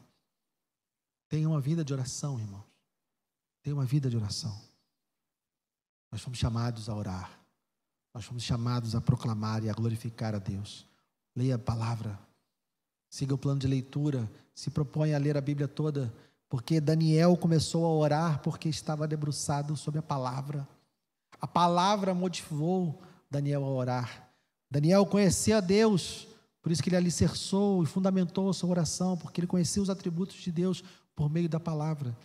Tenha 1.29 1.49
uma 1.49 1.61
vida 1.61 1.85
de 1.85 1.93
oração, 1.93 2.39
irmãos. 2.39 2.65
Tenha 3.63 3.75
uma 3.75 3.85
vida 3.85 4.11
de 4.11 4.17
oração. 4.17 4.57
Nós 6.13 6.21
fomos 6.21 6.39
chamados 6.39 6.89
a 6.89 6.95
orar. 6.95 7.41
Nós 8.13 8.25
fomos 8.25 8.45
chamados 8.45 8.95
a 8.95 9.01
proclamar 9.01 9.65
e 9.65 9.69
a 9.69 9.73
glorificar 9.73 10.35
a 10.35 10.39
Deus. 10.39 10.87
Leia 11.35 11.57
a 11.57 11.59
palavra, 11.59 12.17
siga 13.15 13.33
o 13.33 13.39
plano 13.39 13.61
de 13.61 13.69
leitura, 13.69 14.29
se 14.53 14.71
propõe 14.71 15.15
a 15.15 15.19
ler 15.19 15.37
a 15.37 15.41
Bíblia 15.41 15.69
toda, 15.69 16.13
porque 16.49 16.81
Daniel 16.81 17.37
começou 17.37 17.87
a 17.87 17.89
orar 17.89 18.41
porque 18.41 18.69
estava 18.69 19.07
debruçado 19.07 19.77
sobre 19.77 20.01
a 20.01 20.03
palavra. 20.03 20.67
A 21.41 21.47
palavra 21.47 22.13
motivou 22.13 23.01
Daniel 23.31 23.65
a 23.65 23.69
orar. 23.69 24.29
Daniel 24.69 25.07
conhecia 25.07 25.63
Deus, 25.63 26.27
por 26.61 26.73
isso 26.73 26.83
que 26.83 26.89
ele 26.89 26.97
alicerçou 26.97 27.85
e 27.85 27.87
fundamentou 27.87 28.51
a 28.51 28.53
sua 28.53 28.71
oração, 28.71 29.17
porque 29.17 29.39
ele 29.39 29.47
conhecia 29.47 29.81
os 29.81 29.91
atributos 29.91 30.35
de 30.35 30.51
Deus 30.51 30.83
por 31.15 31.31
meio 31.31 31.49
da 31.49 31.61
palavra. 31.61 32.17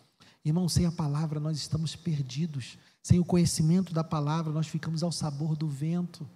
Irmão, 0.43 0.67
sem 0.67 0.87
a 0.87 0.91
palavra 0.91 1.39
nós 1.39 1.55
estamos 1.55 1.95
perdidos. 1.95 2.79
Sem 3.03 3.19
o 3.19 3.25
conhecimento 3.25 3.93
da 3.93 4.03
palavra 4.03 4.51
nós 4.51 4.65
ficamos 4.65 5.03
ao 5.03 5.11
sabor 5.11 5.55
do 5.55 5.67
vento. 5.67 6.27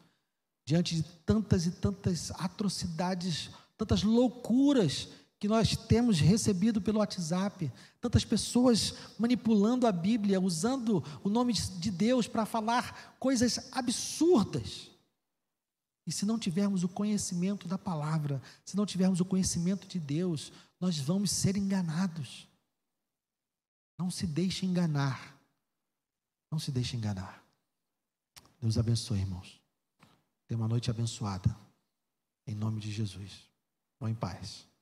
Diante 0.64 0.96
de 0.96 1.02
tantas 1.26 1.66
e 1.66 1.72
tantas 1.72 2.30
atrocidades, 2.38 3.50
tantas 3.78 4.04
loucuras 4.04 5.10
que 5.44 5.48
nós 5.48 5.76
temos 5.76 6.20
recebido 6.20 6.82
pelo 6.82 7.00
WhatsApp, 7.00 7.70
tantas 8.00 8.24
pessoas 8.24 8.94
manipulando 9.20 9.86
a 9.86 9.92
Bíblia, 9.92 10.40
usando 10.40 11.04
o 11.22 11.28
nome 11.28 11.52
de 11.52 11.92
Deus 11.92 12.28
para 12.30 12.46
falar 12.46 13.18
coisas 13.20 13.70
absurdas. 13.74 14.90
E 16.08 16.12
se 16.14 16.26
não 16.26 16.40
tivermos 16.40 16.84
o 16.84 16.90
conhecimento 16.90 17.68
da 17.68 17.78
palavra, 17.78 18.42
se 18.64 18.78
não 18.78 18.86
tivermos 18.86 19.20
o 19.20 19.26
conhecimento 19.26 19.88
de 19.88 20.00
Deus, 20.00 20.52
nós 20.80 20.98
vamos 20.98 21.32
ser 21.32 21.58
enganados. 21.58 22.48
Não 23.98 24.10
se 24.10 24.26
deixe 24.26 24.66
enganar. 24.66 25.38
Não 26.50 26.58
se 26.58 26.72
deixe 26.72 26.96
enganar. 26.96 27.44
Deus 28.62 28.78
abençoe, 28.78 29.20
irmãos. 29.20 29.62
Tenha 30.48 30.58
uma 30.58 30.68
noite 30.68 30.90
abençoada. 30.90 31.54
Em 32.48 32.56
nome 32.56 32.80
de 32.80 32.92
Jesus. 32.92 33.53
Vão 34.00 34.10
em 34.10 34.16
paz. 34.16 34.73